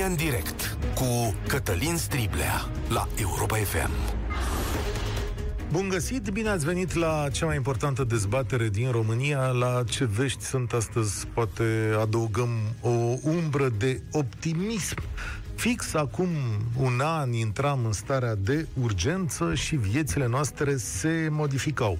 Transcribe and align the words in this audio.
România 0.00 0.24
în 0.24 0.30
direct 0.30 0.76
cu 0.94 1.34
Cătălin 1.48 1.96
Striblea 1.96 2.68
la 2.88 3.08
Europa 3.16 3.56
FM. 3.56 3.90
Bun 5.72 5.88
găsit, 5.88 6.28
bine 6.28 6.48
ați 6.48 6.64
venit 6.64 6.94
la 6.94 7.28
cea 7.32 7.46
mai 7.46 7.56
importantă 7.56 8.04
dezbatere 8.04 8.68
din 8.68 8.90
România. 8.90 9.46
La 9.46 9.82
ce 9.90 10.04
vești 10.04 10.44
sunt 10.44 10.72
astăzi, 10.72 11.26
poate 11.26 11.62
adăugăm 12.00 12.48
o 12.80 13.14
umbră 13.22 13.68
de 13.78 14.00
optimism. 14.12 14.96
Fix 15.54 15.94
acum 15.94 16.28
un 16.76 17.00
an 17.00 17.32
intram 17.32 17.84
în 17.84 17.92
starea 17.92 18.34
de 18.34 18.66
urgență 18.82 19.54
și 19.54 19.76
viețile 19.76 20.26
noastre 20.26 20.76
se 20.76 21.28
modificau 21.30 21.98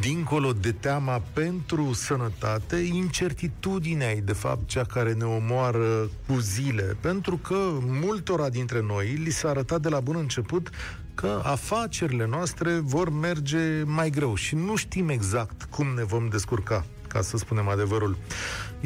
dincolo 0.00 0.52
de 0.52 0.72
teama 0.72 1.22
pentru 1.32 1.92
sănătate, 1.92 2.76
incertitudinea 2.76 4.10
e 4.10 4.20
de 4.20 4.32
fapt 4.32 4.68
cea 4.68 4.84
care 4.84 5.12
ne 5.12 5.24
omoară 5.24 6.10
cu 6.26 6.38
zile, 6.38 6.96
pentru 7.00 7.36
că 7.36 7.58
multora 7.80 8.48
dintre 8.48 8.82
noi 8.82 9.06
li 9.06 9.30
s-a 9.30 9.48
arătat 9.48 9.80
de 9.80 9.88
la 9.88 10.00
bun 10.00 10.16
început 10.16 10.70
că 11.14 11.40
afacerile 11.44 12.26
noastre 12.26 12.78
vor 12.82 13.10
merge 13.10 13.82
mai 13.84 14.10
greu 14.10 14.34
și 14.34 14.54
nu 14.54 14.76
știm 14.76 15.08
exact 15.08 15.62
cum 15.62 15.86
ne 15.94 16.04
vom 16.04 16.28
descurca 16.28 16.84
ca 17.08 17.22
să 17.22 17.36
spunem 17.36 17.68
adevărul. 17.68 18.16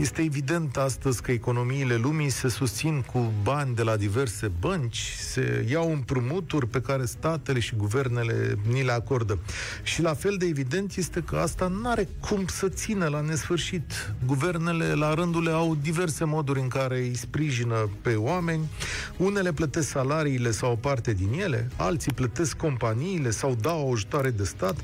Este 0.00 0.22
evident 0.22 0.76
astăzi 0.76 1.22
că 1.22 1.30
economiile 1.30 1.96
lumii 1.96 2.30
se 2.30 2.48
susțin 2.48 3.04
cu 3.12 3.32
bani 3.42 3.74
de 3.74 3.82
la 3.82 3.96
diverse 3.96 4.50
bănci, 4.60 5.14
se 5.18 5.66
iau 5.70 5.92
împrumuturi 5.92 6.66
pe 6.66 6.80
care 6.80 7.04
statele 7.04 7.58
și 7.58 7.74
guvernele 7.74 8.58
ni 8.70 8.82
le 8.82 8.92
acordă. 8.92 9.38
Și 9.82 10.02
la 10.02 10.14
fel 10.14 10.36
de 10.36 10.46
evident 10.46 10.96
este 10.96 11.20
că 11.20 11.36
asta 11.36 11.68
nu 11.68 11.90
are 11.90 12.08
cum 12.28 12.46
să 12.46 12.68
țină 12.68 13.06
la 13.06 13.20
nesfârșit. 13.20 14.14
Guvernele 14.26 14.94
la 14.94 15.14
rândul 15.14 15.42
le 15.42 15.50
au 15.50 15.76
diverse 15.82 16.24
moduri 16.24 16.60
în 16.60 16.68
care 16.68 16.98
îi 16.98 17.16
sprijină 17.16 17.90
pe 18.02 18.14
oameni. 18.14 18.68
Unele 19.16 19.52
plătesc 19.52 19.88
salariile 19.88 20.50
sau 20.50 20.72
o 20.72 20.76
parte 20.76 21.12
din 21.12 21.40
ele, 21.40 21.70
alții 21.76 22.12
plătesc 22.12 22.56
companiile 22.56 23.30
sau 23.30 23.56
dau 23.60 23.92
ajutoare 23.92 24.30
de 24.30 24.44
stat. 24.44 24.76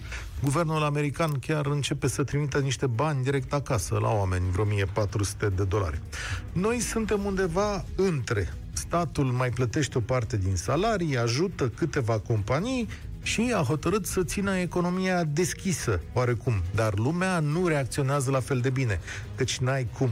Guvernul 0.43 0.83
american 0.83 1.39
chiar 1.39 1.67
începe 1.67 2.07
să 2.07 2.23
trimită 2.25 2.59
niște 2.59 2.87
bani 2.87 3.23
direct 3.23 3.53
acasă 3.53 3.99
la 4.01 4.09
oameni, 4.09 4.51
vreo 4.51 4.65
1400 4.65 5.04
de 5.57 5.65
dolari. 5.65 6.01
Noi 6.53 6.81
suntem 6.81 7.25
undeva 7.25 7.85
între. 7.97 8.53
Statul 8.73 9.25
mai 9.25 9.51
plătește 9.51 9.99
o 9.99 10.01
parte 10.01 10.37
din 10.37 10.57
salarii, 10.57 11.19
ajută 11.19 11.69
câteva 11.69 12.19
companii 12.19 12.89
și 13.23 13.53
a 13.57 13.63
hotărât 13.63 14.07
să 14.07 14.25
țină 14.25 14.57
economia 14.57 15.25
deschisă, 15.25 16.01
oarecum. 16.13 16.63
Dar 16.75 16.99
lumea 16.99 17.41
nu 17.41 17.67
reacționează 17.67 18.31
la 18.31 18.41
fel 18.41 18.61
de 18.61 18.71
bine, 18.71 19.01
căci 19.37 19.59
n-ai 19.59 19.89
cum. 19.99 20.11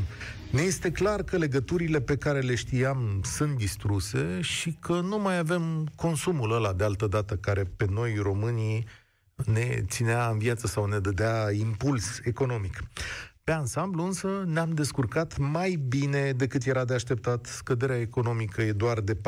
Ne 0.51 0.61
este 0.61 0.91
clar 0.91 1.23
că 1.23 1.37
legăturile 1.37 2.01
pe 2.01 2.17
care 2.17 2.41
le 2.41 2.55
știam 2.55 3.21
sunt 3.25 3.57
distruse 3.57 4.41
și 4.41 4.77
că 4.81 5.01
nu 5.01 5.19
mai 5.19 5.39
avem 5.39 5.89
consumul 5.97 6.53
ăla 6.53 6.73
de 6.73 6.85
altă 6.85 7.07
dată 7.07 7.35
care 7.37 7.65
pe 7.77 7.87
noi 7.91 8.15
românii 8.23 8.87
ne 9.45 9.85
ținea 9.89 10.29
în 10.29 10.39
viață 10.39 10.67
sau 10.67 10.85
ne 10.85 10.99
dădea 10.99 11.51
impuls 11.53 12.21
economic. 12.25 12.83
Pe 13.45 13.53
ansamblu 13.53 14.05
însă 14.05 14.45
ne-am 14.47 14.71
descurcat 14.71 15.39
mai 15.39 15.75
bine 15.89 16.33
decât 16.33 16.65
era 16.65 16.85
de 16.85 16.95
așteptat. 16.95 17.47
Scăderea 17.47 18.01
economică 18.01 18.63
e 18.63 18.73
doar 18.73 19.01
de 19.01 19.17
4% 19.17 19.19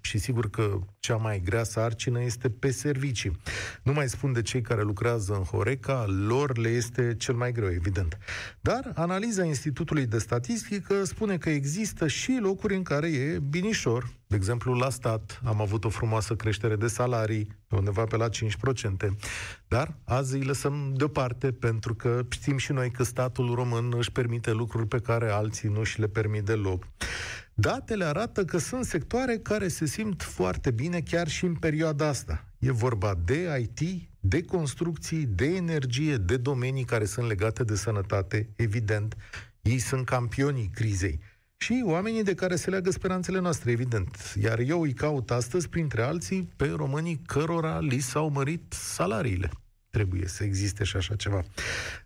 și 0.00 0.18
sigur 0.18 0.50
că 0.50 0.78
cea 1.06 1.16
mai 1.16 1.40
grea 1.44 1.64
sarcină 1.64 2.22
este 2.22 2.50
pe 2.50 2.70
servicii. 2.70 3.36
Nu 3.82 3.92
mai 3.92 4.08
spun 4.08 4.32
de 4.32 4.42
cei 4.42 4.60
care 4.60 4.82
lucrează 4.82 5.34
în 5.34 5.42
Horeca, 5.42 6.04
lor 6.26 6.58
le 6.58 6.68
este 6.68 7.14
cel 7.18 7.34
mai 7.34 7.52
greu, 7.52 7.70
evident. 7.70 8.18
Dar 8.60 8.92
analiza 8.94 9.44
Institutului 9.44 10.06
de 10.06 10.18
Statistică 10.18 11.04
spune 11.04 11.38
că 11.38 11.50
există 11.50 12.06
și 12.06 12.38
locuri 12.40 12.74
în 12.74 12.82
care 12.82 13.08
e 13.08 13.38
binișor. 13.38 14.10
De 14.26 14.36
exemplu, 14.36 14.72
la 14.72 14.90
stat 14.90 15.40
am 15.44 15.60
avut 15.60 15.84
o 15.84 15.88
frumoasă 15.88 16.34
creștere 16.34 16.76
de 16.76 16.86
salarii, 16.86 17.56
undeva 17.70 18.04
pe 18.04 18.16
la 18.16 18.28
5%, 18.28 18.30
dar 19.68 19.96
azi 20.04 20.36
îi 20.36 20.44
lăsăm 20.44 20.92
deoparte 20.96 21.52
pentru 21.52 21.94
că 21.94 22.20
știm 22.28 22.56
și 22.56 22.72
noi 22.72 22.90
că 22.90 23.02
statul 23.02 23.54
român 23.54 23.92
își 23.96 24.12
permite 24.12 24.52
lucruri 24.52 24.86
pe 24.86 24.98
care 24.98 25.30
alții 25.30 25.68
nu 25.68 25.82
și 25.82 26.00
le 26.00 26.06
permit 26.06 26.44
deloc. 26.44 26.86
Datele 27.58 28.04
arată 28.04 28.44
că 28.44 28.58
sunt 28.58 28.84
sectoare 28.84 29.38
care 29.38 29.68
se 29.68 29.86
simt 29.86 30.22
foarte 30.22 30.70
bine 30.70 31.00
chiar 31.00 31.28
și 31.28 31.44
în 31.44 31.54
perioada 31.54 32.06
asta. 32.06 32.44
E 32.58 32.70
vorba 32.70 33.14
de 33.24 33.58
IT, 33.60 34.08
de 34.20 34.42
construcții, 34.42 35.26
de 35.26 35.46
energie, 35.46 36.16
de 36.16 36.36
domenii 36.36 36.84
care 36.84 37.04
sunt 37.04 37.26
legate 37.26 37.64
de 37.64 37.74
sănătate, 37.74 38.48
evident. 38.56 39.16
Ei 39.62 39.78
sunt 39.78 40.06
campionii 40.06 40.70
crizei. 40.74 41.20
Și 41.56 41.82
oamenii 41.86 42.22
de 42.22 42.34
care 42.34 42.56
se 42.56 42.70
leagă 42.70 42.90
speranțele 42.90 43.40
noastre, 43.40 43.70
evident. 43.70 44.34
Iar 44.42 44.58
eu 44.58 44.80
îi 44.80 44.92
caut 44.92 45.30
astăzi, 45.30 45.68
printre 45.68 46.02
alții, 46.02 46.52
pe 46.56 46.72
românii 46.76 47.22
cărora 47.26 47.78
li 47.78 47.98
s-au 47.98 48.28
mărit 48.28 48.72
salariile 48.72 49.50
trebuie 49.96 50.26
să 50.26 50.44
existe 50.44 50.84
și 50.84 50.96
așa 50.96 51.16
ceva. 51.16 51.42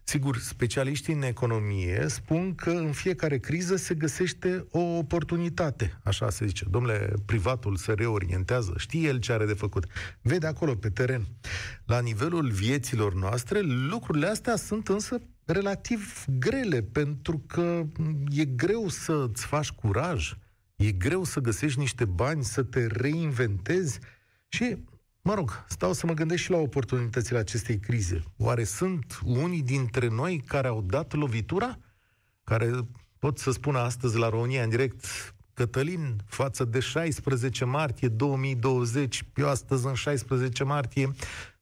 Sigur, 0.03 0.39
specialiștii 0.39 1.15
în 1.15 1.23
economie 1.23 2.05
spun 2.09 2.55
că 2.55 2.71
în 2.71 2.93
fiecare 2.93 3.39
criză 3.39 3.77
se 3.77 3.95
găsește 3.95 4.67
o 4.71 4.79
oportunitate, 4.79 5.99
așa 6.03 6.31
se 6.31 6.47
zice. 6.47 6.65
Domnule, 6.71 7.13
privatul 7.27 7.77
se 7.77 7.93
reorientează, 7.93 8.75
știe 8.77 9.09
el 9.09 9.19
ce 9.19 9.33
are 9.33 9.47
de 9.47 9.53
făcut. 9.53 9.87
Vede 10.21 10.47
acolo, 10.47 10.75
pe 10.75 10.91
teren. 10.91 11.27
La 11.85 12.01
nivelul 12.01 12.51
vieților 12.51 13.15
noastre, 13.15 13.61
lucrurile 13.61 14.27
astea 14.27 14.57
sunt 14.57 14.89
însă 14.89 15.21
relativ 15.45 16.25
grele, 16.39 16.83
pentru 16.83 17.43
că 17.47 17.87
e 18.29 18.45
greu 18.45 18.89
să-ți 18.89 19.47
faci 19.47 19.71
curaj, 19.71 20.33
e 20.77 20.91
greu 20.91 21.25
să 21.25 21.41
găsești 21.41 21.79
niște 21.79 22.05
bani, 22.05 22.45
să 22.45 22.63
te 22.63 22.87
reinventezi 22.87 23.99
și 24.49 24.77
Mă 25.23 25.35
rog, 25.35 25.65
stau 25.69 25.93
să 25.93 26.07
mă 26.07 26.13
gândesc 26.13 26.43
și 26.43 26.51
la 26.51 26.57
oportunitățile 26.57 27.39
acestei 27.39 27.79
crize. 27.79 28.23
Oare 28.37 28.65
sunt 28.65 29.19
unii 29.25 29.63
dintre 29.63 30.09
noi 30.09 30.43
care 30.47 30.69
au 30.69 30.83
dat 30.83 31.13
lovitura? 31.13 31.79
Care 32.45 32.71
pot 33.19 33.39
să 33.39 33.51
spună 33.51 33.79
astăzi 33.79 34.17
la 34.17 34.29
România 34.29 34.63
în 34.63 34.69
direct, 34.69 35.05
Cătălin, 35.55 36.23
față 36.27 36.65
de 36.65 36.81
16 36.81 37.65
martie 37.65 38.09
2020, 38.09 39.25
eu 39.35 39.49
astăzi 39.49 39.87
în 39.87 39.95
16 39.95 40.65
martie 40.65 41.11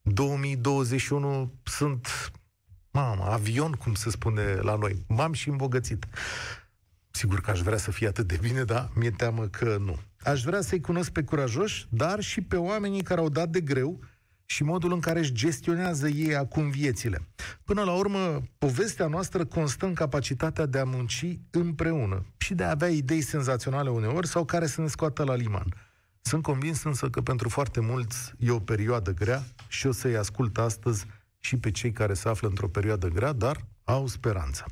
2021 0.03 1.53
sunt, 1.63 2.33
mamă, 2.91 3.25
avion, 3.25 3.73
cum 3.73 3.95
se 3.95 4.11
spune 4.11 4.55
la 4.55 4.77
noi. 4.77 5.05
M-am 5.07 5.33
și 5.33 5.49
îmbogățit. 5.49 6.07
Sigur 7.11 7.41
că 7.41 7.51
aș 7.51 7.61
vrea 7.61 7.77
să 7.77 7.91
fie 7.91 8.07
atât 8.07 8.27
de 8.27 8.39
bine, 8.41 8.65
dar 8.65 8.91
mi-e 8.95 9.11
teamă 9.11 9.47
că 9.47 9.77
nu. 9.81 9.99
Aș 10.29 10.43
vrea 10.43 10.61
să-i 10.61 10.81
cunosc 10.81 11.11
pe 11.11 11.23
curajoși, 11.23 11.87
dar 11.91 12.21
și 12.21 12.41
pe 12.41 12.57
oamenii 12.57 13.03
care 13.03 13.21
au 13.21 13.29
dat 13.29 13.49
de 13.49 13.61
greu 13.61 14.01
și 14.45 14.63
modul 14.63 14.93
în 14.93 15.01
care 15.01 15.19
își 15.19 15.33
gestionează 15.33 16.09
ei 16.09 16.37
acum 16.37 16.71
viețile. 16.71 17.29
Până 17.65 17.83
la 17.83 17.93
urmă, 17.93 18.43
povestea 18.59 19.07
noastră 19.07 19.45
constă 19.45 19.87
în 19.87 19.95
capacitatea 19.95 20.67
de 20.67 20.79
a 20.79 20.85
munci 20.85 21.39
împreună 21.51 22.27
și 22.37 22.55
de 22.55 22.65
a 22.65 22.71
avea 22.71 22.89
idei 22.89 23.21
senzaționale 23.21 23.91
uneori 23.91 24.27
sau 24.27 24.45
care 24.45 24.67
să 24.67 24.81
ne 24.81 24.87
scoată 24.87 25.25
la 25.25 25.35
liman. 25.35 25.75
Sunt 26.21 26.43
convins 26.43 26.83
însă 26.83 27.09
că 27.11 27.21
pentru 27.21 27.49
foarte 27.49 27.81
mulți 27.81 28.33
e 28.39 28.51
o 28.51 28.59
perioadă 28.59 29.11
grea 29.15 29.43
și 29.69 29.87
o 29.87 29.93
să-i 29.93 30.17
ascult 30.17 30.59
astăzi 30.59 31.07
și 31.39 31.57
pe 31.57 31.71
cei 31.71 31.93
care 31.93 32.15
se 32.15 32.29
află 32.29 32.49
într-o 32.49 32.69
perioadă 32.69 33.09
grea, 33.09 33.33
dar 33.33 33.67
au 33.89 34.07
speranță. 34.07 34.65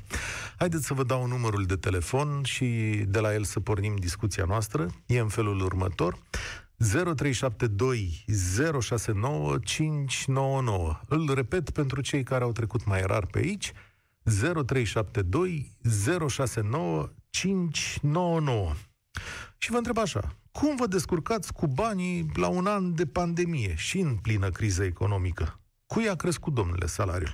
Haideți 0.57 0.85
să 0.85 0.93
vă 0.93 1.03
dau 1.03 1.27
numărul 1.27 1.63
de 1.63 1.75
telefon 1.75 2.43
și 2.43 2.65
de 3.07 3.19
la 3.19 3.33
el 3.33 3.43
să 3.43 3.59
pornim 3.59 3.95
discuția 3.95 4.45
noastră. 4.45 4.87
E 5.05 5.19
în 5.19 5.27
felul 5.27 5.61
următor. 5.61 6.17
0372 6.77 8.25
069 8.81 9.57
599. 9.59 10.99
Îl 11.07 11.33
repet 11.33 11.69
pentru 11.69 12.01
cei 12.01 12.23
care 12.23 12.43
au 12.43 12.51
trecut 12.51 12.85
mai 12.85 13.01
rar 13.01 13.25
pe 13.25 13.39
aici. 13.39 13.71
0372 14.23 15.77
069 16.27 17.09
599. 17.29 18.73
Și 19.57 19.71
vă 19.71 19.77
întreb 19.77 19.97
așa, 19.97 20.35
cum 20.51 20.75
vă 20.75 20.87
descurcați 20.87 21.53
cu 21.53 21.67
banii 21.67 22.31
la 22.33 22.47
un 22.47 22.65
an 22.65 22.95
de 22.95 23.05
pandemie 23.05 23.75
și 23.75 23.99
în 23.99 24.15
plină 24.15 24.49
criză 24.49 24.83
economică? 24.83 25.59
Cui 25.85 26.09
a 26.09 26.15
crescut, 26.15 26.53
domnule, 26.53 26.85
salariul? 26.85 27.33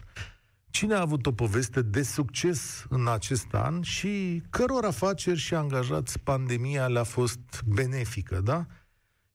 Cine 0.74 0.94
a 0.94 1.02
avut 1.02 1.26
o 1.26 1.32
poveste 1.32 1.82
de 1.82 2.04
succes 2.04 2.86
în 2.90 3.08
acest 3.08 3.48
an 3.52 3.82
și 3.82 4.44
căror 4.50 4.86
afaceri 4.86 5.40
și 5.40 5.54
angajați 5.54 6.20
pandemia 6.20 6.88
le-a 6.88 7.04
fost 7.04 7.40
benefică, 7.66 8.42
da? 8.42 8.66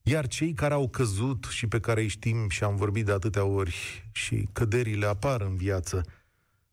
Iar 0.02 0.26
cei 0.26 0.52
care 0.52 0.74
au 0.74 0.88
căzut 0.88 1.44
și 1.50 1.66
pe 1.66 1.80
care 1.80 2.00
îi 2.00 2.08
știm 2.08 2.48
și 2.48 2.64
am 2.64 2.76
vorbit 2.76 3.04
de 3.04 3.12
atâtea 3.12 3.44
ori 3.44 4.08
și 4.12 4.48
căderile 4.52 5.06
apar 5.06 5.40
în 5.40 5.56
viață, 5.56 6.04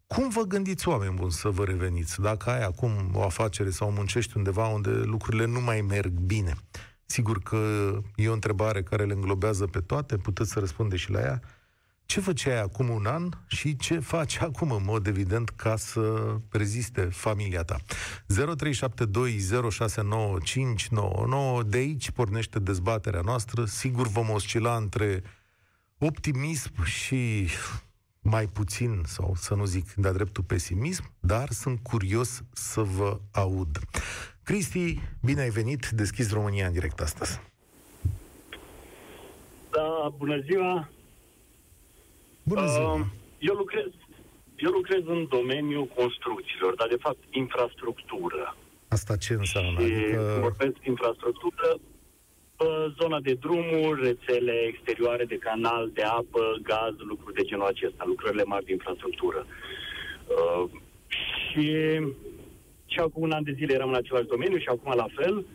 cum 0.08 0.30
vă 0.30 0.42
gândiți, 0.42 0.88
oameni 0.88 1.16
buni, 1.16 1.32
să 1.32 1.50
vă 1.50 1.64
reveniți? 1.64 2.22
Dacă 2.22 2.50
ai 2.50 2.64
acum 2.64 3.12
o 3.14 3.24
afacere 3.24 3.70
sau 3.70 3.92
muncești 3.92 4.38
undeva 4.38 4.68
unde 4.68 4.90
lucrurile 4.90 5.46
nu 5.46 5.62
mai 5.62 5.82
merg 5.82 6.12
bine, 6.12 6.54
sigur 7.06 7.40
că 7.40 7.92
e 8.16 8.30
o 8.30 8.34
întrebare 8.34 8.84
care 8.84 9.06
le 9.06 9.14
înglobează 9.14 9.66
pe 9.66 9.80
toate, 9.80 10.18
puteți 10.18 10.52
să 10.52 10.60
răspundeți 10.60 11.02
și 11.02 11.12
la 11.12 11.20
ea, 11.20 11.42
ce 12.06 12.20
făceai 12.20 12.62
acum 12.62 12.90
un 12.90 13.06
an 13.06 13.30
și 13.48 13.76
ce 13.76 14.00
faci 14.00 14.42
acum, 14.42 14.72
în 14.72 14.84
mod 14.86 15.08
evident, 15.08 15.50
ca 15.50 15.76
să 15.76 16.36
reziste 16.50 17.02
familia 17.02 17.64
ta. 17.64 17.78
0372069599, 17.78 17.84
de 21.66 21.78
aici 21.78 22.12
pornește 22.12 22.60
dezbaterea 22.60 23.22
noastră. 23.22 23.66
Sigur 23.66 24.08
vom 24.08 24.30
oscila 24.30 24.76
între 24.76 25.24
optimism 25.98 26.84
și 26.84 27.48
mai 28.22 28.48
puțin, 28.48 29.04
sau 29.06 29.34
să 29.36 29.56
nu 29.56 29.66
zic 29.66 29.94
de-a 29.94 30.12
dreptul 30.12 30.44
pesimism, 30.44 31.12
dar 31.20 31.50
sunt 31.50 31.80
curios 31.80 32.44
să 32.54 32.82
vă 32.82 33.20
aud. 33.32 33.80
Cristi, 34.44 35.00
bine 35.22 35.42
ai 35.42 35.50
venit, 35.50 35.90
deschis 35.90 36.32
România 36.32 36.68
în 36.68 36.74
direct 36.74 37.00
astăzi. 37.00 37.40
Da, 39.72 40.14
bună 40.18 40.40
ziua! 40.40 40.90
Bună 42.46 42.66
ziua! 42.66 42.94
Uh, 42.94 43.06
eu 43.40 43.56
lucrez, 43.56 43.90
eu 44.56 44.72
lucrez 44.72 45.02
în 45.06 45.28
domeniul 45.30 45.86
construcțiilor, 45.86 46.76
dar 46.76 46.88
de 46.88 46.98
fapt 47.00 47.24
infrastructură. 47.30 48.56
Asta 48.88 49.16
ce 49.16 49.34
înseamnă? 49.34 49.80
Și 49.80 49.94
adică... 49.94 50.38
vorbesc 50.42 50.76
infrastructură, 50.84 51.80
zona 53.00 53.20
de 53.20 53.34
drumuri, 53.34 54.04
rețele 54.04 54.52
exterioare 54.52 55.26
de 55.26 55.38
canal, 55.38 55.92
de 55.94 56.02
apă, 56.02 56.60
gaz, 56.62 56.94
lucruri 56.98 57.36
de 57.36 57.44
genul 57.44 57.66
acesta, 57.66 58.04
lucrările 58.08 58.44
mari 58.44 58.66
de 58.66 58.72
infrastructură. 58.72 59.46
Uh, 60.28 60.70
și, 61.08 61.68
și 62.86 63.00
acum 63.00 63.22
un 63.22 63.32
an 63.32 63.44
de 63.44 63.56
zile 63.58 63.74
eram 63.74 63.90
în 63.90 63.96
același 63.96 64.28
domeniu 64.28 64.58
și 64.58 64.68
acum 64.68 64.94
la 64.96 65.08
fel. 65.16 65.46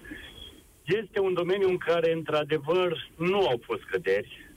Este 0.85 1.21
un 1.21 1.35
domeniu 1.35 1.69
în 1.69 1.77
care, 1.77 2.13
într-adevăr, 2.13 3.11
nu 3.17 3.47
au 3.47 3.61
fost 3.65 3.83
căderi, 3.83 4.51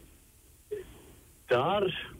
dar 1.48 2.13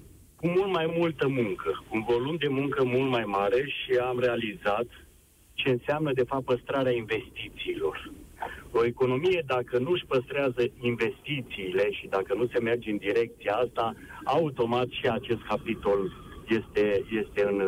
cu 0.44 0.50
mult 0.50 0.72
mai 0.72 0.94
multă 0.98 1.28
muncă, 1.28 1.70
cu 1.90 1.96
un 1.96 2.04
volum 2.08 2.36
de 2.36 2.48
muncă 2.48 2.84
mult 2.84 3.10
mai 3.10 3.24
mare 3.24 3.62
și 3.78 3.92
am 4.10 4.20
realizat 4.20 4.88
ce 5.54 5.70
înseamnă, 5.70 6.14
de 6.14 6.24
fapt, 6.24 6.46
păstrarea 6.46 6.92
investițiilor. 6.92 8.12
O 8.72 8.86
economie, 8.86 9.44
dacă 9.46 9.78
nu 9.78 9.92
își 9.92 10.06
păstrează 10.06 10.62
investițiile 10.80 11.92
și 11.92 12.08
dacă 12.08 12.34
nu 12.34 12.48
se 12.54 12.60
merge 12.60 12.90
în 12.92 12.98
direcția 12.98 13.54
asta, 13.54 13.96
automat 14.24 14.88
și 14.90 15.08
acest 15.08 15.42
capitol 15.48 16.12
este, 16.48 17.04
este 17.22 17.42
în, 17.52 17.62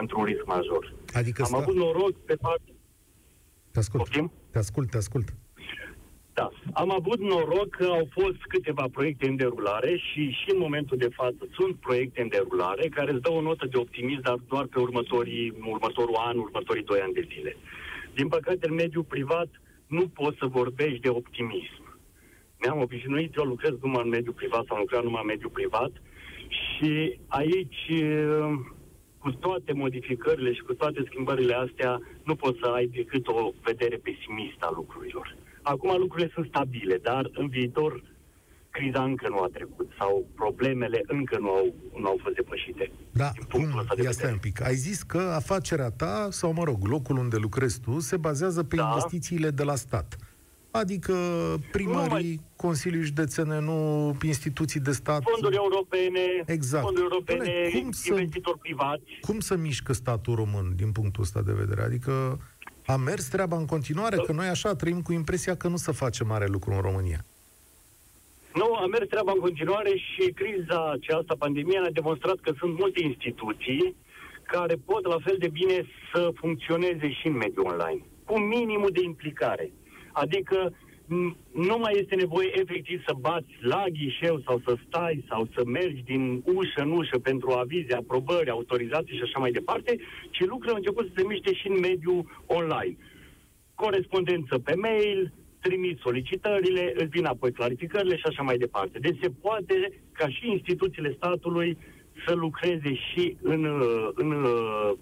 într-un 0.00 0.24
risc 0.24 0.44
major. 0.46 0.94
Adică 1.12 1.42
Am 1.42 1.48
sta... 1.48 1.56
avut 1.56 1.74
noroc 1.74 2.24
pe 2.24 2.34
parte... 2.34 2.72
Te 3.72 3.78
ascult, 3.78 4.02
Optim? 4.02 4.32
te 4.50 4.58
ascult, 4.58 4.90
te 4.90 4.96
ascult. 4.96 5.28
Da. 6.38 6.50
Am 6.72 6.90
avut 6.90 7.20
noroc 7.20 7.68
că 7.68 7.84
au 7.84 8.08
fost 8.10 8.40
câteva 8.48 8.86
proiecte 8.92 9.28
în 9.28 9.36
derulare 9.36 9.96
și 9.96 10.30
și 10.30 10.50
în 10.52 10.58
momentul 10.58 10.96
de 10.96 11.08
față 11.08 11.42
sunt 11.52 11.74
proiecte 11.76 12.20
în 12.20 12.28
derulare 12.28 12.88
care 12.88 13.12
îți 13.12 13.22
dau 13.22 13.36
o 13.36 13.40
notă 13.40 13.66
de 13.66 13.76
optimism, 13.76 14.20
dar 14.20 14.38
doar 14.48 14.64
pe 14.64 14.78
următorii, 14.78 15.54
următorul 15.74 16.16
an, 16.18 16.38
următorii 16.38 16.84
doi 16.84 17.00
ani 17.00 17.12
de 17.12 17.28
zile. 17.32 17.56
Din 18.14 18.28
păcate, 18.28 18.68
în 18.68 18.74
mediul 18.74 19.04
privat 19.04 19.48
nu 19.86 20.08
poți 20.08 20.38
să 20.38 20.46
vorbești 20.46 21.00
de 21.00 21.08
optimism. 21.08 21.98
Mi-am 22.60 22.80
obișnuit, 22.80 23.36
eu 23.36 23.44
lucrez 23.44 23.72
numai 23.82 24.02
în 24.02 24.08
mediul 24.08 24.34
privat 24.34 24.64
sau 24.66 24.76
lucrez 24.76 25.02
numai 25.02 25.20
în 25.20 25.32
mediul 25.34 25.50
privat 25.50 25.92
și 26.60 27.18
aici, 27.26 27.84
cu 29.18 29.30
toate 29.30 29.72
modificările 29.72 30.52
și 30.52 30.62
cu 30.62 30.74
toate 30.74 31.02
schimbările 31.06 31.54
astea, 31.54 32.00
nu 32.24 32.34
poți 32.34 32.58
să 32.62 32.66
ai 32.66 32.86
decât 32.86 33.28
o 33.28 33.52
vedere 33.62 33.96
pesimistă 33.96 34.66
a 34.66 34.72
lucrurilor. 34.74 35.36
Acum 35.72 35.98
lucrurile 35.98 36.30
sunt 36.34 36.46
stabile, 36.46 36.96
dar 37.02 37.30
în 37.32 37.48
viitor 37.48 38.02
criza 38.70 39.02
încă 39.02 39.28
nu 39.28 39.38
a 39.38 39.48
trecut 39.52 39.90
sau 39.98 40.26
problemele 40.34 41.02
încă 41.06 41.38
nu 41.38 41.48
au, 41.48 41.74
nu 42.00 42.06
au 42.06 42.18
fost 42.22 42.34
depășite. 42.34 42.90
Da, 43.12 43.30
cum? 43.50 43.84
De 43.96 44.02
Ia 44.02 44.10
stai 44.10 44.32
un 44.32 44.38
pic. 44.38 44.62
Ai 44.62 44.74
zis 44.74 45.02
că 45.02 45.18
afacerea 45.18 45.90
ta, 45.90 46.28
sau 46.30 46.52
mă 46.52 46.64
rog, 46.64 46.84
locul 46.84 47.16
unde 47.16 47.36
lucrezi 47.36 47.80
tu, 47.80 47.98
se 48.00 48.16
bazează 48.16 48.62
pe 48.62 48.76
da. 48.76 48.82
investițiile 48.82 49.50
de 49.50 49.62
la 49.62 49.74
stat. 49.74 50.16
Adică 50.70 51.14
primarii, 51.72 52.08
mai... 52.10 52.40
Consilii 52.56 53.02
Județene, 53.02 53.60
nu 53.60 54.16
instituții 54.22 54.80
de 54.80 54.92
stat. 54.92 55.22
Fonduri 55.32 55.56
europene, 55.56 56.20
exact. 56.46 56.84
fonduri 56.84 57.04
europene, 57.10 57.42
Bine, 57.42 57.68
cum 57.68 57.90
investitori 58.10 58.56
să, 58.56 58.62
privați. 58.62 59.18
Cum 59.20 59.40
să 59.40 59.56
mișcă 59.56 59.92
statul 59.92 60.34
român 60.34 60.72
din 60.76 60.92
punctul 60.92 61.22
ăsta 61.22 61.42
de 61.42 61.52
vedere? 61.52 61.82
Adică 61.82 62.38
a 62.92 62.96
mers 62.96 63.28
treaba 63.28 63.56
în 63.56 63.66
continuare? 63.66 64.16
Că 64.16 64.32
noi 64.32 64.46
așa 64.46 64.74
trăim 64.74 65.02
cu 65.02 65.12
impresia 65.12 65.54
că 65.56 65.68
nu 65.68 65.76
se 65.76 65.92
face 65.92 66.24
mare 66.24 66.46
lucru 66.46 66.70
în 66.72 66.80
România. 66.80 67.24
Nu, 68.54 68.74
a 68.74 68.86
mers 68.86 69.08
treaba 69.08 69.32
în 69.32 69.38
continuare 69.38 69.90
și 69.96 70.32
criza 70.40 70.90
aceasta, 70.90 71.34
pandemia, 71.38 71.82
a 71.82 71.90
demonstrat 72.00 72.36
că 72.40 72.52
sunt 72.58 72.78
multe 72.78 73.02
instituții 73.02 73.96
care 74.42 74.74
pot 74.84 75.06
la 75.06 75.18
fel 75.24 75.36
de 75.38 75.48
bine 75.48 75.86
să 76.12 76.30
funcționeze 76.34 77.10
și 77.10 77.26
în 77.26 77.36
mediul 77.36 77.66
online, 77.66 78.02
cu 78.24 78.38
minimul 78.38 78.90
de 78.92 79.02
implicare. 79.02 79.70
Adică 80.12 80.72
nu 81.52 81.78
mai 81.78 81.92
este 81.96 82.14
nevoie 82.14 82.50
efectiv 82.60 83.02
să 83.06 83.14
bați 83.20 83.52
la 83.60 83.84
ghișeu 83.92 84.40
sau 84.46 84.60
să 84.64 84.76
stai 84.86 85.24
sau 85.28 85.48
să 85.54 85.62
mergi 85.64 86.02
din 86.02 86.42
ușă 86.44 86.80
în 86.82 86.90
ușă 86.90 87.18
pentru 87.18 87.50
avize, 87.50 87.94
aprobări, 87.94 88.50
autorizații 88.50 89.16
și 89.16 89.22
așa 89.22 89.38
mai 89.38 89.50
departe, 89.50 89.96
ci 90.30 90.40
lucrurile 90.40 90.70
au 90.70 90.76
început 90.76 91.06
să 91.06 91.12
se 91.16 91.26
miște 91.26 91.52
și 91.54 91.68
în 91.68 91.78
mediul 91.78 92.42
online. 92.46 92.96
Corespondență 93.74 94.58
pe 94.58 94.74
mail, 94.74 95.32
trimit 95.60 95.98
solicitările, 95.98 96.92
îți 96.96 97.14
vin 97.16 97.24
apoi 97.24 97.52
clarificările 97.52 98.16
și 98.16 98.26
așa 98.26 98.42
mai 98.42 98.58
departe. 98.58 98.98
Deci 98.98 99.18
se 99.20 99.30
poate 99.40 99.92
ca 100.12 100.28
și 100.28 100.50
instituțiile 100.50 101.12
statului 101.16 101.78
să 102.26 102.34
lucreze 102.34 102.94
și 102.94 103.36
în, 103.42 103.82
în 104.14 104.46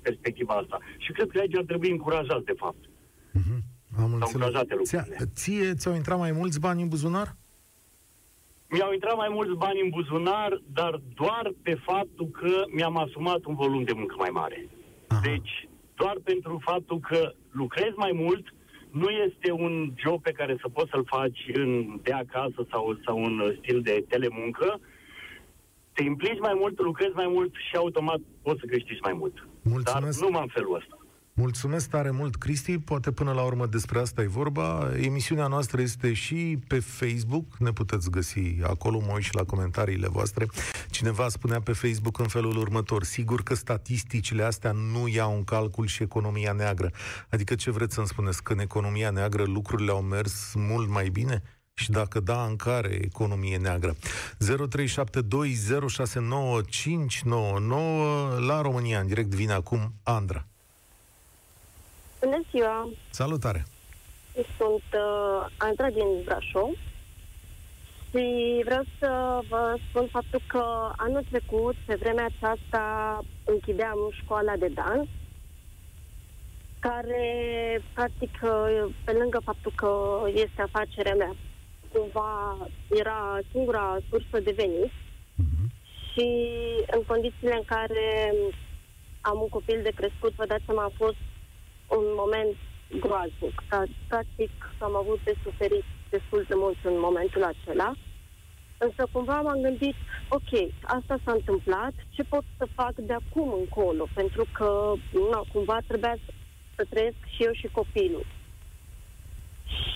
perspectiva 0.02 0.54
asta. 0.54 0.78
Și 0.98 1.12
cred 1.12 1.28
că 1.30 1.38
aici 1.38 1.56
ar 1.56 1.64
trebui 1.64 1.90
încurajat, 1.90 2.42
de 2.42 2.54
fapt. 2.56 2.84
Uh-huh. 2.84 3.75
Am 4.00 4.12
înțeles. 4.12 4.62
Ție, 4.82 5.04
ție 5.34 5.74
ți-au 5.74 5.94
intrat 5.94 6.18
mai 6.18 6.32
mulți 6.32 6.60
bani 6.60 6.82
în 6.82 6.88
buzunar? 6.88 7.36
Mi-au 8.68 8.92
intrat 8.92 9.16
mai 9.16 9.28
mulți 9.30 9.56
bani 9.56 9.80
în 9.80 9.88
buzunar, 9.88 10.60
dar 10.72 11.00
doar 11.14 11.52
pe 11.62 11.74
faptul 11.74 12.26
că 12.26 12.64
mi-am 12.70 12.96
asumat 12.96 13.44
un 13.44 13.54
volum 13.54 13.82
de 13.82 13.92
muncă 13.92 14.14
mai 14.18 14.30
mare. 14.32 14.68
Aha. 15.06 15.20
Deci, 15.24 15.68
doar 15.94 16.16
pentru 16.24 16.60
faptul 16.64 17.00
că 17.00 17.32
lucrez 17.50 17.92
mai 17.96 18.10
mult, 18.14 18.54
nu 18.90 19.08
este 19.08 19.50
un 19.50 19.92
job 19.96 20.22
pe 20.22 20.32
care 20.32 20.56
să 20.60 20.68
poți 20.68 20.90
să-l 20.90 21.04
faci 21.06 21.50
în, 21.52 22.00
de 22.02 22.12
acasă 22.12 22.66
sau, 22.70 22.98
sau 23.04 23.18
un 23.18 23.56
stil 23.58 23.80
de 23.80 24.04
telemuncă. 24.08 24.80
Te 25.92 26.02
implici 26.02 26.40
mai 26.40 26.54
mult, 26.56 26.80
lucrezi 26.80 27.14
mai 27.14 27.28
mult 27.28 27.52
și 27.68 27.76
automat 27.76 28.20
poți 28.42 28.60
să 28.60 28.66
câștigi 28.66 29.00
mai 29.00 29.12
mult. 29.12 29.48
Mulțumesc. 29.62 30.20
Dar 30.20 30.30
nu 30.30 30.38
în 30.38 30.46
felul 30.46 30.74
ăsta. 30.74 31.05
Mulțumesc 31.38 31.88
tare 31.88 32.10
mult, 32.10 32.36
Cristi. 32.36 32.78
Poate 32.78 33.12
până 33.12 33.32
la 33.32 33.42
urmă 33.42 33.66
despre 33.66 33.98
asta 33.98 34.22
e 34.22 34.26
vorba. 34.26 34.90
Emisiunea 35.00 35.46
noastră 35.46 35.80
este 35.80 36.12
și 36.12 36.58
pe 36.66 36.80
Facebook. 36.80 37.58
Ne 37.58 37.72
puteți 37.72 38.10
găsi 38.10 38.40
acolo, 38.62 39.00
mă 39.00 39.12
uit 39.14 39.22
și 39.22 39.34
la 39.34 39.44
comentariile 39.44 40.08
voastre. 40.08 40.46
Cineva 40.90 41.28
spunea 41.28 41.60
pe 41.60 41.72
Facebook 41.72 42.18
în 42.18 42.28
felul 42.28 42.56
următor. 42.56 43.04
Sigur 43.04 43.42
că 43.42 43.54
statisticile 43.54 44.42
astea 44.42 44.72
nu 44.72 45.08
iau 45.08 45.36
în 45.36 45.44
calcul 45.44 45.86
și 45.86 46.02
economia 46.02 46.52
neagră. 46.52 46.90
Adică 47.28 47.54
ce 47.54 47.70
vreți 47.70 47.94
să-mi 47.94 48.06
spuneți? 48.06 48.42
Că 48.42 48.52
în 48.52 48.58
economia 48.58 49.10
neagră 49.10 49.42
lucrurile 49.42 49.90
au 49.90 50.02
mers 50.02 50.52
mult 50.54 50.88
mai 50.88 51.08
bine? 51.08 51.42
Și 51.74 51.90
dacă 51.90 52.20
da, 52.20 52.44
în 52.44 52.56
care 52.56 52.98
economie 53.02 53.56
neagră? 53.56 53.94
0372069599 53.94 53.98
la 58.46 58.60
România, 58.60 59.00
în 59.00 59.06
direct 59.06 59.34
vine 59.34 59.52
acum 59.52 59.94
Andra. 60.02 60.46
Bună 62.26 62.42
ziua! 62.50 62.88
Salutare! 63.10 63.64
Sunt 64.58 64.82
uh, 64.92 65.46
Andra 65.56 65.90
din 65.90 66.22
Brașov 66.24 66.70
și 68.10 68.24
vreau 68.64 68.84
să 68.98 69.40
vă 69.48 69.76
spun 69.88 70.06
faptul 70.10 70.40
că 70.46 70.92
anul 70.96 71.24
trecut, 71.30 71.74
pe 71.84 71.94
vremea 71.94 72.28
aceasta, 72.36 72.84
închideam 73.44 73.98
școala 74.10 74.56
de 74.56 74.68
dans, 74.68 75.08
care, 76.78 77.26
practic, 77.94 78.38
uh, 78.42 78.92
pe 79.04 79.12
lângă 79.12 79.40
faptul 79.44 79.72
că 79.74 79.92
este 80.34 80.62
afacerea 80.62 81.14
mea, 81.14 81.34
cumva 81.92 82.56
era 82.90 83.38
singura 83.50 83.98
sursă 84.10 84.40
de 84.40 84.54
venit 84.56 84.92
uh-huh. 84.92 85.66
și 86.12 86.26
în 86.90 87.02
condițiile 87.06 87.54
în 87.54 87.64
care 87.66 88.34
am 89.20 89.40
un 89.40 89.48
copil 89.48 89.80
de 89.82 89.92
crescut, 89.96 90.32
vă 90.34 90.46
dați 90.46 90.64
seama, 90.64 90.82
a 90.82 90.92
fost 90.96 91.16
un 91.88 92.04
moment 92.20 92.56
groaznic. 93.00 93.62
Practic 94.08 94.50
am 94.78 94.96
avut 94.96 95.20
de 95.24 95.34
suferit 95.42 95.84
destul 96.10 96.44
de 96.48 96.54
mult 96.54 96.76
în 96.84 96.98
momentul 97.00 97.42
acela. 97.42 97.92
Însă 98.78 99.08
cumva 99.12 99.40
m-am 99.40 99.60
gândit, 99.60 99.94
ok, 100.28 100.70
asta 100.82 101.18
s-a 101.24 101.32
întâmplat, 101.32 101.92
ce 102.10 102.22
pot 102.22 102.44
să 102.56 102.66
fac 102.74 102.94
de 102.94 103.12
acum 103.12 103.52
încolo? 103.52 104.06
Pentru 104.14 104.46
că 104.52 104.92
na, 105.30 105.42
cumva 105.52 105.78
trebuia 105.86 106.16
să, 106.24 106.32
să 106.74 106.86
trăiesc 106.90 107.16
și 107.34 107.42
eu 107.42 107.52
și 107.52 107.68
copilul. 107.72 108.26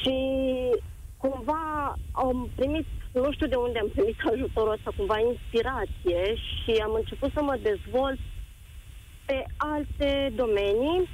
Și 0.01 0.17
cumva 1.17 1.95
am 2.13 2.51
primit 2.55 2.87
nu 3.13 3.33
știu 3.33 3.47
de 3.47 3.55
unde 3.55 3.79
am 3.79 3.89
primit 3.89 4.17
ajutorul 4.33 4.73
ăsta, 4.73 4.93
cumva 4.97 5.19
inspirație 5.19 6.35
și 6.35 6.71
am 6.83 6.93
început 6.95 7.31
să 7.33 7.43
mă 7.43 7.57
dezvolt 7.63 8.19
pe 9.27 9.45
alte 9.57 10.33
domenii 10.35 11.09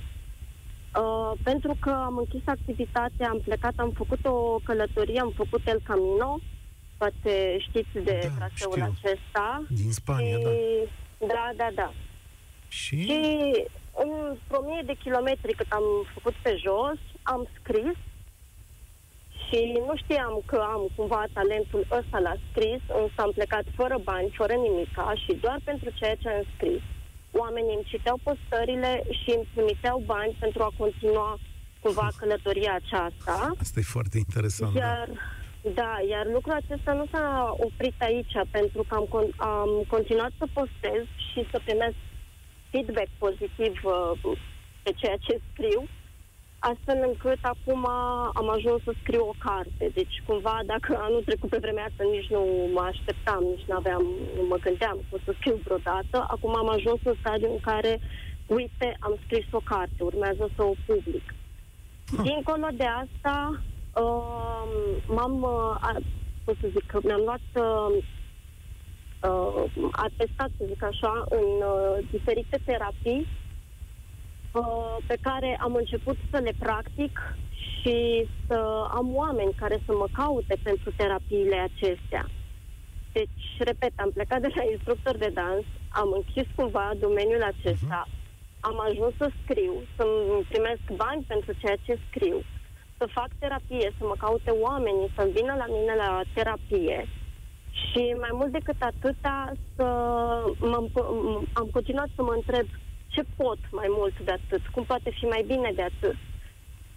Uh, 1.00 1.32
pentru 1.42 1.76
că 1.80 1.90
am 1.90 2.16
închis 2.16 2.42
activitatea, 2.44 3.28
am 3.28 3.40
plecat, 3.44 3.72
am 3.76 3.90
făcut 3.90 4.26
o 4.26 4.60
călătorie, 4.64 5.20
am 5.20 5.32
făcut 5.36 5.66
El 5.66 5.80
Camino, 5.84 6.38
poate 6.96 7.56
știți 7.58 7.92
de 7.92 8.18
da, 8.22 8.34
traseul 8.34 8.72
știu. 8.72 8.94
acesta. 8.96 9.64
Din 9.68 9.92
Spania, 9.92 10.38
și... 10.38 10.42
da. 10.44 11.26
Da, 11.26 11.50
da, 11.56 11.68
da. 11.74 11.92
Și? 12.68 13.02
Și 13.02 13.18
în 13.94 14.36
o 14.50 14.60
mie 14.64 14.82
de 14.86 14.94
kilometri 14.94 15.54
cât 15.54 15.70
am 15.70 15.84
făcut 16.14 16.34
pe 16.42 16.56
jos, 16.64 16.98
am 17.22 17.48
scris 17.60 17.96
și 19.48 19.80
nu 19.86 19.96
știam 19.96 20.42
că 20.46 20.56
am 20.56 20.88
cumva 20.96 21.24
talentul 21.32 21.86
ăsta 21.90 22.18
la 22.18 22.34
scris, 22.50 22.80
însă 23.00 23.16
am 23.16 23.32
plecat 23.34 23.64
fără 23.74 23.98
bani, 24.02 24.34
fără 24.36 24.52
nimica 24.52 25.14
și 25.24 25.32
doar 25.40 25.58
pentru 25.64 25.90
ceea 25.94 26.14
ce 26.14 26.28
am 26.28 26.44
scris 26.54 26.82
oamenii 27.45 27.75
îmi 27.75 27.90
citeau 27.93 28.19
postările 28.23 29.02
și 29.21 29.31
îmi 29.37 29.49
trimiteau 29.55 30.02
bani 30.07 30.37
pentru 30.38 30.62
a 30.62 30.73
continua 30.76 31.38
cumva 31.81 32.09
călătoria 32.16 32.75
aceasta. 32.75 33.50
Asta 33.61 33.81
e 33.81 33.95
foarte 33.97 34.19
interesant. 34.19 34.73
Da. 34.75 34.81
Iar, 34.81 35.09
da. 35.62 35.71
da, 35.81 35.93
iar 36.09 36.26
lucrul 36.26 36.52
acesta 36.62 36.93
nu 36.93 37.07
s-a 37.12 37.55
oprit 37.59 37.97
aici, 37.99 38.35
pentru 38.50 38.83
că 38.88 38.95
am, 38.95 39.07
con- 39.14 39.37
am 39.37 39.71
continuat 39.88 40.33
să 40.38 40.47
postez 40.52 41.02
și 41.33 41.40
să 41.50 41.61
primesc 41.64 41.99
feedback 42.71 43.11
pozitiv 43.19 43.75
uh, 43.85 44.38
pe 44.83 44.90
ceea 45.00 45.16
ce 45.26 45.40
scriu 45.52 45.81
astfel 46.70 46.99
încât 47.08 47.40
acum 47.52 47.82
am 48.40 48.49
ajuns 48.56 48.82
să 48.82 48.92
scriu 49.00 49.25
o 49.32 49.35
carte. 49.46 49.85
Deci, 49.99 50.16
cumva, 50.26 50.56
dacă 50.73 50.90
anul 51.06 51.23
trecut 51.28 51.49
pe 51.50 51.64
vremea 51.64 51.87
asta 51.88 52.04
nici 52.14 52.30
nu 52.37 52.42
mă 52.75 52.80
așteptam, 52.80 53.42
nici 53.52 53.68
nu 53.68 53.75
aveam, 53.76 54.04
nu 54.37 54.42
mă 54.50 54.56
gândeam 54.66 54.96
că 54.96 55.12
o 55.16 55.18
să 55.25 55.32
scriu 55.38 55.58
vreodată, 55.64 56.16
acum 56.35 56.56
am 56.56 56.68
ajuns 56.68 57.00
în 57.04 57.16
stadiu 57.20 57.50
în 57.52 57.61
care, 57.61 57.92
uite, 58.46 58.96
am 59.00 59.14
scris 59.25 59.46
o 59.50 59.61
carte, 59.73 60.00
urmează 60.11 60.44
să 60.56 60.62
o 60.62 60.75
public. 60.87 61.26
Dincolo 62.23 62.68
de 62.80 62.88
asta, 63.04 63.37
uh, 64.02 64.62
m-am, 65.06 65.35
uh, 65.42 65.96
cum 66.44 66.54
să 66.61 66.66
zic, 66.76 66.88
mi-am 67.02 67.23
luat 67.28 67.46
uh, 67.66 67.90
uh, 69.28 69.64
atestat, 70.06 70.50
să 70.58 70.64
zic 70.68 70.82
așa, 70.82 71.25
în 71.28 71.49
uh, 71.73 72.04
diferite 72.11 72.58
terapii 72.64 73.26
Uh, 73.26 73.45
pe 75.06 75.16
care 75.20 75.58
am 75.60 75.75
început 75.75 76.16
să 76.30 76.38
le 76.38 76.52
practic 76.58 77.36
și 77.86 78.28
să 78.46 78.88
am 78.90 79.16
oameni 79.16 79.52
care 79.52 79.82
să 79.86 79.92
mă 79.92 80.06
caute 80.12 80.56
pentru 80.62 80.90
terapiile 80.96 81.56
acestea. 81.56 82.26
Deci, 83.12 83.46
repet, 83.58 83.92
am 83.96 84.10
plecat 84.10 84.40
de 84.40 84.50
la 84.54 84.64
instructor 84.70 85.16
de 85.16 85.30
dans, 85.34 85.64
am 85.88 86.08
închis 86.14 86.46
cumva 86.54 86.90
domeniul 86.98 87.42
acesta, 87.42 88.06
uh-huh. 88.06 88.60
am 88.60 88.76
ajuns 88.88 89.12
să 89.16 89.30
scriu, 89.42 89.75
să-mi 89.96 90.46
primesc 90.48 90.84
bani 90.96 91.25
pentru 91.28 91.52
ceea 91.60 91.76
ce 91.86 91.98
scriu, 92.08 92.38
să 92.98 93.06
fac 93.18 93.28
terapie, 93.38 93.88
să 93.98 94.04
mă 94.06 94.14
caute 94.18 94.50
oamenii, 94.50 95.12
să 95.16 95.30
vină 95.34 95.54
la 95.62 95.66
mine 95.76 95.94
la 95.94 96.20
terapie 96.34 97.08
și 97.84 98.16
mai 98.18 98.30
mult 98.32 98.52
decât 98.52 98.76
atâta 98.78 99.52
să 99.76 99.84
am 101.52 101.68
continuat 101.72 102.08
să 102.14 102.22
mă 102.22 102.32
întreb 102.32 102.66
ce 103.16 103.23
pot 103.37 103.58
mai 103.70 103.88
mult 103.99 104.16
de 104.25 104.30
atât, 104.30 104.62
cum 104.66 104.85
poate 104.85 105.11
fi 105.18 105.25
mai 105.25 105.42
bine 105.46 105.70
de 105.75 105.82
atât. 105.82 106.16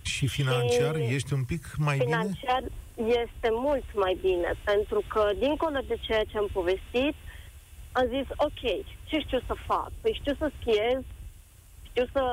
Și 0.01 0.27
financiar 0.27 0.95
și 0.95 1.13
ești 1.17 1.33
un 1.33 1.43
pic 1.43 1.63
mai 1.77 1.97
financiar 1.97 2.61
bine? 2.61 2.71
Financiar 2.95 3.23
este 3.25 3.49
mult 3.67 3.88
mai 3.93 4.17
bine, 4.21 4.51
pentru 4.63 5.03
că 5.07 5.23
dincolo 5.45 5.79
de 5.88 5.97
ceea 6.05 6.23
ce 6.29 6.38
am 6.38 6.49
povestit, 6.53 7.15
am 7.91 8.05
zis, 8.15 8.27
ok, 8.47 8.61
ce 9.09 9.17
știu 9.25 9.41
să 9.47 9.55
fac? 9.67 9.91
Păi 10.01 10.19
știu 10.21 10.35
să 10.41 10.51
schiez, 10.59 10.99
știu 11.89 12.05
să 12.15 12.23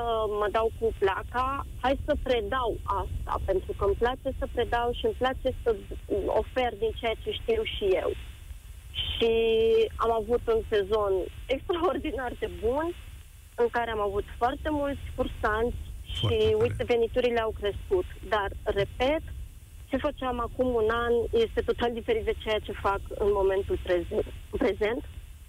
mă 0.40 0.48
dau 0.50 0.68
cu 0.78 0.94
placa, 0.98 1.66
hai 1.80 1.98
să 2.04 2.14
predau 2.22 2.70
asta, 2.84 3.34
pentru 3.44 3.72
că 3.76 3.84
îmi 3.84 4.00
place 4.02 4.28
să 4.38 4.46
predau 4.52 4.88
și 4.98 5.04
îmi 5.06 5.18
place 5.22 5.48
să 5.62 5.76
ofer 6.26 6.72
din 6.82 6.92
ceea 7.00 7.16
ce 7.22 7.30
știu 7.40 7.62
și 7.74 7.84
eu. 8.02 8.10
Și 9.10 9.32
am 9.96 10.12
avut 10.12 10.42
un 10.54 10.62
sezon 10.68 11.12
extraordinar 11.54 12.32
de 12.38 12.50
bun, 12.64 12.86
în 13.62 13.68
care 13.76 13.90
am 13.90 14.00
avut 14.08 14.26
foarte 14.40 14.68
mulți 14.80 15.04
cursanți 15.16 15.80
foarte 15.82 16.36
și, 16.36 16.42
tare. 16.42 16.62
uite, 16.62 16.84
veniturile 16.94 17.40
au 17.40 17.52
crescut. 17.60 18.06
Dar, 18.28 18.48
repet, 18.80 19.22
ce 19.90 19.96
făceam 19.96 20.40
acum 20.40 20.68
un 20.82 20.88
an 21.06 21.14
este 21.44 21.60
total 21.60 21.92
diferit 21.92 22.24
de 22.24 22.34
ceea 22.42 22.58
ce 22.58 22.72
fac 22.72 23.00
în 23.24 23.30
momentul 23.40 23.78
prezent. 23.82 24.26
prezent. 24.50 25.02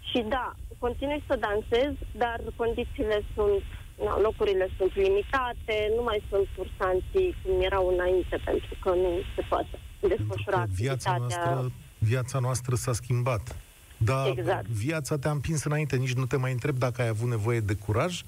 Și 0.09 0.19
da, 0.35 0.55
continui 0.77 1.23
să 1.27 1.35
dansez, 1.47 1.91
dar 2.11 2.39
condițiile 2.55 3.21
sunt, 3.35 3.63
na, 4.05 4.19
locurile 4.19 4.67
sunt 4.77 4.95
limitate, 4.95 5.75
nu 5.95 6.03
mai 6.03 6.19
sunt 6.29 6.47
cursanții 6.57 7.35
cum 7.41 7.61
erau 7.61 7.87
înainte, 7.87 8.35
pentru 8.45 8.73
că 8.83 8.89
nu 8.89 9.11
se 9.35 9.41
poate 9.49 9.75
desfășura 9.99 10.63
viața 10.83 11.17
noastră, 11.17 11.71
viața 11.97 12.39
noastră 12.39 12.75
s-a 12.75 12.93
schimbat. 12.93 13.66
Dar 13.97 14.27
exact. 14.27 14.67
viața 14.67 15.17
te-a 15.17 15.31
împins 15.31 15.63
înainte, 15.63 15.95
nici 15.95 16.13
nu 16.13 16.25
te 16.25 16.37
mai 16.37 16.51
întreb 16.51 16.77
dacă 16.77 17.01
ai 17.01 17.07
avut 17.07 17.29
nevoie 17.29 17.59
de 17.59 17.73
curaj, 17.73 18.21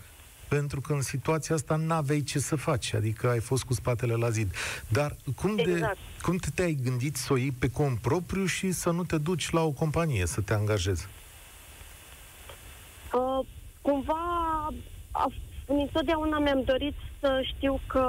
pentru 0.47 0.81
că 0.81 0.93
în 0.93 1.01
situația 1.01 1.55
asta 1.55 1.75
n-aveai 1.75 2.21
ce 2.21 2.39
să 2.39 2.55
faci, 2.55 2.93
adică 2.93 3.29
ai 3.29 3.39
fost 3.39 3.63
cu 3.63 3.73
spatele 3.73 4.13
la 4.13 4.29
zid. 4.29 4.53
Dar 4.87 5.15
cum, 5.35 5.57
exact. 5.57 5.79
de, 5.79 6.21
cum 6.21 6.37
te, 6.37 6.49
te-ai 6.55 6.77
gândit 6.83 7.15
să 7.15 7.33
o 7.33 7.37
iei 7.37 7.51
pe 7.51 7.69
cont 7.69 7.99
propriu 7.99 8.45
și 8.45 8.71
să 8.71 8.91
nu 8.91 9.03
te 9.03 9.17
duci 9.17 9.49
la 9.49 9.61
o 9.61 9.71
companie 9.71 10.25
să 10.25 10.41
te 10.41 10.53
angajezi? 10.53 11.07
Uh, 13.13 13.45
cumva, 13.81 14.67
a, 15.11 15.27
întotdeauna 15.65 16.39
mi-am 16.39 16.63
dorit 16.63 16.95
să 17.19 17.41
știu 17.55 17.79
că 17.87 18.05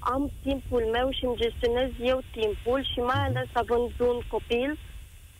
am 0.00 0.30
timpul 0.42 0.88
meu 0.92 1.10
și 1.10 1.24
îmi 1.24 1.36
gestionez 1.36 1.90
eu 2.00 2.22
timpul 2.32 2.84
și 2.92 2.98
mai 2.98 3.24
ales 3.26 3.48
având 3.52 3.90
un 3.98 4.20
copil, 4.28 4.70
uh, 4.70 4.91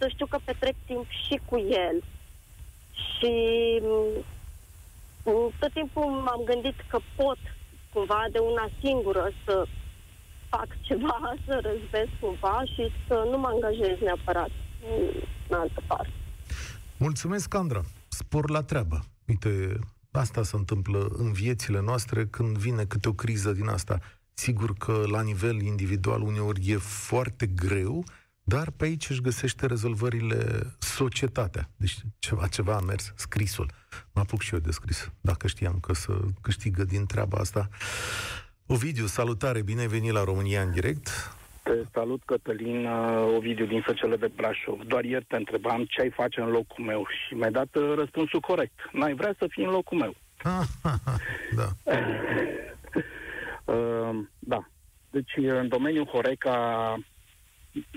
să 0.03 0.09
știu 0.09 0.27
că 0.27 0.39
petrec 0.45 0.75
timp 0.87 1.07
și 1.25 1.41
cu 1.45 1.57
el. 1.59 1.97
Și 3.11 3.33
mm, 3.83 5.53
tot 5.59 5.73
timpul 5.73 6.05
m-am 6.05 6.43
gândit 6.45 6.79
că 6.91 6.99
pot 7.17 7.39
cumva 7.93 8.23
de 8.33 8.39
una 8.39 8.69
singură 8.81 9.31
să 9.45 9.67
fac 10.49 10.69
ceva, 10.89 11.35
să 11.47 11.55
răzbesc 11.69 12.13
cumva 12.21 12.63
și 12.65 12.83
să 13.07 13.27
nu 13.31 13.39
mă 13.39 13.49
angajez 13.55 13.99
neapărat 14.01 14.51
în 15.49 15.57
altă 15.59 15.83
parte. 15.87 16.13
Mulțumesc, 16.97 17.55
Andra. 17.55 17.81
Spor 18.09 18.51
la 18.51 18.63
treabă. 18.63 19.05
Uite, 19.27 19.79
asta 20.11 20.43
se 20.43 20.57
întâmplă 20.57 21.09
în 21.19 21.33
viețile 21.33 21.81
noastre 21.81 22.27
când 22.27 22.57
vine 22.57 22.85
câte 22.85 23.09
o 23.09 23.13
criză 23.13 23.53
din 23.53 23.69
asta. 23.69 23.99
Sigur 24.35 24.73
că 24.79 25.03
la 25.07 25.23
nivel 25.23 25.61
individual 25.61 26.21
uneori 26.23 26.71
e 26.71 26.77
foarte 26.77 27.47
greu, 27.47 28.05
dar 28.43 28.71
pe 28.77 28.85
aici 28.85 29.11
își 29.11 29.21
găsește 29.21 29.67
rezolvările 29.67 30.37
societatea. 30.79 31.69
Deci 31.77 31.97
ceva, 32.19 32.47
ceva 32.47 32.77
a 32.77 32.81
mers, 32.81 33.13
scrisul. 33.17 33.71
Mă 34.13 34.21
apuc 34.21 34.41
și 34.41 34.55
eu 34.55 34.61
de 34.61 34.71
scris, 34.71 35.13
dacă 35.21 35.47
știam 35.47 35.79
că 35.81 35.93
să 35.93 36.13
câștigă 36.41 36.85
din 36.85 37.07
treaba 37.07 37.39
asta. 37.39 37.69
Ovidiu, 38.67 39.07
salutare, 39.07 39.63
bine 39.63 39.81
ai 39.81 39.87
venit 39.87 40.13
la 40.13 40.25
România 40.25 40.63
în 40.63 40.71
direct. 40.71 41.09
Te 41.63 41.73
salut, 41.93 42.23
Cătălin, 42.25 42.87
Ovidiu 43.37 43.67
din 43.67 43.83
Săcele 43.87 44.17
de 44.17 44.31
Brașov. 44.37 44.81
Doar 44.87 45.05
ieri 45.05 45.25
te 45.25 45.37
întrebam 45.37 45.85
ce 45.85 46.01
ai 46.01 46.11
face 46.11 46.41
în 46.41 46.51
locul 46.51 46.85
meu 46.85 47.07
și 47.07 47.35
mi-ai 47.35 47.51
dat 47.51 47.75
uh, 47.75 47.95
răspunsul 47.95 48.41
corect. 48.41 48.89
N-ai 48.93 49.15
vrea 49.15 49.35
să 49.39 49.47
fii 49.51 49.65
în 49.65 49.71
locul 49.71 49.99
meu. 49.99 50.15
da. 51.61 51.69
uh, 53.73 54.19
da. 54.39 54.67
Deci, 55.11 55.37
în 55.37 55.69
domeniul 55.69 56.07
Horeca, 56.07 56.97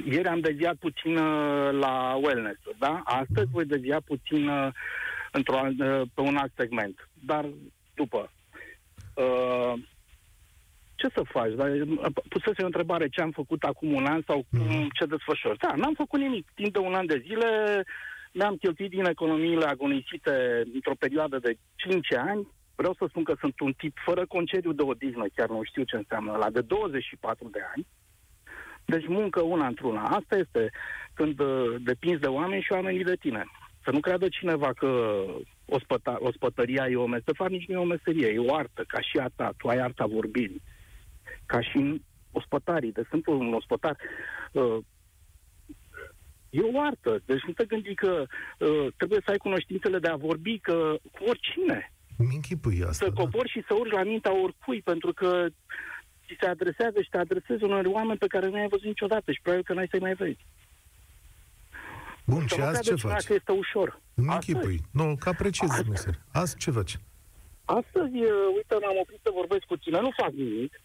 ieri 0.06 0.28
am 0.28 0.40
deviat 0.40 0.76
puțin 0.76 1.18
uh, 1.18 1.72
la 1.72 2.20
wellness 2.22 2.60
da? 2.78 3.02
Astăzi 3.04 3.52
voi 3.52 3.66
devia 3.66 4.00
puțin 4.06 4.48
uh, 4.48 4.68
într-o, 5.32 5.62
uh, 5.80 6.02
pe 6.14 6.22
un 6.22 6.36
alt 6.36 6.52
segment. 6.56 7.10
Dar 7.26 7.46
după. 7.94 8.32
Uh, 9.16 9.74
ce 10.96 11.08
să 11.14 11.22
faci? 11.24 11.54
Dar, 11.54 11.70
pusese 12.30 12.62
o 12.62 12.66
întrebare 12.66 13.08
ce 13.08 13.22
am 13.22 13.32
făcut 13.32 13.64
acum 13.64 13.94
un 13.94 14.06
an 14.06 14.22
sau 14.28 14.46
cum, 14.50 14.60
mm. 14.60 14.90
ce 14.94 15.06
desfășor. 15.06 15.58
Da, 15.58 15.74
n-am 15.76 15.94
făcut 15.94 16.20
nimic. 16.20 16.48
Timp 16.56 16.74
de 16.74 16.80
un 16.80 16.94
an 16.94 17.06
de 17.06 17.24
zile 17.26 17.84
mi-am 18.34 18.56
cheltuit 18.56 18.90
din 18.90 19.06
economiile 19.06 19.66
agonisite 19.66 20.64
într-o 20.74 20.96
perioadă 21.00 21.40
de 21.40 21.58
5 21.76 22.14
ani. 22.14 22.48
Vreau 22.76 22.94
să 22.94 23.06
spun 23.08 23.24
că 23.24 23.36
sunt 23.40 23.60
un 23.60 23.74
tip 23.78 23.98
fără 24.06 24.26
concediu 24.26 24.72
de 24.72 24.82
odihnă, 24.82 25.26
chiar 25.36 25.50
nu 25.50 25.64
știu 25.64 25.84
ce 25.84 25.96
înseamnă 25.96 26.36
la 26.38 26.50
de 26.50 26.62
24 26.62 27.50
de 27.52 27.60
ani. 27.76 27.88
Deci 28.86 29.08
muncă 29.08 29.42
una 29.42 29.68
într-una. 29.68 30.02
Asta 30.02 30.38
este 30.38 30.72
când 31.14 31.40
uh, 31.40 31.76
depinzi 31.80 32.22
de 32.22 32.28
oameni 32.28 32.62
și 32.62 32.72
oamenii 32.72 33.04
de 33.04 33.16
tine. 33.16 33.46
Să 33.84 33.92
nu 33.92 34.00
creadă 34.00 34.28
cineva 34.28 34.74
că 34.74 35.24
ospăta, 35.66 36.18
ospătăria 36.20 36.88
e 36.88 36.96
o 36.96 37.06
meserie. 37.06 37.24
De 37.26 37.38
fapt, 37.38 37.52
nici 37.52 37.68
nu 37.68 37.74
e 37.74 37.84
o 37.84 37.94
meserie, 37.96 38.28
e 38.28 38.40
o 38.40 38.56
artă, 38.56 38.84
ca 38.88 39.02
și 39.02 39.18
a 39.18 39.28
ta. 39.36 39.54
Tu 39.58 39.68
ai 39.68 39.78
arta 39.78 40.06
vorbirii. 40.06 40.62
Ca 41.46 41.62
și 41.62 42.02
ospătarii. 42.32 42.92
De 42.92 43.02
exemplu, 43.04 43.40
un 43.40 43.54
ospătar 43.54 43.98
uh, 44.52 44.78
E 46.50 46.62
o 46.62 46.82
artă. 46.82 47.22
Deci 47.26 47.42
nu 47.48 47.54
te 47.54 47.66
gândi 47.66 47.94
că 47.94 48.26
uh, 48.60 48.88
trebuie 48.98 49.22
să 49.26 49.32
ai 49.32 49.38
cunoștințele 49.38 50.00
de 50.00 50.08
a 50.08 50.16
vorbi 50.16 50.60
că 50.60 50.96
cu 51.12 51.24
oricine. 51.28 51.94
Mi 52.18 52.36
închipui 52.36 52.80
asta. 52.82 53.06
Să 53.06 53.12
da. 53.12 53.22
cobori 53.22 53.50
și 53.50 53.64
să 53.68 53.74
urci 53.74 53.92
la 53.92 54.04
mintea 54.04 54.42
oricui, 54.44 54.82
pentru 54.82 55.14
că 55.14 55.46
ți 56.28 56.38
se 56.40 56.46
adresează 56.46 57.02
și 57.02 57.10
te 57.10 57.18
adresezi 57.18 57.64
unor 57.64 57.86
oameni 57.86 58.18
pe 58.18 58.28
care 58.28 58.48
nu 58.48 58.56
ai 58.56 58.68
văzut 58.68 58.86
niciodată 58.86 59.32
și 59.32 59.42
probabil 59.42 59.66
că 59.66 59.74
n-ai 59.74 59.88
să-i 59.90 60.00
mai 60.00 60.14
vezi. 60.14 60.46
Bun, 62.26 62.46
și 62.48 62.62
azi 62.62 62.82
ce 62.82 62.96
faci? 62.96 63.26
Că 63.26 63.34
este 63.34 63.52
ușor. 63.52 64.00
Îmi 64.14 64.28
închipui. 64.32 64.82
Nu, 64.92 65.16
că 65.20 65.30
apreciez 65.30 65.70
meserie. 65.90 66.20
Azi 66.32 66.58
ce 66.58 66.72
faci? 66.72 66.98
Astăzi, 67.66 68.16
uite, 68.56 68.76
m-am 68.82 68.98
oprit 69.02 69.20
să 69.24 69.30
vorbesc 69.34 69.64
cu 69.64 69.78
tine, 69.78 70.00
nu 70.00 70.12
fac 70.18 70.32
nimic. 70.32 70.82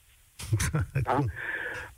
da? 1.02 1.18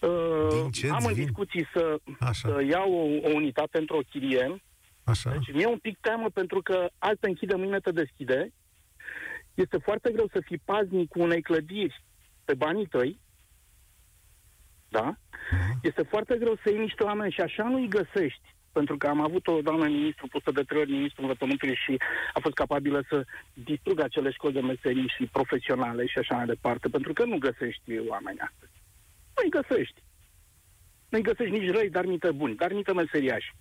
Uh, 0.00 0.90
am 0.90 1.04
în 1.04 1.14
discuții 1.14 1.66
să, 1.72 1.96
să 2.32 2.62
iau 2.68 2.92
o, 2.92 3.28
o 3.28 3.32
unitate 3.34 3.78
într-o 3.78 3.98
chirie. 4.10 4.62
Așa. 5.04 5.30
Deci 5.30 5.52
mi-e 5.52 5.66
un 5.66 5.78
pic 5.78 5.98
teamă 6.00 6.28
pentru 6.28 6.62
că 6.62 6.88
azi 6.98 7.18
te 7.20 7.28
închide, 7.28 7.54
mâine 7.54 7.78
te 7.78 7.90
deschide. 7.90 8.52
Este 9.54 9.78
foarte 9.78 10.10
greu 10.12 10.28
să 10.32 10.40
fii 10.44 10.58
paznic 10.64 11.08
cu 11.08 11.20
unei 11.20 11.42
clădiri 11.42 12.04
pe 12.44 12.54
banii 12.54 12.86
tăi. 12.86 13.20
Da? 14.96 15.08
Uh-huh. 15.14 15.80
Este 15.82 16.02
foarte 16.02 16.36
greu 16.38 16.54
să 16.62 16.70
iei 16.70 16.78
niște 16.78 17.02
oameni 17.02 17.32
și 17.32 17.40
așa 17.40 17.68
nu-i 17.68 17.88
găsești 17.88 18.46
pentru 18.72 18.96
că 18.96 19.06
am 19.06 19.20
avut 19.20 19.46
o 19.46 19.60
doamnă 19.60 19.86
ministru 19.86 20.26
pusă 20.26 20.50
de 20.50 20.62
trei 20.62 20.80
ori 20.80 20.90
ministru 20.90 21.22
învățământului 21.22 21.74
și 21.84 21.96
a 22.32 22.38
fost 22.40 22.54
capabilă 22.54 23.04
să 23.08 23.24
distrugă 23.52 24.02
acele 24.02 24.30
școli 24.30 24.52
de 24.52 24.60
meserii 24.60 25.12
și 25.16 25.32
profesionale 25.32 26.06
și 26.06 26.18
așa 26.18 26.34
mai 26.34 26.46
departe, 26.46 26.88
pentru 26.88 27.12
că 27.12 27.24
nu 27.24 27.38
găsești 27.38 27.98
oameni 28.08 28.38
astăzi. 28.38 28.72
Nu-i 29.36 29.50
găsești. 29.58 30.02
Nu-i 31.08 31.22
găsești 31.22 31.58
nici 31.58 31.70
răi, 31.70 31.90
dar 31.90 32.04
niște 32.04 32.30
buni, 32.30 32.54
dar 32.54 32.70
niște 32.72 32.92
meseriași. 32.92 33.54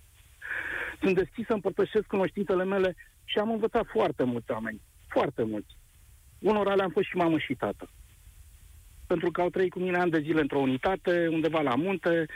Sunt 1.00 1.14
deschis 1.14 1.46
să 1.46 1.52
împărtășesc 1.52 2.06
cunoștințele 2.06 2.64
mele 2.64 2.96
și 3.24 3.38
am 3.38 3.50
învățat 3.50 3.86
foarte 3.86 4.24
mulți 4.24 4.50
oameni. 4.50 4.80
Foarte 5.08 5.42
mulți. 5.42 5.76
Unora 6.38 6.74
le-am 6.74 6.90
fost 6.90 7.06
și 7.06 7.16
mamă 7.16 7.38
și 7.38 7.54
tată 7.54 7.88
pentru 9.06 9.30
că 9.30 9.40
au 9.40 9.50
trăit 9.50 9.70
cu 9.70 9.78
mine 9.78 9.98
ani 9.98 10.10
de 10.10 10.20
zile 10.20 10.40
într-o 10.40 10.58
unitate, 10.58 11.28
undeva 11.30 11.60
la 11.60 11.74
munte, 11.74 12.26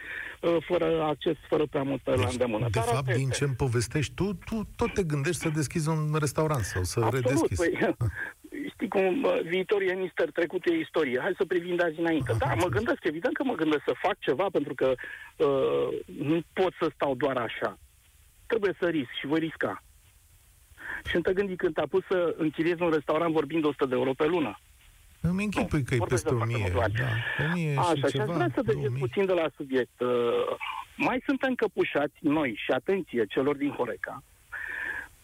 uh, 0.41 0.57
fără 0.61 1.03
acces, 1.03 1.37
fără 1.49 1.67
prea 1.71 1.83
multă 1.83 2.11
deci, 2.11 2.21
la 2.21 2.29
îndemână. 2.31 2.65
De 2.65 2.71
Dar 2.73 2.85
fapt, 2.85 3.15
din 3.15 3.29
ce 3.29 3.45
îmi 3.45 3.55
povestești 3.55 4.15
tu, 4.15 4.33
tu 4.45 4.69
tot 4.77 4.95
te 4.95 5.03
gândești 5.03 5.41
să 5.41 5.49
deschizi 5.49 5.89
un 5.89 6.17
restaurant 6.19 6.63
sau 6.63 6.83
să 6.83 7.01
Absolut, 7.01 7.27
redeschizi. 7.27 7.63
Păi, 7.63 7.95
știi 8.75 8.89
cum, 8.89 9.27
viitorul 9.45 9.89
e 9.89 9.95
mister, 9.95 10.31
trecutul 10.31 10.73
e 10.73 10.79
istorie. 10.79 11.19
Hai 11.21 11.35
să 11.37 11.45
privim 11.45 11.77
de 11.77 11.83
azi 11.83 12.01
înainte. 12.01 12.33
Da, 12.39 12.55
mă 12.55 12.67
gândesc, 12.67 13.05
evident 13.05 13.35
că 13.37 13.45
mă 13.45 13.55
gândesc 13.55 13.83
să 13.87 13.95
fac 14.03 14.17
ceva, 14.19 14.47
pentru 14.53 14.75
că 14.75 14.95
uh, 15.37 15.89
nu 16.19 16.41
pot 16.53 16.73
să 16.81 16.91
stau 16.95 17.15
doar 17.15 17.37
așa. 17.37 17.79
Trebuie 18.47 18.75
să 18.81 18.89
risc 18.89 19.11
și 19.21 19.27
voi 19.27 19.39
risca. 19.39 19.83
Și 21.09 21.19
te 21.19 21.33
gândi 21.33 21.57
când 21.57 21.75
te-a 21.75 21.87
pus 21.91 22.05
să 22.09 22.35
închiriezi 22.39 22.83
un 22.83 22.91
restaurant 22.91 23.33
vorbind 23.33 23.63
de 23.63 23.69
100 23.69 23.87
de 23.87 23.95
euro 23.95 24.13
pe 24.13 24.27
lună. 24.27 24.59
Îmi 25.29 25.45
închipui 25.45 25.83
că 25.83 25.95
e 25.95 25.99
peste 26.09 26.35
1000. 26.35 26.73
Da, 26.75 26.85
1000 27.53 27.77
Așa, 27.79 27.95
și, 27.95 28.07
și 28.07 28.21
aș 28.21 28.27
vrea 28.27 28.51
să 28.55 28.63
deviez 28.63 28.91
puțin 28.99 29.27
de 29.27 29.33
la 29.33 29.47
subiect. 29.57 30.01
Uh, 30.01 30.09
mai 30.97 31.23
suntem 31.27 31.55
căpușați 31.55 32.17
noi, 32.21 32.61
și 32.65 32.71
atenție 32.71 33.25
celor 33.29 33.57
din 33.57 33.71
Horeca, 33.71 34.23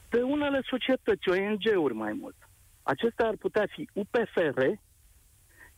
de 0.09 0.23
unele 0.23 0.61
societăți, 0.71 1.28
ONG-uri 1.28 1.94
mai 1.94 2.12
mult. 2.21 2.37
Acestea 2.82 3.26
ar 3.26 3.35
putea 3.38 3.66
fi 3.71 3.88
UPFR, 3.92 4.61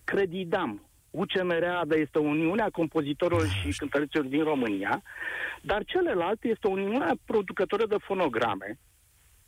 Credidam, 0.04 0.83
UCMR, 1.11 1.64
ADA 1.64 1.95
este 1.95 2.19
Uniunea 2.19 2.69
Compozitorilor 2.71 3.47
și 3.47 3.78
Cântăreților 3.78 4.25
din 4.25 4.43
România, 4.43 5.02
dar 5.61 5.85
celelalte 5.85 6.49
este 6.49 6.69
Uniunea 6.69 7.14
Producătorilor 7.25 7.90
de 7.90 8.04
Fonograme, 8.04 8.78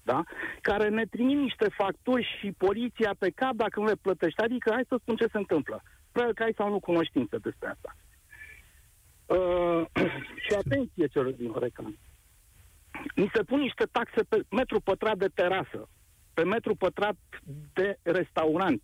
da? 0.07 0.25
care 0.61 0.89
ne 0.89 1.05
trimit 1.05 1.39
niște 1.39 1.69
facturi 1.69 2.37
și 2.39 2.53
poliția 2.53 3.15
pe 3.19 3.31
cap 3.31 3.55
dacă 3.55 3.81
nu 3.81 3.87
le 3.87 4.03
plătești. 4.07 4.41
Adică, 4.41 4.71
hai 4.73 4.85
să 4.89 4.97
spun 5.01 5.17
ce 5.17 5.27
se 5.33 5.39
întâmplă. 5.39 5.83
Probabil 6.13 6.35
că 6.37 6.43
ai 6.43 6.55
sau 6.57 6.69
nu 6.71 6.81
cunoștință 6.81 7.39
despre 7.39 7.69
asta. 7.69 7.97
Uh, 9.27 9.83
și 10.45 10.53
atenție 10.55 11.07
celor 11.07 11.33
din 11.33 11.51
Horeca. 11.51 11.83
Mi 13.17 13.31
se 13.35 13.43
pun 13.43 13.59
niște 13.61 13.85
taxe 13.93 14.23
pe 14.29 14.43
metru 14.51 14.81
pătrat 14.81 15.17
de 15.17 15.31
terasă, 15.35 15.89
pe 16.35 16.45
metru 16.45 16.75
pătrat 16.75 17.17
de 17.73 17.99
restaurant. 18.03 18.83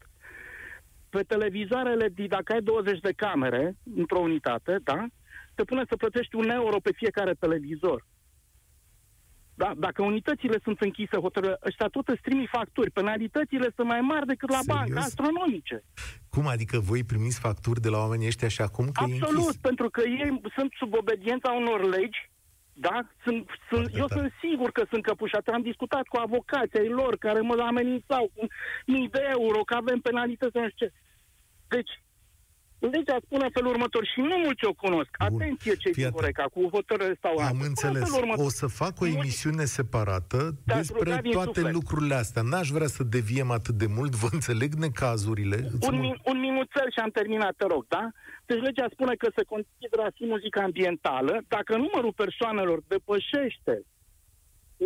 Pe 1.09 1.23
televizoarele, 1.23 2.09
dacă 2.29 2.53
ai 2.53 2.63
20 2.63 2.99
de 3.01 3.13
camere 3.13 3.77
într-o 3.97 4.19
unitate, 4.19 4.79
da? 4.83 5.07
te 5.55 5.65
pune 5.65 5.83
să 5.89 5.97
plătești 5.97 6.35
un 6.35 6.51
euro 6.51 6.77
pe 6.81 6.93
fiecare 6.93 7.35
televizor. 7.35 8.07
Da? 9.62 9.72
Dacă 9.77 10.03
unitățile 10.03 10.59
sunt 10.62 10.81
închise, 10.81 11.16
hotărâre, 11.16 11.57
ăștia 11.68 11.87
tot 11.87 12.09
îți 12.09 12.20
trimi 12.20 12.46
facturi. 12.57 12.90
Penalitățile 12.90 13.68
sunt 13.77 13.88
mai 13.88 14.01
mari 14.01 14.27
decât 14.27 14.51
la 14.51 14.59
Serios? 14.61 14.77
bancă, 14.77 14.98
astronomice. 14.98 15.85
Cum 16.35 16.46
adică 16.46 16.79
voi 16.79 17.03
primiți 17.05 17.40
facturi 17.40 17.81
de 17.81 17.88
la 17.88 17.98
oamenii 17.98 18.27
ăștia 18.27 18.48
și 18.48 18.61
acum 18.61 18.87
că 18.92 19.03
Absolut, 19.03 19.57
pentru 19.68 19.88
că 19.90 20.01
ei 20.01 20.40
sunt 20.57 20.70
sub 20.81 20.94
obediența 20.94 21.53
unor 21.53 21.81
legi 21.96 22.31
da? 22.72 22.96
Sunt, 23.25 23.46
sunt, 23.70 23.96
eu 23.96 24.09
sunt 24.09 24.33
sigur 24.44 24.70
că 24.70 24.83
sunt 24.90 25.03
căpușate. 25.03 25.51
Am 25.51 25.62
discutat 25.62 26.07
cu 26.07 26.16
avocații 26.16 26.79
ai 26.79 26.88
lor 26.88 27.16
care 27.16 27.40
mă 27.40 27.62
amenințau 27.66 28.31
cu 28.35 28.46
mii 28.87 29.09
de 29.09 29.22
euro, 29.31 29.61
că 29.62 29.75
avem 29.75 29.98
penalități, 30.01 30.57
nu 30.57 30.68
știu 30.68 30.87
ce. 30.87 30.92
Deci, 31.68 31.92
legea 32.90 33.16
spune 33.25 33.49
felul 33.53 33.71
următor 33.71 34.07
și 34.07 34.21
nu 34.21 34.37
mulți 34.45 34.64
o 34.64 34.73
cunosc. 34.73 35.11
Bun. 35.29 35.40
Atenție 35.40 35.75
cei 35.75 35.92
din 35.92 36.11
Coreca, 36.11 36.45
cu 36.55 36.68
hotărâre 36.73 37.14
stau 37.18 37.37
Am 37.37 37.61
înțeles. 37.61 38.11
O 38.35 38.49
să 38.49 38.66
fac 38.66 39.01
o 39.01 39.07
emisiune 39.07 39.64
separată 39.64 40.55
despre 40.64 41.21
toate 41.31 41.61
suflet. 41.61 41.73
lucrurile 41.73 42.14
astea. 42.14 42.42
N-aș 42.42 42.68
vrea 42.68 42.87
să 42.87 43.03
deviem 43.03 43.51
atât 43.51 43.75
de 43.75 43.87
mult, 43.97 44.12
vă 44.14 44.29
înțeleg 44.33 44.73
necazurile. 44.75 45.57
Un, 45.81 45.99
min, 45.99 46.14
un 46.25 46.38
minuțel 46.38 46.87
și 46.95 47.01
am 47.03 47.11
terminat, 47.11 47.55
te 47.57 47.66
rog, 47.66 47.85
da? 47.88 48.11
Deci 48.47 48.61
legea 48.61 48.87
spune 48.92 49.14
că 49.14 49.29
se 49.37 49.45
consideră 49.45 50.03
a 50.03 50.14
fi 50.14 50.25
muzică 50.27 50.61
ambientală 50.61 51.42
dacă 51.49 51.77
numărul 51.77 52.12
persoanelor 52.12 52.79
depășește 52.88 53.75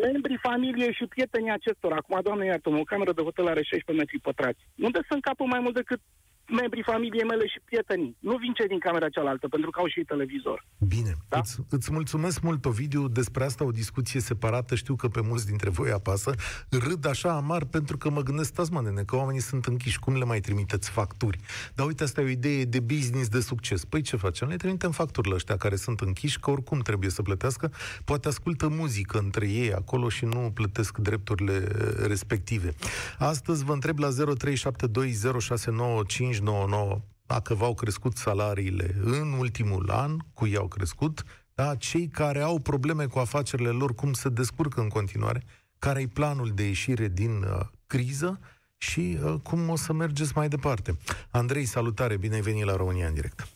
membrii 0.05 0.39
familiei 0.49 0.93
și 0.99 1.07
prietenii 1.07 1.51
acestora. 1.51 1.97
Acum, 1.97 2.19
doamne, 2.23 2.45
iartă 2.45 2.69
o 2.69 2.91
cameră 2.93 3.13
de 3.13 3.23
hotel 3.23 3.47
are 3.47 3.63
16 3.63 4.05
metri 4.05 4.27
pătrați. 4.29 4.63
Unde 4.87 5.01
să 5.09 5.15
încapă 5.15 5.45
mai 5.45 5.61
mult 5.61 5.75
decât 5.75 6.01
membrii 6.49 6.83
familiei 6.83 7.25
mele 7.25 7.47
și 7.47 7.61
prietenii. 7.65 8.17
Nu 8.19 8.37
vin 8.37 8.53
cei 8.53 8.67
din 8.67 8.79
camera 8.79 9.09
cealaltă, 9.09 9.49
pentru 9.49 9.71
că 9.71 9.81
au 9.81 9.87
și 9.87 10.01
televizor. 10.01 10.65
Bine. 10.79 11.17
Da? 11.29 11.39
Îți, 11.39 11.59
îți 11.71 11.93
mulțumesc 11.93 12.41
mult, 12.41 12.65
Ovidiu. 12.65 13.09
Despre 13.09 13.45
asta 13.45 13.65
o 13.65 13.71
discuție 13.71 14.21
separată. 14.21 14.75
Știu 14.75 14.95
că 14.95 15.09
pe 15.09 15.21
mulți 15.21 15.47
dintre 15.47 15.71
voi 15.71 15.91
apasă. 15.91 16.35
Râd 16.71 17.07
așa 17.07 17.33
amar 17.33 17.65
pentru 17.65 17.97
că 17.97 18.11
mă 18.11 18.23
gândesc, 18.23 18.49
stați 18.49 18.73
mă, 18.73 18.81
nene, 18.81 19.03
că 19.03 19.17
oamenii 19.17 19.41
sunt 19.41 19.65
închiși. 19.65 19.99
Cum 19.99 20.17
le 20.17 20.25
mai 20.25 20.41
trimiteți 20.41 20.91
facturi? 20.91 21.39
Dar 21.75 21.87
uite, 21.87 22.03
asta 22.03 22.21
e 22.21 22.25
o 22.25 22.29
idee 22.29 22.65
de 22.65 22.81
business 22.81 23.29
de 23.29 23.41
succes. 23.41 23.85
Păi 23.85 24.01
ce 24.01 24.17
facem? 24.17 24.49
Le 24.49 24.57
trimitem 24.57 24.91
facturile 24.91 25.35
ăștia 25.35 25.57
care 25.57 25.77
sunt 25.77 26.01
închiși, 26.01 26.41
că 26.41 26.51
oricum 26.51 26.79
trebuie 26.79 27.11
să 27.11 27.23
plătească. 27.23 27.73
Poate 28.05 28.29
ascultă 28.29 28.69
muzică 28.69 29.19
între 29.19 29.49
ei 29.49 29.73
acolo 29.73 30.09
și 30.09 30.25
nu 30.25 30.51
plătesc 30.55 30.99
drepturile 30.99 31.69
respective. 32.07 32.75
Astăzi 33.19 33.65
vă 33.65 33.73
întreb 33.73 33.99
la 33.99 34.09
03720695 34.09 36.36
599, 36.41 36.99
dacă 37.27 37.55
v-au 37.55 37.75
crescut 37.75 38.17
salariile 38.17 38.95
în 39.05 39.33
ultimul 39.39 39.91
an, 39.91 40.17
cu 40.35 40.47
ei 40.47 40.57
au 40.57 40.69
crescut, 40.69 41.23
da? 41.55 41.75
cei 41.75 42.09
care 42.09 42.41
au 42.41 42.59
probleme 42.59 43.07
cu 43.07 43.19
afacerile 43.19 43.69
lor, 43.69 43.95
cum 43.95 44.13
se 44.13 44.29
descurcă 44.29 44.81
în 44.81 44.89
continuare, 44.89 45.43
care 45.79 46.01
e 46.01 46.07
planul 46.07 46.51
de 46.55 46.63
ieșire 46.63 47.09
din 47.09 47.43
uh, 47.43 47.61
criză 47.87 48.41
și 48.77 49.19
uh, 49.25 49.35
cum 49.43 49.69
o 49.69 49.77
să 49.77 49.93
mergeți 49.93 50.33
mai 50.35 50.49
departe. 50.49 50.97
Andrei, 51.31 51.65
salutare, 51.65 52.17
bine 52.17 52.35
ai 52.35 52.41
venit 52.41 52.65
la 52.65 52.77
România 52.77 53.07
în 53.07 53.15
direct. 53.15 53.49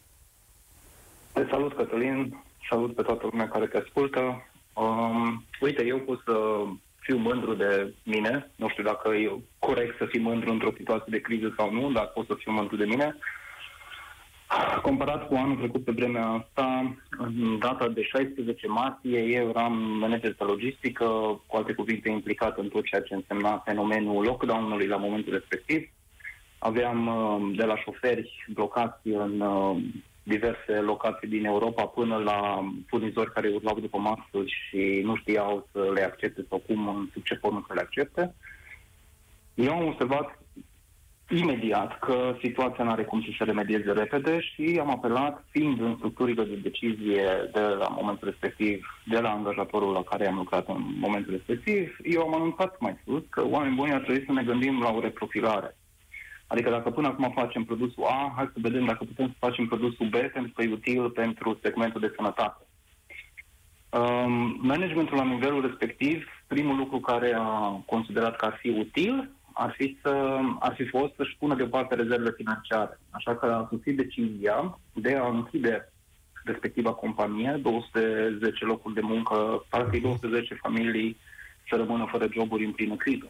Te 1.33 1.47
salut, 1.51 1.75
Cătălin, 1.77 2.45
salut 2.69 2.95
pe 2.95 3.03
toată 3.03 3.29
lumea 3.31 3.49
care 3.49 3.66
te 3.66 3.77
ascultă. 3.77 4.47
Um, 4.75 5.45
uite, 5.61 5.85
eu 5.85 5.99
pot 5.99 6.21
să 6.25 6.33
fiu 7.01 7.17
mândru 7.17 7.55
de 7.55 7.95
mine. 8.05 8.51
Nu 8.57 8.69
știu 8.69 8.83
dacă 8.83 9.09
e 9.15 9.31
corect 9.59 9.97
să 9.97 10.05
fiu 10.05 10.23
mândru 10.23 10.51
într-o 10.51 10.73
situație 10.77 11.07
de 11.09 11.21
criză 11.21 11.55
sau 11.57 11.73
nu, 11.73 11.91
dar 11.91 12.07
pot 12.07 12.27
să 12.27 12.35
fiu 12.39 12.53
mândru 12.53 12.77
de 12.77 12.85
mine. 12.85 13.17
Comparat 14.83 15.27
cu 15.27 15.35
anul 15.35 15.57
trecut 15.57 15.85
pe 15.85 15.93
vremea 15.93 16.27
asta, 16.27 16.97
în 17.19 17.59
data 17.59 17.89
de 17.89 18.03
16 18.03 18.67
martie, 18.67 19.19
eu 19.21 19.49
eram 19.49 19.73
manager 19.73 20.35
de 20.35 20.45
logistică, 20.45 21.05
cu 21.47 21.57
alte 21.57 21.73
cuvinte 21.73 22.09
implicat 22.09 22.59
în 22.59 22.69
tot 22.69 22.85
ceea 22.85 23.03
ce 23.03 23.15
însemna 23.15 23.63
fenomenul 23.65 24.25
lockdown-ului 24.25 24.87
la 24.87 24.97
momentul 24.97 25.33
respectiv. 25.33 25.89
Aveam 26.59 27.07
uh, 27.07 27.57
de 27.57 27.65
la 27.65 27.77
șoferi 27.77 28.47
blocați 28.53 29.09
în 29.09 29.41
uh, 29.41 29.77
diverse 30.22 30.72
locații 30.72 31.28
din 31.28 31.44
Europa 31.44 31.83
până 31.83 32.16
la 32.16 32.68
furnizori 32.87 33.33
care 33.33 33.48
urlau 33.48 33.80
după 33.80 33.98
masă 33.98 34.44
și 34.46 35.00
nu 35.04 35.16
știau 35.16 35.68
să 35.72 35.90
le 35.94 36.02
accepte 36.02 36.46
sau 36.48 36.62
cum, 36.66 36.88
în 36.88 37.09
sub 37.12 37.22
ce 37.22 37.35
formă 37.35 37.64
să 37.66 37.74
le 37.74 37.80
accepte. 37.80 38.35
Eu 39.54 39.72
am 39.72 39.87
observat 39.87 40.38
imediat 41.28 41.98
că 41.98 42.37
situația 42.42 42.85
nu 42.85 42.90
are 42.90 43.04
cum 43.04 43.22
să 43.22 43.28
se 43.38 43.44
remedieze 43.44 43.92
repede 43.92 44.40
și 44.40 44.78
am 44.80 44.90
apelat, 44.90 45.44
fiind 45.50 45.80
în 45.80 45.94
structurile 45.96 46.44
de 46.44 46.54
decizie 46.54 47.24
de 47.52 47.61
la 47.61 47.88
momentul 47.88 48.28
respectiv, 48.28 48.87
de 49.04 49.18
la 49.18 49.30
angajatorul 49.30 49.92
la 49.92 50.02
care 50.02 50.28
am 50.28 50.35
lucrat 50.37 50.68
în 50.68 50.83
momentul 50.98 51.33
respectiv, 51.33 51.96
eu 52.02 52.22
am 52.22 52.35
anunțat 52.35 52.80
mai 52.80 52.98
sus 53.04 53.22
că 53.28 53.44
oameni 53.46 53.74
buni 53.74 53.92
ar 53.92 54.00
trebui 54.00 54.24
să 54.26 54.33
ne 54.33 54.42
gândim 54.42 54.80
la 54.80 54.90
o 54.90 55.00
reprofilare. 55.00 55.76
Adică 56.53 56.71
dacă 56.71 56.91
până 56.91 57.09
acum 57.09 57.33
facem 57.35 57.65
produsul 57.65 58.05
A, 58.05 58.33
hai 58.37 58.51
să 58.53 58.59
vedem 58.63 58.85
dacă 58.85 59.05
putem 59.05 59.27
să 59.27 59.35
facem 59.39 59.67
produsul 59.67 60.07
B 60.07 60.15
pentru 60.15 60.53
că 60.55 60.63
e 60.63 60.73
util 60.73 61.11
pentru 61.11 61.59
segmentul 61.63 62.01
de 62.01 62.13
sănătate. 62.17 62.67
Um, 63.91 64.59
managementul 64.61 65.17
la 65.17 65.25
nivelul 65.25 65.67
respectiv, 65.67 66.25
primul 66.47 66.77
lucru 66.77 67.01
care 67.01 67.35
a 67.39 67.83
considerat 67.87 68.37
că 68.37 68.45
ar 68.45 68.57
fi 68.61 68.69
util 68.69 69.31
ar 69.53 69.75
fi, 69.77 69.99
să, 70.03 70.39
ar 70.59 70.75
fi 70.75 70.85
fost 70.85 71.15
să-și 71.17 71.37
pună 71.39 71.55
deoparte 71.55 71.95
rezervele 71.95 72.35
financiare. 72.37 72.99
Așa 73.11 73.37
că 73.37 73.47
a 73.47 73.67
sosit 73.71 73.97
decizia 73.97 74.79
de 74.93 75.17
a 75.17 75.27
închide 75.27 75.93
respectiva 76.45 76.93
companie, 76.93 77.59
210 77.63 78.65
locuri 78.65 78.95
de 78.95 79.01
muncă, 79.01 79.65
parcă 79.69 79.99
210 80.03 80.55
familii 80.55 81.17
să 81.69 81.77
rămână 81.77 82.09
fără 82.11 82.29
joburi 82.33 82.65
în 82.65 82.73
plină 82.73 82.97
criză. 82.97 83.29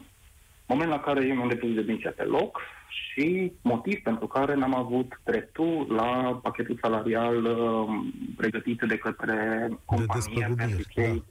Moment 0.71 0.89
la 0.89 0.99
care 0.99 1.25
eu 1.27 1.35
mi-am 1.35 1.47
depus 1.47 1.73
demisia 1.73 2.11
pe 2.11 2.23
loc 2.23 2.59
și 2.89 3.51
motiv 3.61 3.99
pentru 4.01 4.27
care 4.27 4.55
n-am 4.55 4.75
avut 4.75 5.19
dreptul 5.23 5.85
la 5.89 6.39
pachetul 6.43 6.77
salarial 6.81 7.45
uh, 7.45 7.87
pregătit 8.35 8.81
de 8.87 8.97
către 8.97 9.69
companie 9.85 10.45
de 10.47 10.53
pentru 10.55 10.83
cei... 10.89 11.23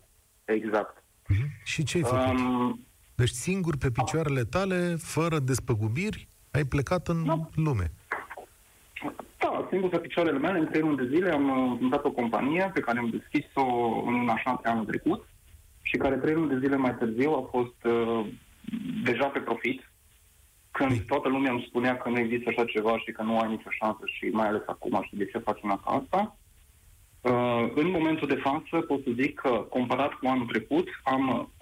Da. 0.44 0.52
Exact. 0.52 0.96
Uh-huh. 0.98 1.62
Și 1.64 1.82
ce 1.84 1.96
ai 1.96 2.02
făcut? 2.02 2.38
Um, 2.38 2.86
deci 3.14 3.28
singur 3.28 3.76
pe 3.76 3.90
picioarele 3.90 4.44
tale, 4.44 4.96
fără 4.98 5.38
despăgubiri, 5.38 6.28
ai 6.50 6.64
plecat 6.64 7.08
în 7.08 7.24
da. 7.24 7.48
lume. 7.54 7.92
Da, 9.38 9.66
singur 9.70 9.88
pe 9.88 9.98
picioarele 9.98 10.38
mele, 10.38 10.58
în 10.58 10.66
trei 10.66 10.80
luni 10.80 10.96
de 10.96 11.08
zile 11.14 11.30
am 11.30 11.78
dat 11.90 12.04
o 12.04 12.10
companie 12.10 12.70
pe 12.74 12.80
care 12.80 12.98
am 12.98 13.10
deschis-o 13.10 13.64
în 14.06 14.28
așa 14.28 14.60
anul 14.64 14.84
trecut 14.84 15.28
și 15.82 15.96
care 15.96 16.16
trei 16.16 16.34
luni 16.34 16.48
de 16.48 16.58
zile 16.58 16.76
mai 16.76 16.94
târziu 16.94 17.32
a 17.32 17.48
fost 17.50 17.84
uh, 17.84 18.26
deja 19.04 19.26
pe 19.26 19.38
profit, 19.38 19.90
când 20.70 20.90
Ei. 20.90 21.00
toată 21.00 21.28
lumea 21.28 21.52
îmi 21.52 21.64
spunea 21.68 21.96
că 21.96 22.08
nu 22.08 22.18
există 22.18 22.48
așa 22.48 22.64
ceva 22.64 22.98
și 22.98 23.12
că 23.12 23.22
nu 23.22 23.38
ai 23.38 23.48
nicio 23.48 23.70
șansă 23.70 24.00
și 24.04 24.24
mai 24.24 24.46
ales 24.46 24.62
acum 24.66 25.06
și 25.08 25.16
de 25.16 25.26
ce 25.26 25.38
faci 25.38 25.62
una 25.62 25.80
ca 25.84 25.90
asta. 25.90 26.36
Uh, 27.20 27.72
în 27.74 27.90
momentul 27.90 28.28
de 28.28 28.40
față 28.42 28.84
pot 28.86 29.02
să 29.02 29.10
zic 29.20 29.40
că, 29.40 29.48
comparat 29.48 30.12
cu 30.12 30.26
anul 30.26 30.46
trecut, 30.46 30.88
am 31.02 31.52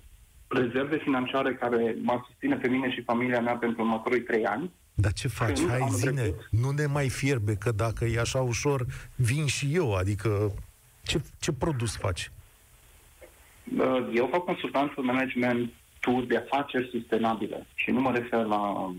rezerve 0.49 0.99
financiare 0.99 1.55
care 1.55 1.97
mă 2.03 2.23
susține 2.27 2.57
pe 2.57 2.69
mine 2.69 2.91
și 2.91 3.03
familia 3.03 3.41
mea 3.41 3.57
pentru 3.57 3.83
următorii 3.83 4.23
trei 4.23 4.45
ani. 4.45 4.71
Dar 4.95 5.13
ce 5.13 5.29
faci? 5.29 5.61
Hai, 5.69 5.87
zine, 5.91 6.21
trecut. 6.21 6.49
nu 6.51 6.71
ne 6.71 6.87
mai 6.87 7.09
fierbe, 7.09 7.55
că 7.55 7.71
dacă 7.71 8.05
e 8.05 8.21
așa 8.21 8.41
ușor, 8.41 8.87
vin 9.17 9.47
și 9.47 9.69
eu. 9.73 9.95
Adică, 9.95 10.53
ce, 11.03 11.21
ce 11.41 11.53
produs 11.53 11.97
faci? 11.97 12.31
Uh, 13.79 14.11
eu 14.15 14.29
fac 14.33 14.45
consultanță 14.45 15.01
management 15.01 15.73
tour 16.01 16.25
de 16.25 16.37
afaceri 16.37 16.89
sustenabile. 16.91 17.67
Și 17.75 17.91
nu 17.91 18.01
mă 18.01 18.13
refer 18.13 18.45
la 18.45 18.93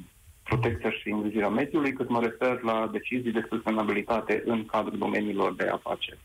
protecția 0.43 0.91
și 0.91 1.09
îngrijirea 1.09 1.49
mediului, 1.49 1.93
cât 1.93 2.09
mă 2.09 2.21
refer 2.21 2.61
la 2.61 2.89
decizii 2.91 3.31
de 3.31 3.45
sustenabilitate 3.49 4.41
în 4.45 4.65
cadrul 4.65 4.97
domeniilor 4.97 5.53
de 5.55 5.67
afaceri 5.67 6.19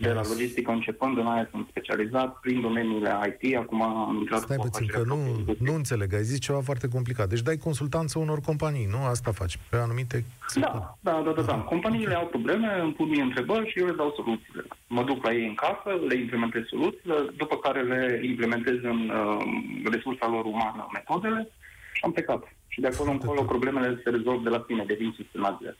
de 0.00 0.12
la 0.12 0.22
logistică 0.28 0.70
începând, 0.70 1.18
în 1.18 1.26
aia 1.26 1.48
sunt 1.50 1.66
specializat 1.70 2.40
prin 2.40 2.60
domeniile 2.60 3.10
IT, 3.28 3.56
acum 3.56 3.82
am 3.82 4.16
intrat 4.16 4.40
Stai 4.40 4.56
puțin, 4.56 4.86
că 4.86 5.02
nu, 5.06 5.16
nu 5.58 5.74
înțeleg, 5.74 6.14
ai 6.14 6.22
zis 6.22 6.38
ceva 6.38 6.60
foarte 6.60 6.88
complicat. 6.88 7.28
Deci 7.28 7.40
dai 7.40 7.56
consultanță 7.56 8.18
unor 8.18 8.40
companii, 8.40 8.86
nu? 8.86 9.04
Asta 9.04 9.32
faci, 9.32 9.58
pe 9.70 9.76
anumite... 9.76 10.24
Da, 10.54 10.96
da, 11.00 11.22
da, 11.24 11.32
da, 11.32 11.42
da. 11.42 11.54
Companiile 11.54 12.14
au 12.14 12.26
probleme, 12.26 12.80
îmi 12.80 12.92
pun 12.92 13.08
mie 13.08 13.22
întrebări 13.22 13.70
și 13.70 13.78
eu 13.78 13.86
le 13.86 13.92
dau 13.92 14.12
soluțiile. 14.16 14.64
Mă 14.86 15.02
duc 15.02 15.24
la 15.24 15.32
ei 15.32 15.46
în 15.46 15.54
casă, 15.54 15.90
le 16.08 16.14
implementez 16.16 16.62
soluțiile, 16.64 17.14
după 17.36 17.56
care 17.56 17.82
le 17.82 18.20
implementez 18.24 18.76
în 18.82 19.08
uh, 19.08 19.90
resursa 19.90 20.26
lor 20.28 20.44
umană 20.44 20.88
metodele 20.92 21.48
și 21.92 22.00
am 22.04 22.12
plecat. 22.12 22.42
Și 22.68 22.80
de 22.80 22.86
acolo 22.86 23.10
încolo 23.10 23.42
problemele 23.42 24.00
se 24.04 24.10
rezolvă 24.10 24.42
de 24.42 24.48
la 24.48 24.64
sine, 24.66 24.84
devin 24.84 25.14
sistematice. 25.16 25.76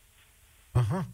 Aha. 0.71 1.05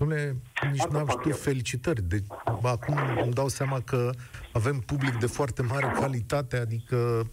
Dom'le, 0.00 0.34
nici 0.72 0.84
n-am 0.90 1.06
știut 1.08 1.40
felicitări. 1.40 2.02
De, 2.02 2.22
acum 2.62 2.98
îmi 3.22 3.32
dau 3.32 3.48
seama 3.48 3.80
că 3.80 4.10
avem 4.52 4.78
public 4.78 5.18
de 5.18 5.26
foarte 5.26 5.62
mare 5.62 5.86
calitate, 6.00 6.56
adică 6.56 7.28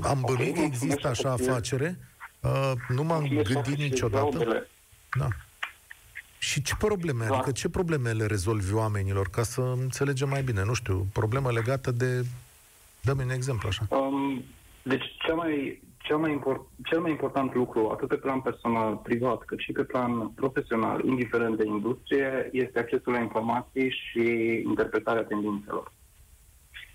am 0.00 0.22
bănuit 0.26 0.54
că 0.54 0.60
există 0.60 1.08
așa 1.08 1.30
afacere, 1.30 1.98
uh, 2.40 2.72
nu 2.88 3.02
m-am 3.02 3.26
gândit 3.28 3.76
niciodată. 3.76 4.66
Da. 5.18 5.28
Și 6.38 6.62
ce 6.62 6.74
probleme? 6.78 7.24
Adică 7.24 7.52
ce 7.52 7.68
probleme 7.68 8.12
le 8.12 8.26
rezolvi 8.26 8.72
oamenilor? 8.72 9.28
Ca 9.28 9.42
să 9.42 9.60
înțelegem 9.60 10.28
mai 10.28 10.42
bine, 10.42 10.64
nu 10.64 10.74
știu, 10.74 11.06
problemă 11.12 11.50
legată 11.50 11.90
de... 11.90 12.24
Dă-mi 13.00 13.22
un 13.22 13.30
exemplu 13.30 13.68
așa. 13.68 13.86
Um, 13.88 14.44
deci 14.82 15.04
cea 15.26 15.34
mai, 15.34 15.82
cel 16.02 16.16
mai, 16.16 16.32
import, 16.32 16.60
cel 16.84 17.00
mai 17.00 17.10
important 17.10 17.54
lucru, 17.54 17.88
atât 17.88 18.08
pe 18.08 18.16
plan 18.16 18.40
personal, 18.40 18.96
privat, 18.96 19.44
cât 19.44 19.58
și 19.58 19.72
pe 19.72 19.84
plan 19.84 20.28
profesional, 20.28 21.04
indiferent 21.04 21.56
de 21.56 21.66
industrie, 21.66 22.48
este 22.52 22.78
accesul 22.78 23.12
la 23.12 23.18
informații 23.18 23.90
și 23.90 24.22
interpretarea 24.66 25.24
tendințelor. 25.24 25.92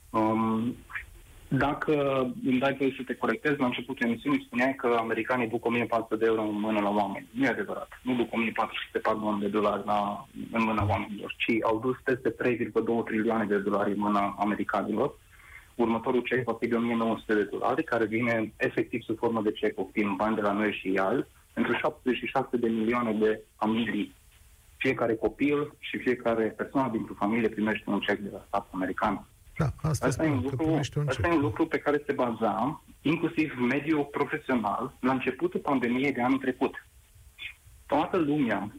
Um, 0.10 0.76
dacă 1.48 1.94
îmi 2.46 2.60
dai 2.60 2.76
voie 2.78 2.94
să 2.98 3.04
te 3.06 3.16
corectez, 3.16 3.58
la 3.58 3.66
începutul 3.66 4.06
emisiunii 4.06 4.44
spuneai 4.46 4.76
că 4.76 4.96
americanii 5.00 5.48
duc 5.48 5.66
1400 5.66 6.16
de 6.16 6.26
euro 6.26 6.42
în 6.42 6.60
mână 6.60 6.80
la 6.80 6.90
oameni. 6.90 7.28
Nu 7.32 7.46
e 7.46 7.48
adevărat. 7.48 8.00
Nu 8.02 8.16
duc 8.16 8.34
1400 8.34 9.00
pardon, 9.00 9.40
de 9.40 9.48
dolari 9.48 9.86
la, 9.86 10.28
în 10.52 10.64
mâna 10.64 10.86
oamenilor, 10.90 11.36
ci 11.38 11.52
au 11.64 11.80
dus 11.80 11.96
peste 12.04 12.36
3,2 12.44 13.06
trilioane 13.06 13.46
de 13.46 13.58
dolari 13.58 13.92
în 13.92 14.00
mâna 14.00 14.36
americanilor 14.40 15.16
următorul 15.78 16.22
cec 16.22 16.44
va 16.44 16.58
fi 16.60 16.68
de 16.68 16.76
1900 16.76 17.34
de 17.34 17.44
dolari, 17.44 17.84
care 17.84 18.06
vine 18.06 18.54
efectiv 18.58 19.02
sub 19.02 19.18
formă 19.18 19.42
de 19.42 19.52
cec, 19.52 19.80
obțin 19.80 20.16
bani 20.16 20.36
de 20.36 20.42
la 20.42 20.52
noi 20.52 20.72
și 20.72 20.92
ial, 20.92 21.28
pentru 21.54 21.74
76 21.74 22.58
de 22.58 22.68
milioane 22.68 23.14
de 23.14 23.42
familii. 23.56 24.16
Fiecare 24.78 25.16
copil 25.16 25.74
și 25.80 25.98
fiecare 25.98 26.44
persoană 26.44 26.92
dintr-o 26.92 27.14
familie 27.18 27.50
primește 27.50 27.90
un 27.90 28.00
cec 28.00 28.20
de 28.20 28.30
la 28.32 28.44
statul 28.48 28.70
american. 28.72 29.28
Da, 29.58 29.70
asta, 29.82 30.06
asta, 30.06 30.26
e 30.26 30.30
un 30.30 30.42
lucru, 30.44 30.68
un 30.68 31.08
asta 31.08 31.28
e 31.28 31.32
un 31.32 31.40
lucru 31.40 31.68
pe 31.68 31.78
care 31.78 32.04
se 32.06 32.14
baza 32.14 32.84
inclusiv 33.02 33.54
mediul 33.60 34.04
profesional 34.04 34.98
la 35.00 35.12
începutul 35.12 35.60
pandemiei 35.60 36.12
de 36.12 36.22
anul 36.22 36.38
trecut. 36.38 36.88
Toată 37.86 38.18
lumea 38.18 38.72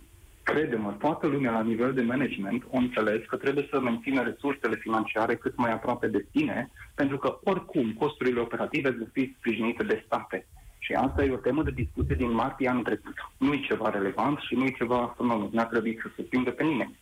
Crede-mă, 0.53 0.93
toată 0.99 1.27
lumea 1.27 1.53
la 1.53 1.63
nivel 1.63 1.93
de 1.93 2.03
management 2.03 2.65
o 2.71 2.77
înțeles 2.77 3.21
că 3.27 3.37
trebuie 3.37 3.69
să 3.71 3.81
mențină 3.81 4.23
resursele 4.23 4.77
financiare 4.77 5.37
cât 5.37 5.57
mai 5.57 5.73
aproape 5.73 6.07
de 6.07 6.27
tine, 6.33 6.71
pentru 6.95 7.19
că 7.19 7.39
oricum 7.45 7.93
costurile 7.93 8.41
operative 8.41 8.91
vor 8.91 9.09
fi 9.13 9.35
sprijinite 9.39 9.83
de 9.85 10.03
state. 10.07 10.47
Și 10.79 10.93
asta 10.93 11.25
e 11.25 11.33
o 11.33 11.37
temă 11.37 11.63
de 11.63 11.71
discuție 11.71 12.15
din 12.15 12.31
martie 12.33 12.69
anul 12.69 12.83
trecut. 12.83 13.15
Nu 13.39 13.53
e 13.53 13.61
ceva 13.61 13.91
relevant 13.91 14.39
și 14.39 14.55
nu 14.55 14.65
e 14.65 14.71
ceva 14.71 14.99
astronomic. 14.99 15.53
N-a 15.53 15.65
trebuit 15.65 15.99
să 16.03 16.09
se 16.17 16.23
prindă 16.23 16.51
pe 16.51 16.63
nimeni. 16.63 16.99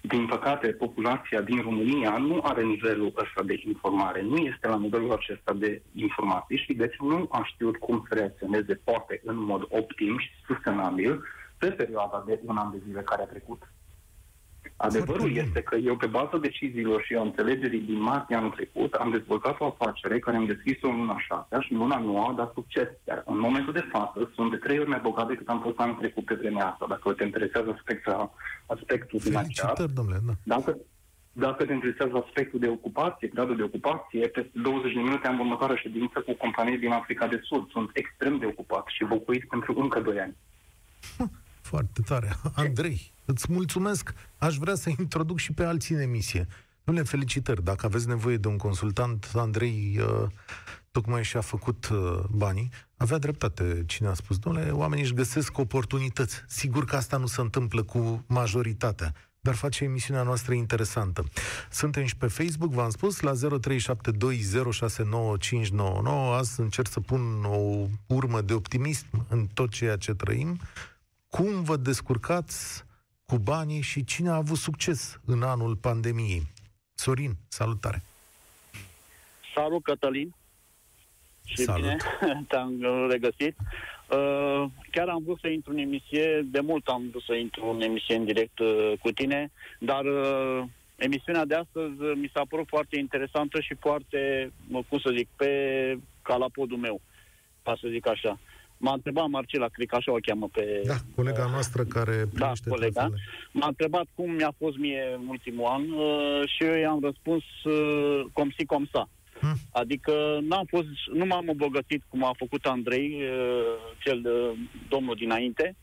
Din 0.00 0.26
păcate, 0.26 0.66
populația 0.66 1.40
din 1.40 1.60
România 1.60 2.18
nu 2.18 2.40
are 2.42 2.62
nivelul 2.62 3.12
ăsta 3.16 3.42
de 3.42 3.60
informare, 3.64 4.22
nu 4.22 4.36
este 4.36 4.68
la 4.68 4.78
nivelul 4.78 5.12
acesta 5.12 5.52
de 5.52 5.82
informații 5.94 6.56
și 6.56 6.74
deci 6.74 6.96
nu 6.98 7.28
a 7.30 7.42
știut 7.44 7.76
cum 7.76 8.04
să 8.08 8.14
reacționeze 8.14 8.80
poate 8.84 9.20
în 9.24 9.36
mod 9.36 9.62
optim 9.68 10.18
și 10.18 10.30
sustenabil 10.46 11.24
pe 11.64 11.70
perioada 11.70 12.22
de 12.26 12.40
un 12.44 12.56
an 12.56 12.70
de 12.70 12.82
zile 12.86 13.00
care 13.00 13.22
a 13.22 13.26
trecut. 13.26 13.62
Adevărul 14.76 15.36
este 15.36 15.62
că 15.62 15.76
eu, 15.76 15.96
pe 15.96 16.06
baza 16.06 16.38
deciziilor 16.38 17.02
și 17.02 17.14
a 17.14 17.20
înțelegerii 17.20 17.80
din 17.80 18.00
martie 18.00 18.36
anul 18.36 18.50
trecut, 18.50 18.92
am 18.92 19.10
dezvoltat 19.10 19.60
o 19.60 19.64
afacere 19.66 20.18
care 20.18 20.36
am 20.36 20.46
deschis-o 20.46 20.88
în 20.88 20.96
luna 20.96 21.18
6 21.18 21.46
și 21.60 21.72
în 21.72 21.78
luna 21.78 21.98
9 21.98 22.28
a 22.28 22.32
dat 22.32 22.52
succes. 22.52 22.88
Iar 23.08 23.22
în 23.26 23.38
momentul 23.38 23.72
de 23.72 23.88
față 23.92 24.30
sunt 24.34 24.50
de 24.50 24.56
trei 24.56 24.78
ori 24.78 24.88
mai 24.88 25.00
bogat 25.02 25.26
decât 25.28 25.48
am 25.48 25.60
fost 25.60 25.78
anul 25.78 25.94
trecut 25.94 26.24
pe 26.24 26.34
vremea 26.34 26.66
asta, 26.66 26.86
dacă 26.88 27.12
te 27.12 27.24
interesează 27.24 27.70
aspectul, 27.70 28.30
aspectul 28.66 29.20
financiar. 29.20 29.72
domnule, 29.94 30.20
da. 30.26 30.32
Dacă, 30.42 30.78
dacă 31.32 31.64
te 31.64 31.72
interesează 31.72 32.24
aspectul 32.26 32.60
de 32.60 32.68
ocupație, 32.68 33.28
gradul 33.28 33.56
de 33.56 33.62
ocupație, 33.62 34.28
peste 34.28 34.50
20 34.62 34.92
de 34.92 35.00
minute 35.00 35.26
am 35.26 35.40
următoarea 35.40 35.76
ședință 35.76 36.20
cu 36.20 36.32
companii 36.32 36.78
din 36.78 36.90
Africa 36.90 37.26
de 37.26 37.40
Sud. 37.42 37.70
Sunt 37.70 37.90
extrem 37.92 38.38
de 38.38 38.46
ocupat 38.46 38.84
și 38.86 39.04
bucuit 39.04 39.48
pentru 39.48 39.80
încă 39.80 40.00
2 40.00 40.20
ani. 40.20 40.36
Foarte 41.64 42.00
tare. 42.02 42.36
Andrei, 42.54 43.12
îți 43.24 43.52
mulțumesc. 43.52 44.14
Aș 44.38 44.56
vrea 44.56 44.74
să 44.74 44.90
introduc 44.98 45.38
și 45.38 45.52
pe 45.52 45.64
alții 45.64 45.94
în 45.94 46.00
emisie. 46.00 46.46
le 46.84 47.02
felicitări. 47.02 47.64
Dacă 47.64 47.86
aveți 47.86 48.08
nevoie 48.08 48.36
de 48.36 48.48
un 48.48 48.56
consultant, 48.56 49.30
Andrei 49.34 50.00
uh, 50.00 50.26
tocmai 50.90 51.24
și-a 51.24 51.40
făcut 51.40 51.88
uh, 51.88 52.18
banii. 52.30 52.70
Avea 52.96 53.18
dreptate 53.18 53.82
cine 53.86 54.08
a 54.08 54.14
spus, 54.14 54.38
domnule, 54.38 54.70
oamenii 54.70 55.04
își 55.04 55.14
găsesc 55.14 55.58
oportunități. 55.58 56.42
Sigur 56.46 56.84
că 56.84 56.96
asta 56.96 57.16
nu 57.16 57.26
se 57.26 57.40
întâmplă 57.40 57.82
cu 57.82 58.24
majoritatea, 58.26 59.14
dar 59.40 59.54
face 59.54 59.84
emisiunea 59.84 60.22
noastră 60.22 60.54
interesantă. 60.54 61.24
Suntem 61.70 62.04
și 62.04 62.16
pe 62.16 62.26
Facebook, 62.26 62.72
v-am 62.72 62.90
spus, 62.90 63.20
la 63.20 63.32
0372069599. 63.32 63.38
Azi 66.38 66.60
încerc 66.60 66.88
să 66.88 67.00
pun 67.00 67.44
o 67.44 67.86
urmă 68.06 68.40
de 68.40 68.52
optimism 68.52 69.26
în 69.28 69.46
tot 69.54 69.70
ceea 69.70 69.96
ce 69.96 70.14
trăim. 70.14 70.60
Cum 71.40 71.62
vă 71.62 71.76
descurcați 71.76 72.84
cu 73.26 73.38
banii 73.38 73.80
și 73.80 74.04
cine 74.04 74.28
a 74.28 74.34
avut 74.34 74.56
succes 74.56 75.20
în 75.26 75.42
anul 75.42 75.76
pandemiei? 75.76 76.42
Sorin, 76.94 77.32
salutare! 77.48 78.02
Salut, 79.54 79.82
Cătălin! 79.82 80.34
Și 81.44 81.62
Salut. 81.62 81.80
bine 81.80 81.96
te-am 82.48 82.86
regăsit. 83.10 83.56
Uh, 84.10 84.64
chiar 84.90 85.08
am 85.08 85.22
vrut 85.24 85.38
să 85.40 85.48
intru 85.48 85.72
în 85.72 85.78
emisie, 85.78 86.42
de 86.44 86.60
mult 86.60 86.86
am 86.86 87.08
vrut 87.10 87.22
să 87.22 87.34
intru 87.34 87.66
în 87.66 87.80
emisie 87.80 88.16
în 88.16 88.24
direct 88.24 88.58
uh, 88.58 88.92
cu 89.00 89.10
tine, 89.10 89.50
dar 89.78 90.04
uh, 90.04 90.64
emisiunea 90.96 91.44
de 91.44 91.54
astăzi 91.54 92.02
uh, 92.02 92.12
mi 92.16 92.30
s-a 92.34 92.42
părut 92.48 92.68
foarte 92.68 92.98
interesantă 92.98 93.60
și 93.60 93.74
foarte, 93.74 94.52
mă, 94.66 94.82
cum 94.88 94.98
să 94.98 95.12
zic, 95.16 95.28
pe 95.36 95.50
calapodul 96.22 96.78
meu, 96.78 97.00
ca 97.62 97.76
să 97.80 97.88
zic 97.90 98.06
așa. 98.06 98.38
M-a 98.84 98.92
întrebat 98.92 99.28
Marcela, 99.28 99.68
cred 99.68 99.86
că 99.86 99.96
așa 99.96 100.12
o 100.12 100.24
cheamă 100.26 100.48
pe... 100.52 100.82
Da, 100.86 100.96
colega 101.14 101.46
noastră 101.50 101.82
care 101.84 102.16
Da, 102.16 102.28
primește 102.32 102.68
colega. 102.68 103.00
telefoanele. 103.00 103.22
M-a 103.52 103.66
întrebat 103.66 104.06
cum 104.14 104.30
mi-a 104.30 104.52
fost 104.58 104.76
mie 104.76 105.02
în 105.18 105.26
ultimul 105.28 105.66
an 105.76 105.82
uh, 105.90 106.42
și 106.52 106.64
eu 106.64 106.74
i-am 106.74 107.00
răspuns 107.02 107.44
uh, 107.64 108.20
cum 108.32 108.52
si, 108.56 108.64
cum 108.64 108.88
sa. 108.92 109.08
Hmm. 109.40 109.56
Adică 109.72 110.12
n-am 110.48 110.66
fost, 110.68 110.86
nu 111.12 111.24
m-am 111.26 111.46
îmbogățit 111.48 112.02
cum 112.08 112.24
a 112.24 112.34
făcut 112.36 112.64
Andrei, 112.64 113.08
uh, 113.22 113.74
cel 114.04 114.20
de, 114.20 114.30
domnul 114.88 115.14
dinainte, 115.14 115.76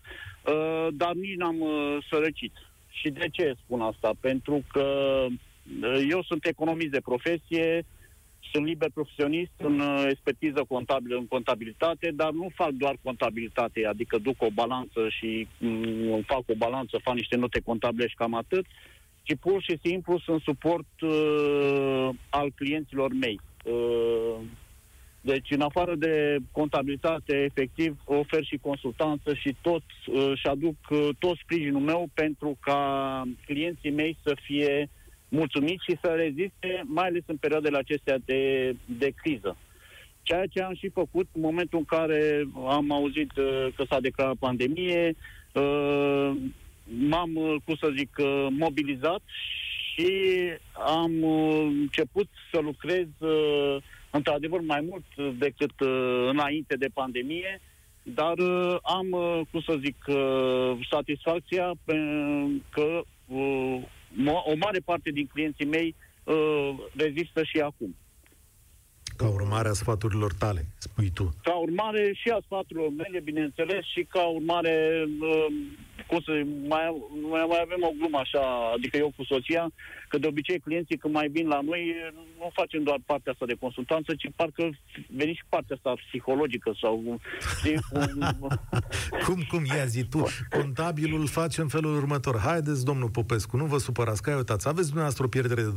uh, 0.46 0.88
dar 0.94 1.14
nici 1.14 1.38
n-am 1.38 1.60
uh, 1.60 1.98
sărăcit. 2.10 2.54
Și 2.90 3.10
de 3.10 3.28
ce 3.32 3.56
spun 3.64 3.82
asta? 3.82 4.12
Pentru 4.20 4.64
că 4.72 4.86
uh, 5.28 6.06
eu 6.10 6.24
sunt 6.24 6.46
economist 6.46 6.92
de 6.92 7.02
profesie, 7.10 7.86
sunt 8.52 8.66
liber 8.66 8.90
profesionist 8.94 9.52
în 9.58 9.80
uh, 9.80 10.06
expertiză 10.10 10.66
contabilă, 10.68 11.18
în 11.18 11.28
contabilitate, 11.28 12.12
dar 12.16 12.32
nu 12.32 12.52
fac 12.56 12.70
doar 12.70 12.96
contabilitate, 13.04 13.86
adică 13.86 14.18
duc 14.18 14.42
o 14.42 14.50
balanță 14.50 15.10
și 15.10 15.48
mm, 15.58 16.22
fac 16.22 16.44
o 16.46 16.56
balanță, 16.58 17.00
fac 17.04 17.16
niște 17.16 17.36
note 17.36 17.60
contabile 17.60 18.08
și 18.08 18.16
cam 18.16 18.34
atât, 18.34 18.66
ci 19.24 19.36
pur 19.40 19.62
și 19.62 19.80
simplu 19.84 20.20
sunt 20.20 20.42
suport 20.42 21.02
uh, 21.02 22.10
al 22.30 22.52
clienților 22.56 23.14
mei. 23.14 23.40
Uh, 23.66 24.36
deci, 25.22 25.52
în 25.52 25.62
afară 25.62 25.96
de 25.96 26.38
contabilitate, 26.52 27.36
efectiv, 27.36 27.98
ofer 28.06 28.44
și 28.44 28.58
consultanță 28.58 29.34
și 29.34 29.56
tot, 29.62 29.84
uh, 30.08 30.32
și 30.36 30.48
aduc 30.48 30.76
uh, 30.90 31.10
tot 31.20 31.38
sprijinul 31.38 31.82
meu 31.82 32.10
pentru 32.14 32.58
ca 32.60 33.24
clienții 33.46 33.92
mei 33.92 34.18
să 34.24 34.36
fie 34.42 34.90
mulțumiți 35.32 35.84
și 35.84 35.98
să 36.02 36.08
reziste, 36.08 36.84
mai 36.86 37.08
ales 37.08 37.24
în 37.26 37.38
perioadele 37.38 37.78
acestea 37.78 38.18
de, 38.26 38.76
de 38.86 39.12
criză. 39.22 39.58
Ceea 40.22 40.46
ce 40.46 40.62
am 40.62 40.74
și 40.76 40.90
făcut 40.90 41.28
în 41.32 41.42
momentul 41.42 41.78
în 41.80 41.86
care 41.86 42.48
am 42.68 42.92
auzit 42.92 43.32
uh, 43.38 43.68
că 43.76 43.84
s-a 43.90 44.00
declarat 44.00 44.36
pandemie, 44.36 45.16
uh, 45.54 46.32
m-am, 46.84 47.36
uh, 47.36 47.56
cum 47.66 47.76
să 47.76 47.94
zic, 47.98 48.16
uh, 48.18 48.48
mobilizat 48.50 49.22
și 49.94 50.12
am 50.86 51.22
uh, 51.22 51.62
început 51.62 52.28
să 52.52 52.60
lucrez 52.60 53.08
uh, 53.20 53.78
într-adevăr 54.10 54.62
mai 54.62 54.82
mult 54.90 55.38
decât 55.38 55.80
uh, 55.80 56.28
înainte 56.30 56.76
de 56.76 56.88
pandemie, 56.94 57.62
dar 58.04 58.38
uh, 58.38 58.78
am, 58.82 59.12
uh, 59.12 59.40
cum 59.52 59.62
să 59.62 59.80
zic, 59.84 60.06
uh, 60.08 60.88
satisfacția 60.90 61.72
pe, 61.86 61.96
că 62.70 63.02
uh, 63.28 63.82
mo- 63.82 64.01
o 64.46 64.56
mare 64.56 64.80
parte 64.80 65.12
din 65.12 65.28
clienții 65.28 65.66
mei 65.66 65.96
uh, 66.24 66.76
rezistă 66.96 67.44
și 67.44 67.60
acum. 67.60 67.96
Ca 69.22 69.28
urmare 69.28 69.68
a 69.70 69.74
sfaturilor 69.74 70.34
tale, 70.34 70.66
spui 70.78 71.10
tu. 71.14 71.36
Ca 71.44 71.56
urmare 71.56 72.12
și 72.22 72.30
a 72.30 72.40
sfaturilor 72.46 72.90
mele, 72.98 73.20
bineînțeles, 73.20 73.84
și 73.94 74.02
ca 74.10 74.24
urmare, 74.38 75.06
uh, 75.20 75.46
cum 76.08 76.20
să 76.26 76.32
mai, 76.74 76.86
mai, 77.32 77.46
mai 77.52 77.62
avem 77.66 77.82
o 77.90 77.92
glumă 77.98 78.18
așa, 78.18 78.44
adică 78.76 78.98
eu 78.98 79.14
cu 79.16 79.24
soția, 79.24 79.72
că 80.10 80.18
de 80.18 80.28
obicei 80.28 80.60
clienții 80.60 80.98
când 80.98 81.14
mai 81.14 81.28
vin 81.28 81.48
la 81.48 81.60
noi, 81.62 81.96
nu 82.40 82.50
facem 82.54 82.84
doar 82.84 83.00
partea 83.06 83.32
asta 83.32 83.46
de 83.46 83.58
consultanță, 83.60 84.16
ci 84.16 84.28
parcă 84.36 84.70
veni 85.20 85.34
și 85.34 85.44
partea 85.50 85.76
asta 85.76 85.94
psihologică 86.08 86.72
sau... 86.82 87.20
știi, 87.58 87.78
cum- 87.90 88.60
Cum, 89.26 89.40
cum, 89.50 89.66
ia 89.66 89.86
zi 89.86 90.04
tu, 90.04 90.24
contabilul 90.50 91.28
face 91.28 91.62
în 91.62 91.68
felul 91.68 91.96
următor. 91.96 92.38
Haideți, 92.38 92.86
domnul 92.86 93.10
Popescu, 93.10 93.58
nu 93.58 93.66
vă 93.66 93.78
supărați, 93.78 94.22
că 94.22 94.30
ia 94.30 94.36
uitați, 94.36 94.68
aveți 94.68 94.86
dumneavoastră 94.86 95.26
o 95.26 95.28
pierdere 95.28 95.62
de 95.62 95.74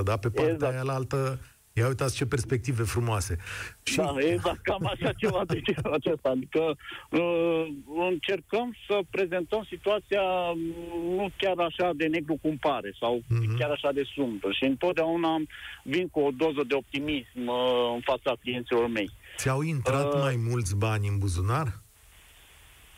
25%, 0.00 0.02
da? 0.04 0.16
Pe 0.16 0.30
partea 0.30 0.52
Exact. 0.52 0.72
aia 0.72 0.82
la 0.82 0.94
altă, 0.94 1.38
ia 1.72 1.86
uitați 1.86 2.16
ce 2.16 2.26
perspective 2.26 2.82
frumoase. 2.82 3.36
Și 3.82 3.96
Da, 3.96 4.14
exact, 4.18 4.62
cam 4.62 4.86
așa 4.86 5.12
ceva 5.12 5.42
de 5.46 5.60
genul 5.60 5.92
acesta. 5.92 6.28
Adică 6.28 6.76
uh, 7.10 7.66
încercăm 8.10 8.74
să 8.88 9.00
prezentăm 9.10 9.66
situația 9.68 10.22
mm, 10.54 11.14
nu 11.14 11.30
chiar 11.36 11.58
așa 11.58 11.90
de 11.94 12.06
negru 12.06 12.38
cum 12.42 12.56
pare 12.56 12.94
sau 13.00 13.22
Mhm. 13.28 13.56
chiar 13.58 13.70
așa 13.70 13.92
de 13.92 14.02
sumbră. 14.14 14.50
Și 14.52 14.64
întotdeauna 14.64 15.36
vin 15.82 16.08
cu 16.08 16.20
o 16.20 16.30
doză 16.36 16.62
de 16.66 16.74
optimism 16.74 17.46
uh, 17.46 17.92
în 17.94 18.00
fața 18.00 18.36
clienților 18.40 18.88
mei. 18.88 19.10
ți-au 19.36 19.60
intrat 19.62 20.14
Uh, 20.14 20.20
mai 20.20 20.36
mulți 20.48 20.76
bani 20.76 21.08
în 21.08 21.18
buzunar? 21.18 21.66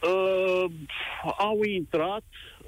Uh, 0.02 0.64
au 1.38 1.62
intrat, 1.62 2.22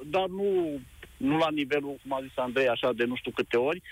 dar 0.07 0.27
nu, 0.29 0.81
nu 1.17 1.37
la 1.38 1.51
nivelul, 1.51 1.97
cum 2.03 2.12
a 2.12 2.21
zis 2.23 2.33
Andrei, 2.37 2.69
așa 2.69 2.93
de 2.93 3.05
nu 3.05 3.17
știu 3.17 3.31
câte 3.31 3.57
ori. 3.57 3.83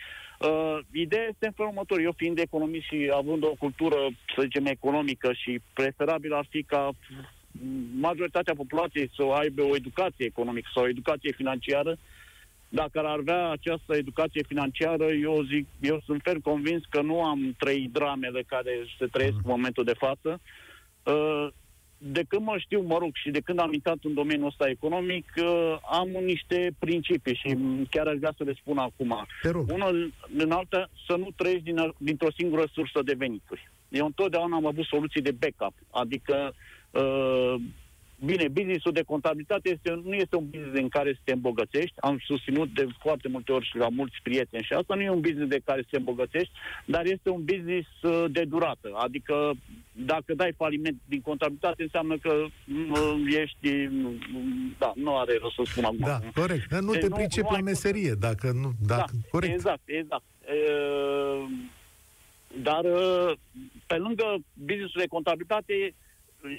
Uh, 0.42 0.78
ideea 0.92 1.26
este 1.30 1.46
în 1.46 1.52
felul 1.52 1.70
următor. 1.70 2.00
Eu 2.00 2.12
fiind 2.16 2.38
economist 2.38 2.84
și 2.84 3.12
având 3.14 3.44
o 3.44 3.54
cultură, 3.58 3.96
să 4.34 4.42
zicem, 4.42 4.66
economică 4.66 5.32
și 5.32 5.60
preferabil 5.72 6.32
ar 6.32 6.46
fi 6.50 6.62
ca 6.62 6.90
majoritatea 8.00 8.54
populației 8.54 9.10
să 9.14 9.22
aibă 9.22 9.62
o 9.62 9.74
educație 9.74 10.24
economică 10.24 10.68
sau 10.74 10.82
o 10.82 10.88
educație 10.88 11.32
financiară, 11.32 11.96
dacă 12.68 12.98
ar 12.98 13.04
avea 13.04 13.50
această 13.50 13.96
educație 13.96 14.42
financiară, 14.42 15.04
eu 15.04 15.42
zic, 15.42 15.66
eu 15.80 16.00
sunt 16.04 16.20
ferm 16.22 16.40
convins 16.40 16.82
că 16.88 17.00
nu 17.00 17.22
am 17.22 17.54
trăit 17.58 17.92
dramele 17.92 18.42
care 18.42 18.86
se 18.98 19.06
trăiesc 19.06 19.34
în 19.34 19.50
momentul 19.54 19.84
de 19.84 19.94
față. 19.98 20.40
Uh, 21.02 21.48
de 22.04 22.22
când 22.28 22.42
mă 22.42 22.58
știu, 22.58 22.80
mă 22.80 22.98
rog, 22.98 23.10
și 23.14 23.30
de 23.30 23.40
când 23.40 23.58
am 23.58 23.72
intrat 23.72 23.96
în 24.02 24.14
domeniul 24.14 24.46
ăsta 24.46 24.68
economic, 24.68 25.32
uh, 25.36 25.76
am 25.90 26.08
niște 26.08 26.74
principii 26.78 27.34
și 27.34 27.56
chiar 27.90 28.06
aș 28.06 28.16
vrea 28.16 28.34
să 28.36 28.44
le 28.44 28.54
spun 28.60 28.78
acum. 28.78 29.26
Te 29.42 29.50
rog. 29.50 29.70
Unul 29.72 30.12
în 30.36 30.50
alta, 30.50 30.90
să 31.06 31.16
nu 31.16 31.28
trăiești 31.36 31.64
din, 31.64 31.94
dintr-o 31.98 32.32
singură 32.36 32.64
sursă 32.72 33.02
de 33.04 33.14
venituri. 33.18 33.70
Eu 33.88 34.06
întotdeauna 34.06 34.56
am 34.56 34.66
avut 34.66 34.84
soluții 34.84 35.20
de 35.20 35.34
backup, 35.38 35.74
adică 35.90 36.54
uh, 36.90 37.54
Bine, 38.24 38.48
businessul 38.48 38.92
de 38.92 39.02
contabilitate 39.02 39.68
este, 39.70 40.00
nu 40.04 40.14
este 40.14 40.36
un 40.36 40.44
business 40.50 40.78
în 40.78 40.88
care 40.88 41.12
să 41.12 41.18
te 41.24 41.32
îmbogățești. 41.32 41.94
Am 42.00 42.18
susținut 42.24 42.74
de 42.74 42.86
foarte 43.00 43.28
multe 43.28 43.52
ori 43.52 43.66
și 43.66 43.76
la 43.76 43.88
mulți 43.88 44.16
prieteni 44.22 44.62
și 44.62 44.72
asta 44.72 44.94
nu 44.94 45.00
e 45.00 45.10
un 45.10 45.20
business 45.20 45.48
de 45.48 45.60
care 45.64 45.80
să 45.80 45.86
te 45.90 45.96
îmbogățești, 45.96 46.52
dar 46.84 47.04
este 47.04 47.30
un 47.30 47.44
business 47.44 47.88
uh, 48.02 48.24
de 48.30 48.44
durată. 48.44 48.90
Adică 48.94 49.52
dacă 49.92 50.34
dai 50.34 50.52
faliment 50.56 50.96
din 51.04 51.20
contabilitate 51.20 51.82
înseamnă 51.82 52.16
că 52.18 52.32
uh, 52.32 53.14
ești, 53.42 53.68
uh, 53.68 54.14
da, 54.78 54.92
nu 54.96 55.16
are 55.18 55.38
rost 55.40 55.54
să 55.54 55.62
spun 55.64 55.84
acum. 55.84 55.98
Da, 55.98 56.20
corect. 56.34 56.68
Dar 56.70 56.80
nu 56.80 56.92
Deci 56.92 57.00
te 57.00 57.08
nu- 57.08 57.14
pricepi 57.14 57.46
nu 57.46 57.50
la 57.50 57.56
ai 57.56 57.62
cum 57.62 57.72
să- 57.74 57.88
meserie, 57.88 58.12
dacă 58.18 58.52
nu... 58.52 58.72
Dacă, 58.86 59.10
da, 59.14 59.28
corect. 59.30 59.52
exact, 59.52 59.80
exact. 59.84 60.22
Uh, 60.48 61.48
dar 62.62 62.84
uh, 62.84 63.32
pe 63.86 63.96
lângă 63.96 64.36
businessul 64.54 65.00
de 65.00 65.06
contabilitate 65.06 65.94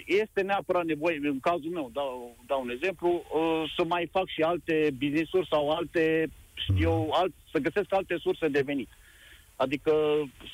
este 0.06 0.42
neapărat 0.42 0.86
nevoie, 0.86 1.20
în 1.22 1.40
cazul 1.40 1.72
meu, 1.72 1.90
dau, 1.94 2.36
dau 2.46 2.62
un 2.62 2.70
exemplu, 2.70 3.10
uh, 3.10 3.74
să 3.78 3.84
mai 3.84 4.10
fac 4.12 4.28
și 4.28 4.42
alte 4.42 4.90
business-uri 4.98 5.48
sau 5.48 5.70
alte, 5.70 6.30
știu 6.54 6.76
eu, 6.80 7.10
alt, 7.12 7.34
să 7.52 7.60
găsesc 7.60 7.94
alte 7.94 8.18
surse 8.18 8.48
de 8.48 8.62
venit. 8.62 8.90
Adică 9.56 9.92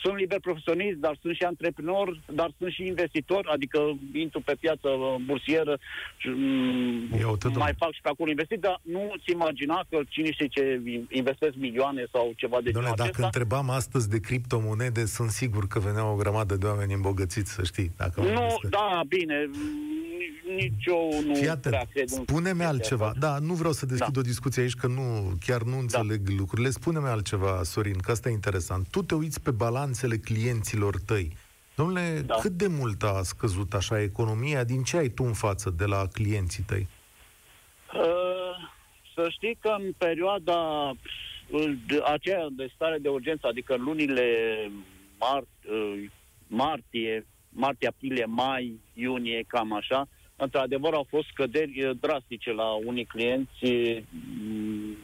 sunt 0.01 0.15
liber 0.17 0.39
profesionist, 0.39 0.97
dar 0.97 1.17
sunt 1.21 1.35
și 1.35 1.43
antreprenor, 1.43 2.19
dar 2.33 2.51
sunt 2.57 2.71
și 2.71 2.85
investitor, 2.85 3.47
adică 3.51 3.97
intru 4.13 4.41
pe 4.41 4.55
piață 4.59 4.87
uh, 4.89 5.15
bursieră 5.25 5.77
și 6.17 6.27
mm, 6.27 6.99
Ia 7.19 7.29
uite, 7.29 7.47
mai 7.47 7.53
domnule. 7.53 7.75
fac 7.77 7.91
și 7.93 8.01
pe 8.01 8.09
acolo 8.09 8.29
investit, 8.29 8.59
dar 8.59 8.79
nu-ți 8.81 9.31
imagina 9.31 9.85
că 9.89 9.99
cine 10.09 10.31
știe 10.31 10.47
ce 10.47 10.81
investesc 11.09 11.55
milioane 11.55 12.05
sau 12.11 12.33
ceva 12.35 12.57
de 12.57 12.71
genul 12.71 12.71
Doamne, 12.81 12.89
dacă 12.97 13.09
acesta. 13.09 13.25
întrebam 13.25 13.69
astăzi 13.69 14.09
de 14.09 14.19
criptomonede, 14.19 15.05
sunt 15.05 15.29
sigur 15.29 15.67
că 15.67 15.79
veneau 15.79 16.11
o 16.13 16.15
grămadă 16.15 16.55
de 16.55 16.65
oameni 16.65 16.93
îmbogățiți, 16.93 17.51
să 17.53 17.63
știi. 17.63 17.91
Dacă 17.97 18.21
mă 18.21 18.27
Nu, 18.27 18.33
gândesc 18.33 18.59
că- 18.59 18.67
da, 18.67 19.01
bine, 19.07 19.45
ni- 19.45 19.98
nici 20.55 20.85
eu 20.85 21.09
nu 21.25 21.33
Fii 21.33 21.41
prea 21.41 21.51
atent, 21.51 21.89
cred 21.91 22.09
în 22.11 22.21
spune-mi 22.23 22.47
chestia 22.49 22.67
altceva. 22.67 23.05
asta. 23.07 23.19
Da, 23.19 23.37
nu 23.39 23.53
vreau 23.53 23.73
să 23.73 23.85
deschid 23.85 24.13
Da. 24.13 24.19
o 24.19 24.23
discuție 24.23 24.61
aici, 24.61 24.73
că 24.75 24.87
nu, 24.87 25.31
chiar 25.45 25.61
nu 25.61 25.77
înțeleg 25.79 26.29
lucrurile. 26.37 26.69
Spune-mi 26.69 27.05
altceva, 27.07 27.63
Sorin, 27.63 27.97
că 27.97 28.11
asta 28.11 28.29
e 28.29 28.31
interesant. 28.31 28.87
Tu 28.87 29.01
te 29.03 29.15
uiți 29.15 29.41
pe 29.41 29.51
balanțele 29.51 30.17
clienților 30.17 30.99
tăi. 31.05 31.35
Domnule, 31.75 32.23
Da. 32.25 32.35
cât 32.35 32.51
de 32.51 32.67
mult 32.67 33.03
a 33.03 33.21
scăzut 33.23 33.73
așa 33.73 34.01
economia? 34.01 34.63
Din 34.63 34.83
ce 34.83 34.97
ai 34.97 35.09
tu 35.09 35.23
în 35.23 35.33
față 35.33 35.69
de 35.77 35.85
la 35.85 36.07
clienții 36.13 36.63
tăi? 36.63 36.87
Uh, 37.93 38.01
să 39.15 39.21
să 39.21 39.27
știi 39.29 39.57
că 39.61 39.75
în 39.79 39.91
perioada 39.97 40.91
de- 41.87 42.01
aceea 42.05 42.47
de 42.51 42.71
stare 42.75 42.97
de 42.97 43.07
urgență, 43.09 43.47
adică 43.47 43.73
în 43.73 43.83
lunile 43.83 44.23
mar, 45.19 45.41
uh, 45.71 46.03
martie, 46.47 47.25
martie, 47.49 47.87
aprilie, 47.87 48.25
mai, 48.25 48.79
iunie, 48.93 49.43
cam 49.47 49.73
așa, 49.73 50.07
într-adevăr 50.39 50.93
au 50.93 51.05
fost 51.09 51.27
scăderi 51.27 51.83
uh, 51.83 51.97
drastice 51.99 52.51
la 52.51 52.69
unii 52.85 53.05
clienți 53.05 53.65
mm, 54.43 54.97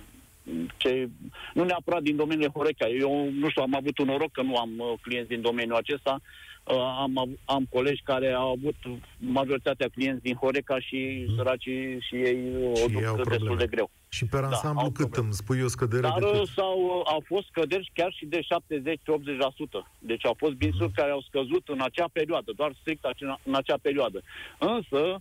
ce, 0.78 1.10
nu 1.54 1.64
neapărat 1.64 2.02
din 2.02 2.16
domeniul 2.16 2.52
Horeca. 2.54 2.88
Eu, 2.88 3.30
nu 3.30 3.50
știu, 3.50 3.62
am 3.62 3.76
avut 3.76 3.98
un 3.98 4.06
noroc 4.06 4.32
că 4.32 4.42
nu 4.42 4.56
am 4.56 4.72
uh, 4.78 4.94
clienți 5.02 5.30
din 5.30 5.42
domeniul 5.42 5.76
acesta. 5.76 6.22
Uh, 6.68 6.76
am, 7.00 7.18
av- 7.18 7.40
am 7.46 7.66
colegi 7.70 8.02
care 8.04 8.32
au 8.32 8.52
avut 8.52 8.76
majoritatea 9.18 9.88
clienți 9.88 10.22
din 10.24 10.36
Horeca 10.36 10.80
și 10.80 11.24
Mhm. 11.28 11.36
săracii 11.36 12.00
și 12.02 12.16
ei 12.16 12.40
o 12.72 12.76
Și 12.76 12.82
duc 12.82 13.02
ei 13.02 13.06
au 13.06 13.16
destul 13.16 13.24
probleme. 13.36 13.56
de 13.56 13.68
greu. 13.68 13.90
Și 14.10 14.26
pe 14.26 14.38
ansamblu 14.38 14.80
au 14.82 14.86
cât 14.88 14.96
probleme. 14.96 15.26
îmi 15.26 15.34
spui 15.34 15.62
o 15.62 15.68
scădere 15.68 16.02
Dar 16.02 16.20
de 16.20 16.26
uh, 16.26 16.32
cât? 16.40 16.48
sau, 16.48 17.04
au 17.06 17.24
fost 17.26 17.48
scăderi 17.48 17.92
chiar 17.94 18.12
și 18.14 18.26
de 18.26 18.40
70-80%. 18.42 19.88
Deci 20.00 20.26
au 20.26 20.36
fost 20.38 20.54
binsuri 20.54 20.92
care 20.92 21.12
au 21.12 21.22
scăzut 21.22 21.68
în 21.68 21.82
acea 21.82 22.08
perioadă, 22.14 22.52
doar 22.56 22.72
strict 22.80 23.04
acea, 23.06 23.40
în 23.44 23.56
acea 23.56 23.78
perioadă. 23.82 24.22
Însă, 24.60 24.98
uh, 25.00 25.16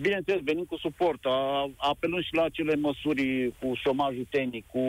bineînțeles, 0.00 0.40
venim 0.44 0.64
cu 0.64 0.76
suport, 0.76 1.24
a, 1.24 1.70
apelând 1.76 2.22
și 2.24 2.34
la 2.34 2.42
acele 2.42 2.74
măsuri 2.74 3.52
cu 3.60 3.72
șomajul 3.74 4.26
tehnic, 4.30 4.64
cu 4.66 4.82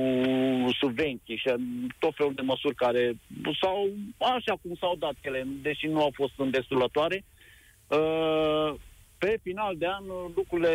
subvenții 0.80 1.36
și 1.38 1.50
tot 2.00 2.14
felul 2.16 2.34
de 2.34 2.42
măsuri 2.42 2.76
care 2.76 3.18
sau 3.62 3.90
așa 4.20 4.58
cum 4.62 4.76
s-au 4.80 4.96
dat 5.00 5.16
ele, 5.22 5.48
deși 5.62 5.88
nu 5.88 6.02
au 6.02 6.12
fost 6.14 6.34
îndestulătoare. 6.38 7.24
Uh, 7.88 8.74
pe 9.18 9.40
final 9.44 9.76
de 9.78 9.86
an 9.88 10.04
uh, 10.10 10.32
lucrurile 10.36 10.74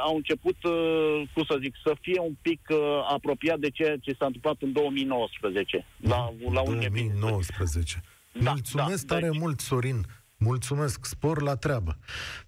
au 0.00 0.16
început, 0.16 0.56
uh, 0.64 1.22
cum 1.34 1.44
să 1.44 1.58
zic, 1.62 1.74
să 1.84 1.94
fie 2.00 2.20
un 2.20 2.34
pic 2.42 2.60
uh, 2.70 2.78
apropiat 3.12 3.58
de 3.58 3.70
ceea 3.70 3.96
ce 3.96 4.14
s-a 4.18 4.26
întâmplat 4.26 4.56
în 4.60 4.72
2019, 4.72 5.86
la, 6.00 6.32
la 6.52 6.60
unele 6.60 6.88
business. 6.88 7.20
2019. 7.20 8.02
Da, 8.32 8.50
Mulțumesc 8.50 9.06
da, 9.06 9.14
tare 9.14 9.28
deci- 9.28 9.38
mult, 9.40 9.60
Sorin. 9.60 10.00
Mulțumesc, 10.44 11.04
spor 11.04 11.42
la 11.42 11.56
treabă. 11.56 11.98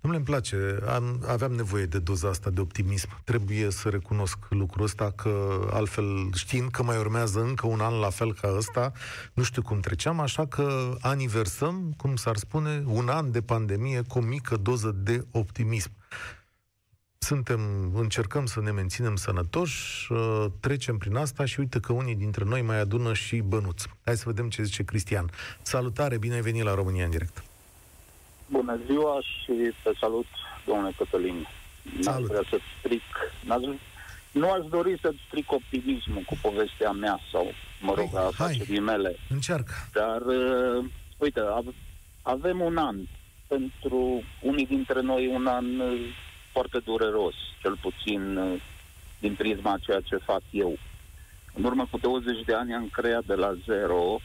Domnule, 0.00 0.22
îmi 0.24 0.30
place, 0.30 0.78
am, 0.88 1.24
aveam 1.28 1.52
nevoie 1.52 1.86
de 1.86 1.98
doza 1.98 2.28
asta 2.28 2.50
de 2.50 2.60
optimism. 2.60 3.08
Trebuie 3.24 3.70
să 3.70 3.88
recunosc 3.88 4.38
lucrul 4.48 4.84
ăsta, 4.84 5.12
că 5.16 5.60
altfel, 5.72 6.30
știind 6.34 6.70
că 6.70 6.82
mai 6.82 6.98
urmează 6.98 7.40
încă 7.40 7.66
un 7.66 7.80
an 7.80 7.98
la 7.98 8.10
fel 8.10 8.34
ca 8.34 8.54
ăsta, 8.56 8.92
nu 9.32 9.42
știu 9.42 9.62
cum 9.62 9.80
treceam, 9.80 10.20
așa 10.20 10.46
că 10.46 10.96
aniversăm, 11.00 11.94
cum 11.96 12.16
s-ar 12.16 12.36
spune, 12.36 12.82
un 12.86 13.08
an 13.08 13.30
de 13.30 13.42
pandemie 13.42 14.02
cu 14.02 14.18
o 14.18 14.22
mică 14.22 14.56
doză 14.56 14.90
de 14.90 15.26
optimism. 15.30 15.90
Suntem, 17.18 17.60
încercăm 17.94 18.46
să 18.46 18.60
ne 18.60 18.70
menținem 18.70 19.16
sănătoși, 19.16 20.12
uh, 20.12 20.46
trecem 20.60 20.98
prin 20.98 21.16
asta 21.16 21.44
și 21.44 21.60
uite 21.60 21.80
că 21.80 21.92
unii 21.92 22.14
dintre 22.14 22.44
noi 22.44 22.62
mai 22.62 22.80
adună 22.80 23.12
și 23.12 23.36
bănuți. 23.36 23.88
Hai 24.04 24.16
să 24.16 24.22
vedem 24.26 24.48
ce 24.48 24.62
zice 24.62 24.84
Cristian. 24.84 25.30
Salutare, 25.62 26.18
bine 26.18 26.34
ai 26.34 26.40
venit 26.40 26.62
la 26.62 26.74
România 26.74 27.04
în 27.04 27.10
direct. 27.10 27.42
Bună 28.46 28.78
ziua 28.86 29.18
și 29.20 29.52
te 29.82 29.90
salut, 30.00 30.26
domnule 30.66 30.92
Cătălin. 30.96 31.46
N-aș 31.82 32.04
Salut. 32.14 32.28
vrea 32.28 32.42
să 32.50 32.58
stric, 32.78 33.02
n-aș, 33.44 33.60
nu 34.32 34.50
aș 34.50 34.64
dori 34.68 34.98
să 35.00 35.12
stric 35.26 35.52
optimismul 35.52 36.22
cu 36.26 36.38
povestea 36.42 36.90
mea 36.90 37.20
sau, 37.32 37.52
mă 37.80 37.94
rog, 37.96 38.08
Hai, 38.12 38.18
a 38.18 38.20
hai. 38.20 38.26
afacerii 38.26 38.80
mele, 38.80 39.16
Încearcă. 39.28 39.72
dar, 39.92 40.20
uh, 40.20 40.84
uite, 41.18 41.40
av- 41.40 41.74
avem 42.22 42.60
un 42.60 42.76
an, 42.76 42.96
pentru 43.46 44.22
unii 44.40 44.66
dintre 44.66 45.00
noi 45.00 45.26
un 45.26 45.46
an 45.46 45.78
uh, 45.80 46.00
foarte 46.52 46.78
dureros, 46.78 47.34
cel 47.62 47.76
puțin 47.80 48.36
uh, 48.36 48.60
din 49.18 49.34
prisma 49.34 49.72
a 49.72 49.78
ceea 49.78 50.00
ce 50.00 50.16
fac 50.16 50.42
eu. 50.50 50.76
În 51.54 51.64
urmă 51.64 51.86
cu 51.90 51.98
20 51.98 52.44
de 52.44 52.54
ani 52.54 52.74
am 52.74 52.88
creat 52.92 53.24
de 53.24 53.34
la 53.34 53.54
zero 53.64 54.20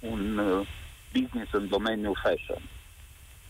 un 0.00 0.38
uh, 0.38 0.66
business 1.12 1.52
în 1.52 1.68
domeniul 1.68 2.18
fashion. 2.22 2.62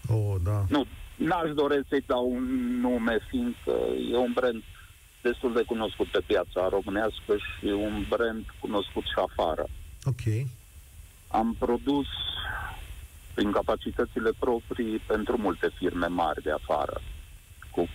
Oh, 0.09 0.35
da. 0.43 0.65
Nu, 0.69 0.87
n-aș 1.17 1.53
doresc 1.53 1.85
să-i 1.89 2.05
dau 2.07 2.31
un 2.31 2.45
nume, 2.81 3.19
fiindcă 3.29 3.73
e 4.13 4.17
un 4.17 4.33
brand 4.35 4.63
destul 5.23 5.53
de 5.53 5.63
cunoscut 5.63 6.07
pe 6.07 6.23
piața 6.27 6.69
românească 6.69 7.37
și 7.37 7.67
un 7.67 8.07
brand 8.09 8.45
cunoscut 8.61 9.03
și 9.03 9.19
afară. 9.29 9.67
Ok. 10.05 10.47
Am 11.29 11.57
produs 11.59 12.07
prin 13.35 13.51
capacitățile 13.53 14.31
proprii 14.39 14.99
pentru 15.07 15.37
multe 15.39 15.71
firme 15.79 16.07
mari 16.07 16.43
de 16.43 16.51
afară. 16.51 17.01
Cu 17.71 17.89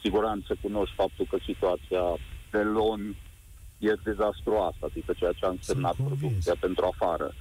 siguranță 0.00 0.56
cunoști 0.62 0.94
faptul 0.94 1.26
că 1.30 1.36
situația 1.44 2.04
de 2.50 2.58
loan 2.58 3.16
e 3.78 3.92
dezastruoasă, 4.02 4.78
adică 4.80 5.12
ceea 5.16 5.32
ce 5.32 5.44
a 5.44 5.48
însemnat 5.48 5.96
convins. 5.96 6.18
producția 6.20 6.54
pentru 6.60 6.84
afară. 6.84 7.34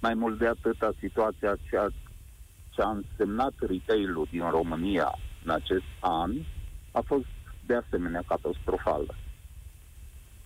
Mai 0.00 0.14
mult 0.14 0.38
de 0.38 0.46
atâta, 0.46 0.92
situația 1.00 1.56
ceea 1.68 1.88
ce 2.74 2.82
a 2.82 2.88
însemnat 2.88 3.52
retail-ul 3.58 4.26
din 4.30 4.50
România 4.50 5.18
în 5.44 5.50
acest 5.50 5.84
an 6.00 6.32
a 6.92 7.00
fost 7.06 7.26
de 7.66 7.74
asemenea 7.74 8.22
catastrofală. 8.26 9.14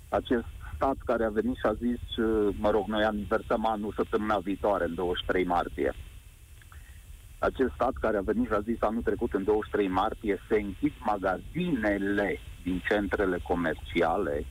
Acest 0.09 0.45
stat 0.75 0.97
care 1.05 1.25
a 1.25 1.29
venit 1.31 1.57
și 1.57 1.67
a 1.67 1.73
zis, 1.73 2.17
uh, 2.17 2.55
mă 2.59 2.71
rog, 2.71 2.87
noi 2.87 3.05
aniversăm 3.05 3.67
anul 3.67 3.93
săptămâna 3.97 4.39
viitoare, 4.39 4.85
în 4.85 4.95
23 4.95 5.45
martie. 5.45 5.95
Acest 7.39 7.73
stat 7.75 7.93
care 7.93 8.17
a 8.17 8.21
venit 8.21 8.47
și 8.47 8.53
a 8.53 8.61
zis 8.61 8.77
anul 8.81 9.03
trecut, 9.03 9.33
în 9.33 9.45
23 9.45 9.89
martie, 9.89 10.43
se 10.49 10.61
închid 10.61 10.93
magazinele 10.99 12.39
din 12.63 12.83
centrele 12.89 13.39
comerciale, 13.43 14.47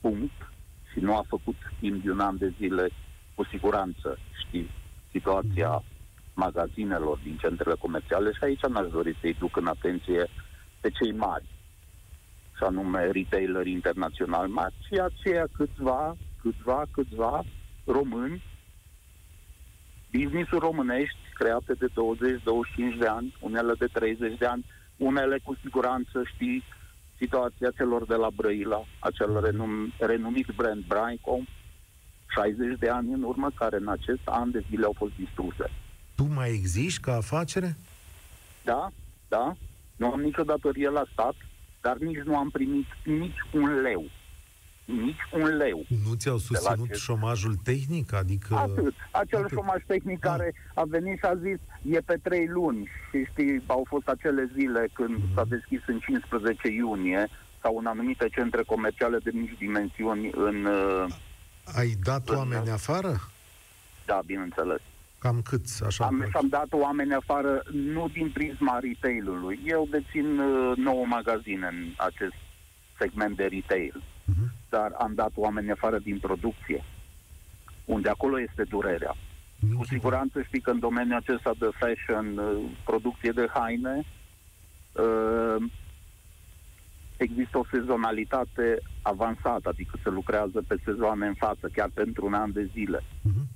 punct, 0.00 0.52
și 0.92 0.98
nu 1.00 1.16
a 1.16 1.24
făcut 1.28 1.56
timp 1.80 2.04
de 2.04 2.10
un 2.10 2.20
an 2.20 2.36
de 2.38 2.52
zile, 2.58 2.88
cu 3.34 3.44
siguranță, 3.44 4.18
știți, 4.46 4.72
situația 5.10 5.82
magazinelor 6.34 7.18
din 7.22 7.36
centrele 7.36 7.74
comerciale 7.74 8.32
și 8.32 8.44
aici 8.44 8.66
n-aș 8.66 8.88
dori 8.90 9.16
să-i 9.20 9.36
duc 9.38 9.56
în 9.56 9.66
atenție 9.66 10.28
pe 10.80 10.90
cei 10.90 11.12
mari, 11.12 11.44
și 12.56 12.62
anume 12.62 13.10
retaileri 13.10 13.70
internaționali 13.70 14.52
mari, 14.52 14.74
ci 14.88 14.98
aceia 14.98 15.46
câțiva, 15.52 16.16
câțiva, 16.40 16.84
câțiva 16.90 17.42
români, 17.84 18.42
business-uri 20.12 20.64
românești 20.64 21.18
create 21.34 21.72
de 21.72 21.86
20-25 21.86 22.98
de 22.98 23.06
ani, 23.06 23.36
unele 23.40 23.72
de 23.78 23.86
30 23.86 24.38
de 24.38 24.46
ani, 24.46 24.64
unele 24.96 25.38
cu 25.44 25.56
siguranță 25.62 26.22
știi 26.34 26.62
situația 27.16 27.70
celor 27.70 28.06
de 28.06 28.14
la 28.14 28.30
Brăila, 28.30 28.84
acel 28.98 29.40
renum, 29.44 29.92
renumit 29.98 30.46
brand 30.56 30.84
Braincom, 30.86 31.44
60 32.34 32.78
de 32.78 32.88
ani 32.88 33.12
în 33.12 33.22
urmă, 33.22 33.50
care 33.54 33.76
în 33.76 33.88
acest 33.88 34.20
an 34.24 34.50
de 34.50 34.64
zile 34.68 34.84
au 34.84 34.94
fost 34.98 35.12
distruse. 35.16 35.70
Tu 36.14 36.24
mai 36.34 36.50
existi 36.50 37.00
ca 37.00 37.14
afacere? 37.16 37.76
Da, 38.64 38.88
da, 39.28 39.52
nu 39.96 40.12
am 40.12 40.20
nicio 40.20 40.42
datorie 40.42 40.88
la 40.88 41.02
stat, 41.12 41.34
dar 41.80 41.96
nici 41.96 42.18
nu 42.24 42.36
am 42.36 42.50
primit 42.50 42.86
nici 43.04 43.38
un 43.52 43.80
leu. 43.80 44.04
Nici 44.84 45.20
un 45.32 45.56
leu. 45.56 45.84
Nu 46.04 46.14
ți-au 46.14 46.38
susținut 46.38 46.88
acest- 46.88 47.02
șomajul 47.02 47.54
tehnic? 47.62 48.12
Adică... 48.12 48.54
Atât. 48.54 48.94
Acel 49.10 49.38
atât. 49.38 49.50
șomaj 49.58 49.82
tehnic 49.86 50.20
Da. 50.20 50.30
care 50.30 50.54
a 50.74 50.82
venit 50.84 51.18
și 51.18 51.24
a 51.24 51.34
zis 51.36 51.58
e 51.96 52.00
pe 52.00 52.16
trei 52.22 52.46
luni 52.46 52.88
și 53.10 53.24
știi, 53.30 53.62
au 53.66 53.84
fost 53.88 54.08
acele 54.08 54.50
zile 54.54 54.88
când 54.92 55.16
Mhm. 55.16 55.34
s-a 55.34 55.44
deschis 55.44 55.80
în 55.86 55.98
15 55.98 56.68
iunie 56.68 57.28
sau 57.62 57.78
în 57.78 57.86
anumite 57.86 58.28
centre 58.28 58.62
comerciale 58.62 59.18
de 59.18 59.30
mici 59.34 59.58
dimensiuni 59.58 60.30
în... 60.34 60.64
uh, 60.64 61.06
Ai 61.76 61.96
dat 62.02 62.28
În- 62.28 62.36
oameni 62.36 62.70
afară? 62.70 63.20
Da, 64.06 64.20
bineînțeles. 64.26 64.80
Cam 65.22 65.40
câți? 65.42 65.84
Așa 65.84 66.04
Am, 66.04 66.18
că- 66.18 66.28
și-am 66.30 66.48
dat 66.48 66.66
oameni 66.70 67.14
afară 67.14 67.62
nu 67.72 68.08
din 68.12 68.30
prisma 68.30 68.78
retail-ului. 68.78 69.60
Eu 69.64 69.88
dețin 69.90 70.38
uh, 70.38 70.76
nouă 70.76 71.06
magazine 71.06 71.66
în 71.66 71.92
acest 71.96 72.34
segment 72.98 73.36
de 73.36 73.44
retail, 73.46 74.02
Mhm. 74.24 74.52
dar 74.68 74.92
am 74.98 75.14
dat 75.14 75.30
oameni 75.34 75.70
afară 75.70 75.98
din 75.98 76.18
producție, 76.18 76.84
unde 77.84 78.08
acolo 78.08 78.40
este 78.40 78.62
durerea. 78.64 79.14
Cu 79.76 79.84
siguranță 79.84 80.42
știi 80.42 80.60
că 80.60 80.70
în 80.70 80.78
domeniul 80.78 81.16
acesta 81.16 81.52
de 81.58 81.68
fashion, 81.78 82.38
uh, 82.38 82.70
producție 82.84 83.30
de 83.30 83.48
haine, 83.54 84.04
uh, 84.92 85.56
există 87.16 87.58
o 87.58 87.64
sezonalitate 87.72 88.82
avansată, 89.02 89.68
adică 89.68 89.98
se 90.02 90.08
lucrează 90.10 90.62
pe 90.66 90.76
sezoane 90.84 91.26
în 91.26 91.34
față, 91.34 91.68
chiar 91.72 91.90
pentru 91.94 92.26
un 92.26 92.34
an 92.34 92.52
de 92.52 92.68
zile. 92.72 93.02
Mhm. 93.22 93.46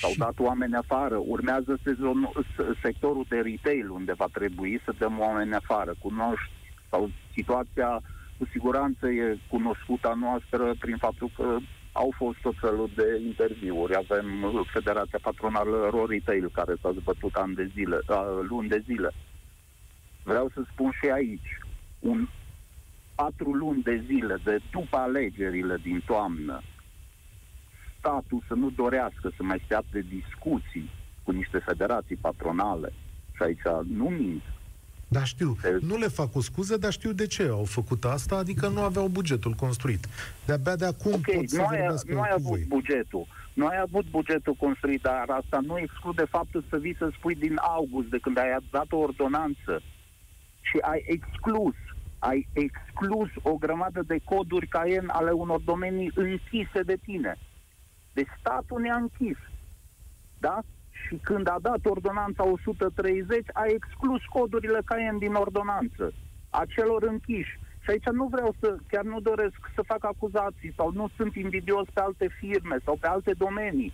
S-au 0.00 0.10
Și- 0.10 0.18
dat 0.18 0.38
oameni 0.38 0.74
afară. 0.74 1.16
Urmează 1.16 1.78
sezonul, 1.84 2.46
s- 2.56 2.80
sectorul 2.82 3.24
de 3.28 3.36
retail, 3.40 3.90
unde 3.90 4.12
va 4.12 4.26
trebui 4.32 4.80
să 4.84 4.94
dăm 4.98 5.18
oameni 5.18 5.54
afară. 5.54 5.94
Cunoști, 5.98 6.50
sau 6.90 7.10
situația 7.34 8.02
cu 8.38 8.46
siguranță 8.50 9.08
e 9.08 9.38
cunoscută 9.48 10.08
a 10.08 10.14
noastră 10.14 10.74
prin 10.78 10.96
faptul 10.96 11.30
că 11.36 11.56
au 11.92 12.12
fost 12.16 12.38
tot 12.40 12.54
felul 12.60 12.90
de 12.94 13.20
interviuri. 13.24 13.94
Avem 13.96 14.42
uh, 14.42 14.68
Federația 14.72 15.18
Patronală 15.22 15.88
Ro 15.90 16.06
Retail, 16.06 16.50
care 16.50 16.74
s-a 16.80 16.92
zbătut 16.92 17.34
ani 17.34 17.54
de 17.54 17.70
zile, 17.74 17.98
uh, 18.08 18.38
luni 18.48 18.68
de 18.68 18.82
zile. 18.84 19.10
Vreau 20.22 20.50
să 20.54 20.62
spun 20.72 20.90
și 21.02 21.10
aici, 21.10 21.58
un 21.98 22.28
patru 23.14 23.52
luni 23.52 23.82
de 23.82 24.02
zile 24.06 24.36
de 24.44 24.58
după 24.70 24.96
alegerile 24.96 25.76
din 25.82 26.00
toamnă, 26.04 26.62
statul 28.06 28.42
să 28.48 28.54
nu 28.54 28.70
dorească 28.70 29.32
să 29.36 29.42
mai 29.42 29.62
stea 29.64 29.82
de 29.90 30.00
discuții 30.00 30.90
cu 31.22 31.30
niște 31.30 31.58
federații 31.58 32.16
patronale, 32.16 32.92
și 33.34 33.42
aici 33.42 33.66
nu 33.88 34.04
mint, 34.04 34.42
da, 35.08 35.24
știu. 35.24 35.56
Nu 35.80 35.96
le 35.96 36.06
fac 36.06 36.34
o 36.34 36.40
scuză, 36.40 36.76
dar 36.76 36.92
știu 36.92 37.12
de 37.12 37.26
ce 37.26 37.42
au 37.42 37.64
făcut 37.64 38.04
asta, 38.04 38.36
adică 38.36 38.68
nu 38.68 38.80
aveau 38.80 39.08
bugetul 39.08 39.52
construit. 39.52 40.06
De-abia 40.46 40.76
de 40.76 40.84
acum 40.84 41.12
okay, 41.12 41.34
pot 41.36 41.48
să 41.48 41.56
nu 41.60 41.66
ai, 41.66 41.80
nu 42.06 42.20
ai 42.20 42.30
avut 42.32 42.48
voi. 42.48 42.64
bugetul. 42.68 43.26
Nu 43.54 43.66
ai 43.66 43.78
avut 43.80 44.10
bugetul 44.10 44.54
construit, 44.54 45.02
dar 45.02 45.24
asta 45.28 45.58
nu 45.66 45.78
exclude 45.78 46.24
faptul 46.24 46.64
să 46.70 46.76
vii 46.76 46.96
să 46.98 47.10
spui 47.18 47.34
din 47.34 47.56
august, 47.56 48.08
de 48.08 48.18
când 48.18 48.38
ai 48.38 48.56
dat 48.70 48.86
o 48.90 48.96
ordonanță 48.96 49.82
și 50.60 50.78
ai 50.80 51.04
exclus 51.06 51.74
ai 52.18 52.48
exclus 52.52 53.28
o 53.42 53.54
grămadă 53.54 54.02
de 54.06 54.18
coduri 54.24 54.66
Cayenne 54.66 55.12
ale 55.12 55.30
unor 55.30 55.60
domenii 55.60 56.10
închise 56.14 56.82
de 56.84 56.96
tine. 57.04 57.38
Deci 58.18 58.38
statul 58.38 58.80
ne-a 58.80 58.96
închis. 58.96 59.38
Da? 60.38 60.58
Și 60.90 61.16
când 61.22 61.48
a 61.48 61.58
dat 61.60 61.82
ordonanța 61.84 62.44
130, 62.44 63.46
a 63.52 63.64
exclus 63.66 64.22
codurile 64.24 64.80
Cayenne 64.84 65.18
din 65.18 65.34
ordonanță, 65.34 66.12
a 66.50 66.62
celor 66.74 67.02
închiși. 67.02 67.58
Și 67.82 67.90
aici 67.90 68.08
nu 68.20 68.26
vreau 68.26 68.54
să, 68.60 68.76
chiar 68.88 69.04
nu 69.04 69.20
doresc 69.20 69.60
să 69.74 69.82
fac 69.82 70.04
acuzații 70.04 70.72
sau 70.76 70.90
nu 70.92 71.08
sunt 71.16 71.34
invidios 71.34 71.86
pe 71.94 72.00
alte 72.00 72.28
firme 72.38 72.76
sau 72.84 72.96
pe 73.00 73.06
alte 73.06 73.32
domenii. 73.38 73.92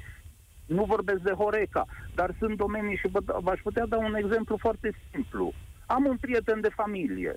Nu 0.66 0.84
vorbesc 0.84 1.22
de 1.22 1.32
Horeca, 1.32 1.84
dar 2.14 2.34
sunt 2.38 2.56
domenii 2.56 2.96
și 2.96 3.08
v-aș 3.46 3.60
putea 3.62 3.86
da 3.86 3.96
un 3.96 4.14
exemplu 4.14 4.56
foarte 4.56 4.92
simplu. 5.10 5.52
Am 5.86 6.04
un 6.04 6.16
prieten 6.16 6.60
de 6.60 6.68
familie 6.68 7.34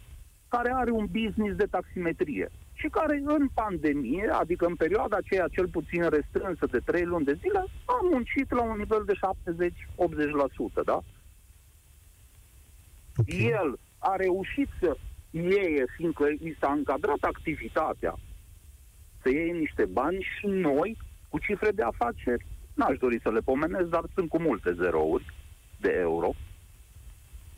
care 0.47 0.71
are 0.73 0.91
un 0.91 1.05
business 1.05 1.55
de 1.55 1.65
taximetrie 1.65 2.49
și 2.75 2.87
care 2.87 3.21
în 3.25 3.47
pandemie, 3.53 4.27
adică 4.27 4.65
în 4.65 4.75
perioada 4.75 5.17
aceea 5.17 5.47
cel 5.47 5.67
puțin 5.67 6.09
restrânsă 6.09 6.65
de 6.65 6.79
3 6.79 7.03
luni 7.03 7.25
de 7.25 7.33
zile, 7.33 7.59
a 7.85 7.99
muncit 8.11 8.51
la 8.51 8.61
un 8.61 8.77
nivel 8.77 9.03
de 9.05 9.13
70-80%, 10.81 10.83
da? 10.85 10.99
Okay. 13.17 13.39
El 13.39 13.79
a 13.97 14.15
reușit 14.15 14.67
să 14.79 14.97
iei, 15.29 15.83
fiindcă 15.95 16.25
i 16.27 16.55
s-a 16.59 16.71
încadrat 16.71 17.21
activitatea, 17.21 18.15
să 19.21 19.29
iei 19.29 19.51
niște 19.51 19.85
bani 19.85 20.27
și 20.37 20.47
noi, 20.47 20.97
cu 21.29 21.39
cifre 21.39 21.71
de 21.71 21.83
afaceri, 21.83 22.45
n-aș 22.73 22.97
dori 22.97 23.19
să 23.21 23.31
le 23.31 23.39
pomenesc, 23.39 23.85
dar 23.85 24.03
sunt 24.13 24.29
cu 24.29 24.41
multe 24.41 24.73
zerouri 24.73 25.33
de 25.79 25.91
euro, 25.99 26.33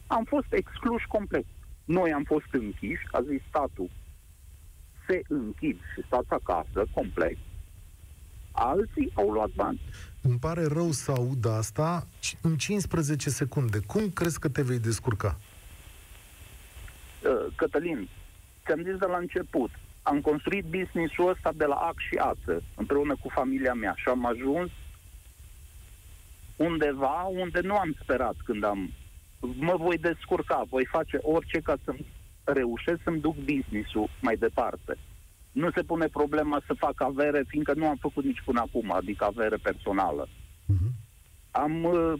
am 0.07 0.23
fost 0.23 0.47
excluși 0.49 1.07
complet. 1.07 1.45
Noi 1.85 2.13
am 2.13 2.23
fost 2.23 2.47
închiși, 2.51 3.07
a 3.11 3.21
zis 3.21 3.41
statul, 3.47 3.89
se 5.07 5.21
închid 5.27 5.77
și 5.93 6.03
stați 6.05 6.27
acasă 6.29 6.85
complet. 6.93 7.37
Alții 8.51 9.11
au 9.13 9.31
luat 9.31 9.49
bani. 9.55 9.81
Îmi 10.21 10.39
pare 10.39 10.65
rău 10.65 10.91
să 10.91 11.11
aud 11.11 11.45
asta 11.45 12.07
în 12.41 12.57
15 12.57 13.29
secunde. 13.29 13.79
Cum 13.79 14.09
crezi 14.09 14.39
că 14.39 14.49
te 14.49 14.61
vei 14.61 14.79
descurca? 14.79 15.37
Uh, 17.23 17.53
Cătălin, 17.55 18.09
ți-am 18.65 18.83
zis 18.83 18.97
de 18.97 19.05
la 19.05 19.17
început, 19.17 19.69
am 20.03 20.21
construit 20.21 20.65
business-ul 20.65 21.29
ăsta 21.29 21.51
de 21.55 21.65
la 21.65 21.75
ac 21.75 21.95
și 21.97 22.15
ață, 22.15 22.63
împreună 22.75 23.15
cu 23.21 23.29
familia 23.29 23.73
mea 23.73 23.93
și 23.95 24.07
am 24.07 24.25
ajuns 24.25 24.71
undeva 26.55 27.23
unde 27.23 27.59
nu 27.59 27.75
am 27.75 27.95
sperat 28.01 28.35
când 28.45 28.63
am 28.63 28.91
mă 29.39 29.75
voi 29.77 29.97
descurca, 29.97 30.63
voi 30.69 30.85
face 30.85 31.17
orice 31.21 31.59
ca 31.59 31.75
să 31.83 31.95
reușesc 32.53 32.99
să-mi 33.03 33.19
duc 33.19 33.35
business-ul 33.35 34.09
mai 34.21 34.35
departe. 34.35 34.97
Nu 35.51 35.71
se 35.71 35.83
pune 35.83 36.07
problema 36.07 36.61
să 36.65 36.73
fac 36.73 37.01
avere, 37.01 37.43
fiindcă 37.47 37.73
nu 37.73 37.87
am 37.87 37.95
făcut 37.95 38.23
nici 38.23 38.41
până 38.45 38.59
acum, 38.59 38.91
adică 38.91 39.23
avere 39.23 39.55
personală. 39.55 40.27
Uh-huh. 40.27 40.91
Am 41.51 41.83
uh, 41.83 42.13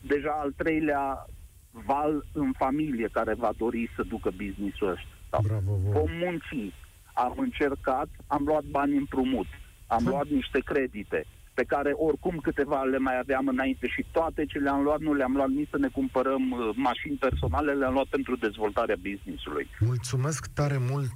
deja 0.00 0.30
al 0.40 0.52
treilea 0.56 1.26
val 1.70 2.26
în 2.32 2.52
familie 2.52 3.08
care 3.12 3.34
va 3.34 3.52
dori 3.56 3.90
să 3.96 4.02
ducă 4.02 4.30
business-ul 4.30 4.88
ăsta. 4.90 5.38
Bravo, 5.42 5.76
Vom 5.90 6.10
munci. 6.10 6.72
Am 7.14 7.34
încercat, 7.36 8.08
am 8.26 8.42
luat 8.44 8.64
bani 8.64 8.96
împrumut, 8.96 9.46
am 9.86 10.04
luat 10.06 10.26
niște 10.28 10.58
credite, 10.58 11.26
pe 11.54 11.64
care 11.64 11.92
oricum 11.92 12.38
câteva 12.42 12.82
le 12.82 12.98
mai 12.98 13.18
aveam 13.18 13.46
înainte 13.48 13.86
și 13.86 14.04
toate 14.12 14.44
ce 14.46 14.58
le-am 14.58 14.82
luat, 14.82 15.00
nu 15.00 15.12
le-am 15.14 15.34
luat 15.34 15.48
nici 15.48 15.68
să 15.70 15.78
ne 15.78 15.88
cumpărăm 15.88 16.50
uh, 16.50 16.70
mașini 16.74 17.16
personale, 17.16 17.72
le-am 17.72 17.92
luat 17.92 18.06
pentru 18.06 18.36
dezvoltarea 18.36 18.96
business-ului. 18.96 19.68
Mulțumesc 19.80 20.46
tare 20.46 20.76
mult! 20.90 21.12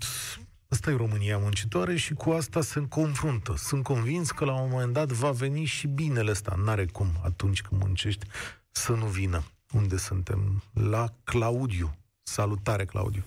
Asta 0.70 0.90
e 0.90 0.96
România 0.96 1.38
muncitoare 1.38 1.96
și 1.96 2.14
cu 2.14 2.30
asta 2.30 2.60
se 2.60 2.86
confruntă. 2.88 3.52
Sunt 3.56 3.82
convins 3.82 4.30
că 4.30 4.44
la 4.44 4.62
un 4.62 4.68
moment 4.70 4.92
dat 4.92 5.08
va 5.08 5.30
veni 5.30 5.64
și 5.64 5.86
binele 5.86 6.30
ăsta. 6.30 6.54
N-are 6.64 6.86
cum 6.92 7.06
atunci 7.24 7.62
când 7.62 7.80
muncești 7.80 8.26
să 8.70 8.92
nu 8.92 9.04
vină. 9.04 9.42
Unde 9.72 9.96
suntem? 9.96 10.62
La 10.90 11.04
Claudiu. 11.24 11.90
Salutare, 12.22 12.84
Claudiu! 12.84 13.22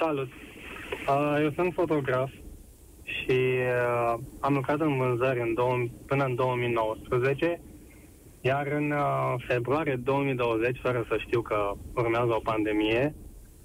Salut! 0.00 0.28
Uh, 1.08 1.36
eu 1.42 1.52
sunt 1.52 1.72
fotograf 1.74 2.30
și 3.02 3.38
uh, 3.38 4.14
am 4.40 4.54
lucrat 4.54 4.80
în 4.80 4.96
vânzări 4.96 5.40
în 5.40 5.54
două, 5.54 5.84
până 6.06 6.24
în 6.24 6.34
2019, 6.34 7.60
iar 8.40 8.66
în 8.66 8.90
uh, 8.90 9.34
februarie 9.48 10.00
2020, 10.04 10.78
fără 10.82 11.04
să 11.08 11.16
știu 11.18 11.40
că 11.40 11.72
urmează 11.94 12.32
o 12.34 12.40
pandemie, 12.50 13.14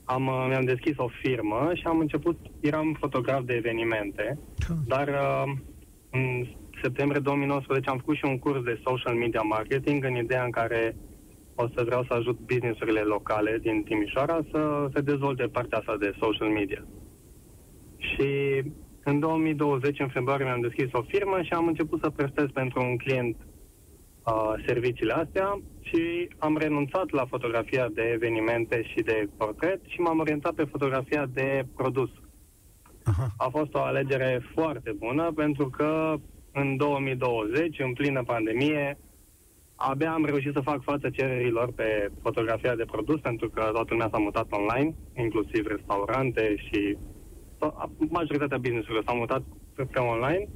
am, 0.03 0.27
uh, 0.27 0.45
mi-am 0.47 0.65
deschis 0.65 0.97
o 0.97 1.07
firmă 1.21 1.71
și 1.73 1.83
am 1.85 1.99
început, 1.99 2.37
eram 2.61 2.97
fotograf 2.99 3.41
de 3.43 3.53
evenimente, 3.53 4.39
dar 4.93 5.07
uh, 5.07 5.53
în 6.11 6.47
septembrie 6.81 7.19
2019 7.19 7.89
am 7.89 7.97
făcut 7.97 8.15
și 8.15 8.25
un 8.25 8.39
curs 8.39 8.63
de 8.63 8.81
social 8.85 9.15
media 9.15 9.41
marketing 9.41 10.03
în 10.03 10.15
ideea 10.15 10.43
în 10.43 10.51
care 10.51 10.95
o 11.55 11.67
să 11.75 11.83
vreau 11.85 12.03
să 12.03 12.13
ajut 12.13 12.37
businessurile 12.39 12.99
locale 12.99 13.57
din 13.61 13.83
Timișoara 13.83 14.39
să 14.51 14.89
se 14.93 15.01
dezvolte 15.01 15.43
partea 15.43 15.77
asta 15.77 15.95
de 15.99 16.11
social 16.21 16.47
media. 16.47 16.83
Și 17.97 18.27
în 19.09 19.19
2020, 19.19 19.99
în 19.99 20.07
februarie, 20.07 20.45
mi-am 20.45 20.61
deschis 20.61 20.89
o 20.91 21.01
firmă 21.01 21.41
și 21.41 21.53
am 21.53 21.67
început 21.67 21.99
să 22.01 22.09
prestez 22.09 22.45
pentru 22.53 22.81
un 22.81 22.97
client 22.97 23.35
uh, 23.37 24.53
serviciile 24.65 25.13
astea 25.13 25.61
și 25.81 26.27
am 26.37 26.57
renunțat 26.57 27.09
la 27.09 27.25
fotografia 27.25 27.87
de 27.93 28.01
evenimente 28.13 28.83
și 28.83 29.01
de 29.01 29.29
portret 29.37 29.81
și 29.85 29.99
m-am 29.99 30.19
orientat 30.19 30.53
pe 30.53 30.63
fotografia 30.63 31.25
de 31.25 31.65
produs. 31.75 32.09
Aha. 33.03 33.27
A 33.37 33.47
fost 33.49 33.73
o 33.73 33.81
alegere 33.81 34.41
foarte 34.53 34.91
bună 34.91 35.31
pentru 35.35 35.69
că 35.69 36.15
în 36.51 36.77
2020, 36.77 37.79
în 37.79 37.93
plină 37.93 38.23
pandemie, 38.23 38.97
abia 39.75 40.11
am 40.11 40.25
reușit 40.25 40.53
să 40.53 40.59
fac 40.59 40.83
față 40.83 41.09
cererilor 41.09 41.71
pe 41.71 42.11
fotografia 42.21 42.75
de 42.75 42.85
produs 42.85 43.19
pentru 43.19 43.49
că 43.49 43.61
toată 43.61 43.87
lumea 43.89 44.09
s-a 44.11 44.17
mutat 44.17 44.47
online, 44.49 44.95
inclusiv 45.15 45.65
restaurante 45.65 46.55
și 46.55 46.97
majoritatea 48.09 48.57
business-urilor 48.57 49.03
s-au 49.03 49.17
mutat 49.17 49.43
pe, 49.75 49.83
pe 49.83 49.99
online 49.99 50.47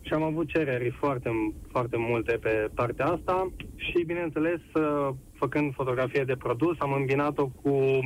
și 0.00 0.12
am 0.12 0.22
avut 0.22 0.48
cereri 0.48 0.90
foarte, 0.90 1.30
foarte 1.70 1.96
multe 1.96 2.32
pe 2.32 2.70
partea 2.74 3.06
asta 3.06 3.52
și, 3.76 4.04
bineînțeles, 4.06 4.60
ă, 4.74 5.16
făcând 5.32 5.74
fotografie 5.74 6.24
de 6.24 6.36
produs, 6.36 6.76
am 6.78 6.92
îmbinat-o 6.92 7.46
cu 7.46 8.00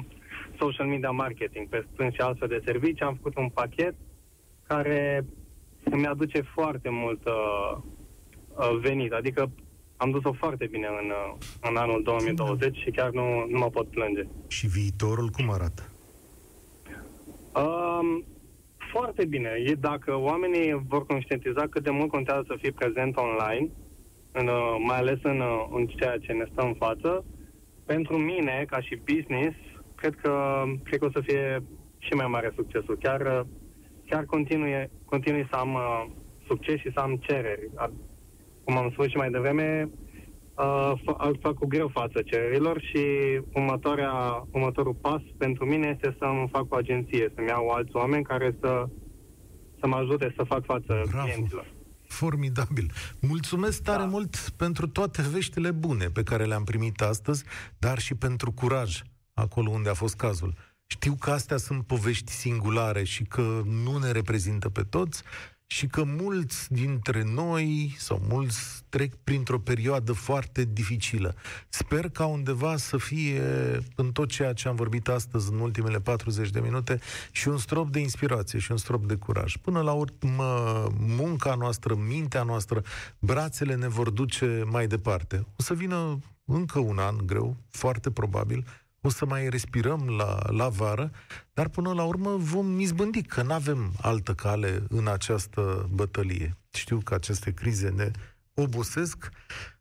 social 0.58 0.86
media 0.86 1.10
marketing, 1.10 1.68
pe 1.68 1.86
strâns 1.92 2.14
și 2.14 2.20
altfel 2.20 2.48
de 2.48 2.62
servicii. 2.64 3.04
Am 3.04 3.14
făcut 3.14 3.36
un 3.36 3.48
pachet 3.48 3.94
care 4.66 5.26
îmi 5.84 6.06
aduce 6.06 6.40
foarte 6.40 6.88
mult 6.90 7.24
uh, 7.24 7.82
venit, 8.80 9.12
adică 9.12 9.50
am 9.96 10.10
dus-o 10.10 10.32
foarte 10.32 10.66
bine 10.70 10.86
în, 10.86 11.12
în 11.70 11.76
anul 11.76 12.02
2020 12.02 12.76
și 12.76 12.90
chiar 12.90 13.10
nu, 13.10 13.46
nu 13.48 13.58
mă 13.58 13.70
pot 13.70 13.88
plânge. 13.88 14.22
Și 14.48 14.66
viitorul 14.66 15.28
cum 15.28 15.50
arată? 15.50 15.93
Um, 17.62 18.24
foarte 18.92 19.24
bine. 19.24 19.50
E 19.64 19.74
dacă 19.74 20.16
oamenii 20.16 20.84
vor 20.88 21.06
conștientiza 21.06 21.66
cât 21.70 21.82
de 21.82 21.90
mult 21.90 22.10
contează 22.10 22.44
să 22.46 22.56
fii 22.60 22.72
prezent 22.72 23.16
online, 23.16 23.70
în, 24.32 24.46
uh, 24.46 24.76
mai 24.86 24.96
ales 24.96 25.18
în, 25.22 25.40
uh, 25.40 25.66
în 25.70 25.86
ceea 25.86 26.18
ce 26.18 26.32
ne 26.32 26.44
stă 26.52 26.62
în 26.62 26.74
față, 26.74 27.24
pentru 27.86 28.16
mine, 28.16 28.64
ca 28.66 28.80
și 28.80 29.00
business, 29.12 29.56
cred 29.94 30.14
că, 30.14 30.62
cred 30.84 30.98
că 30.98 31.06
o 31.06 31.10
să 31.10 31.20
fie 31.20 31.62
și 31.98 32.12
mai 32.14 32.26
mare 32.26 32.52
succesul. 32.54 32.96
Chiar, 32.96 33.20
uh, 33.20 33.40
chiar 34.06 34.24
continui, 34.24 34.90
continui 35.04 35.46
să 35.50 35.56
am 35.56 35.74
uh, 35.74 36.04
succes 36.46 36.76
și 36.78 36.92
să 36.94 37.00
am 37.00 37.16
cereri. 37.16 37.70
Cum 38.64 38.76
am 38.76 38.90
spus 38.90 39.06
și 39.08 39.16
mai 39.16 39.30
devreme, 39.30 39.90
uh, 40.56 40.92
fac 41.40 41.54
cu 41.54 41.66
greu 41.66 41.88
față 41.88 42.22
cererilor 42.22 42.80
și 42.80 43.04
următoarea, 43.52 44.12
următorul 44.50 44.94
pas 44.94 45.20
pentru 45.38 45.64
mine 45.64 45.86
este 45.94 46.16
să-mi 46.18 46.48
fac 46.52 46.72
o 46.72 46.76
agenție, 46.76 47.32
să-mi 47.34 47.48
iau 47.48 47.68
alți 47.68 47.96
oameni 47.96 48.24
care 48.24 48.56
să, 48.60 48.88
să 49.80 49.86
mă 49.86 49.96
ajute 49.96 50.34
să 50.36 50.42
fac 50.42 50.64
față 50.64 51.02
Bravo. 51.10 51.26
clienților. 51.26 51.72
Formidabil. 52.06 52.90
Mulțumesc 53.20 53.82
tare 53.82 54.02
da. 54.02 54.08
mult 54.08 54.36
pentru 54.56 54.88
toate 54.88 55.22
veștile 55.22 55.70
bune 55.70 56.06
pe 56.06 56.22
care 56.22 56.44
le-am 56.44 56.64
primit 56.64 57.00
astăzi, 57.00 57.44
dar 57.78 57.98
și 57.98 58.14
pentru 58.14 58.52
curaj 58.52 59.02
acolo 59.34 59.70
unde 59.70 59.88
a 59.88 59.94
fost 59.94 60.16
cazul. 60.16 60.54
Știu 60.86 61.14
că 61.14 61.30
astea 61.30 61.56
sunt 61.56 61.86
povești 61.86 62.32
singulare 62.32 63.04
și 63.04 63.24
că 63.24 63.62
nu 63.64 63.98
ne 63.98 64.10
reprezintă 64.10 64.68
pe 64.68 64.82
toți, 64.82 65.22
și 65.66 65.86
că 65.86 66.04
mulți 66.04 66.72
dintre 66.72 67.22
noi 67.22 67.94
sau 67.98 68.22
mulți 68.28 68.84
trec 68.88 69.14
printr-o 69.24 69.58
perioadă 69.58 70.12
foarte 70.12 70.68
dificilă. 70.72 71.34
Sper 71.68 72.08
ca 72.08 72.26
undeva 72.26 72.76
să 72.76 72.96
fie 72.96 73.42
în 73.94 74.12
tot 74.12 74.28
ceea 74.28 74.52
ce 74.52 74.68
am 74.68 74.74
vorbit 74.74 75.08
astăzi 75.08 75.52
în 75.52 75.58
ultimele 75.58 76.00
40 76.00 76.50
de 76.50 76.60
minute 76.60 77.00
și 77.32 77.48
un 77.48 77.58
strop 77.58 77.90
de 77.90 77.98
inspirație 77.98 78.58
și 78.58 78.70
un 78.70 78.76
strop 78.76 79.06
de 79.06 79.14
curaj. 79.14 79.56
Până 79.56 79.80
la 79.80 79.92
urmă, 79.92 80.86
munca 80.98 81.54
noastră, 81.54 81.94
mintea 81.94 82.42
noastră, 82.42 82.82
brațele 83.18 83.74
ne 83.74 83.88
vor 83.88 84.10
duce 84.10 84.62
mai 84.66 84.86
departe. 84.86 85.46
O 85.56 85.62
să 85.62 85.74
vină 85.74 86.18
încă 86.44 86.78
un 86.78 86.98
an 86.98 87.16
greu, 87.26 87.56
foarte 87.70 88.10
probabil, 88.10 88.66
o 89.06 89.10
să 89.10 89.26
mai 89.26 89.48
respirăm 89.48 90.08
la, 90.18 90.38
la 90.50 90.68
vară, 90.68 91.10
dar 91.54 91.68
până 91.68 91.92
la 91.92 92.04
urmă 92.04 92.36
vom 92.36 92.80
izbândi, 92.80 93.22
că 93.22 93.42
nu 93.42 93.52
avem 93.52 93.92
altă 94.00 94.34
cale 94.34 94.82
în 94.88 95.08
această 95.08 95.88
bătălie. 95.92 96.56
Știu 96.70 96.98
că 96.98 97.14
aceste 97.14 97.52
crize 97.52 97.88
ne 97.88 98.10
obosesc. 98.54 99.28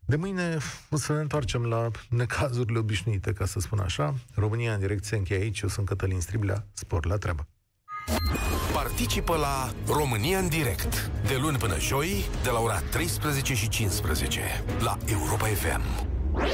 De 0.06 0.16
mâine 0.16 0.58
o 0.90 0.96
să 0.96 1.12
ne 1.12 1.20
întoarcem 1.20 1.64
la 1.64 1.90
necazurile 2.08 2.78
obișnuite, 2.78 3.32
ca 3.32 3.44
să 3.44 3.60
spun 3.60 3.78
așa. 3.78 4.14
România 4.34 4.74
în 4.74 4.80
direct 4.80 5.04
se 5.04 5.16
încheie 5.16 5.40
aici. 5.40 5.60
Eu 5.60 5.68
sunt 5.68 5.86
Cătălin 5.86 6.20
Striblea. 6.20 6.66
Spor 6.72 7.06
la 7.06 7.16
treabă. 7.16 7.46
Participă 8.72 9.36
la 9.36 9.74
România 9.86 10.38
în 10.38 10.48
direct 10.48 11.10
de 11.26 11.36
luni 11.40 11.58
până 11.58 11.78
joi 11.78 12.24
de 12.42 12.50
la 12.50 12.58
ora 12.58 12.80
13 12.80 13.54
și 13.54 13.68
15 13.68 14.40
la 14.80 14.98
Europa 15.06 15.46
FM. 15.46 16.13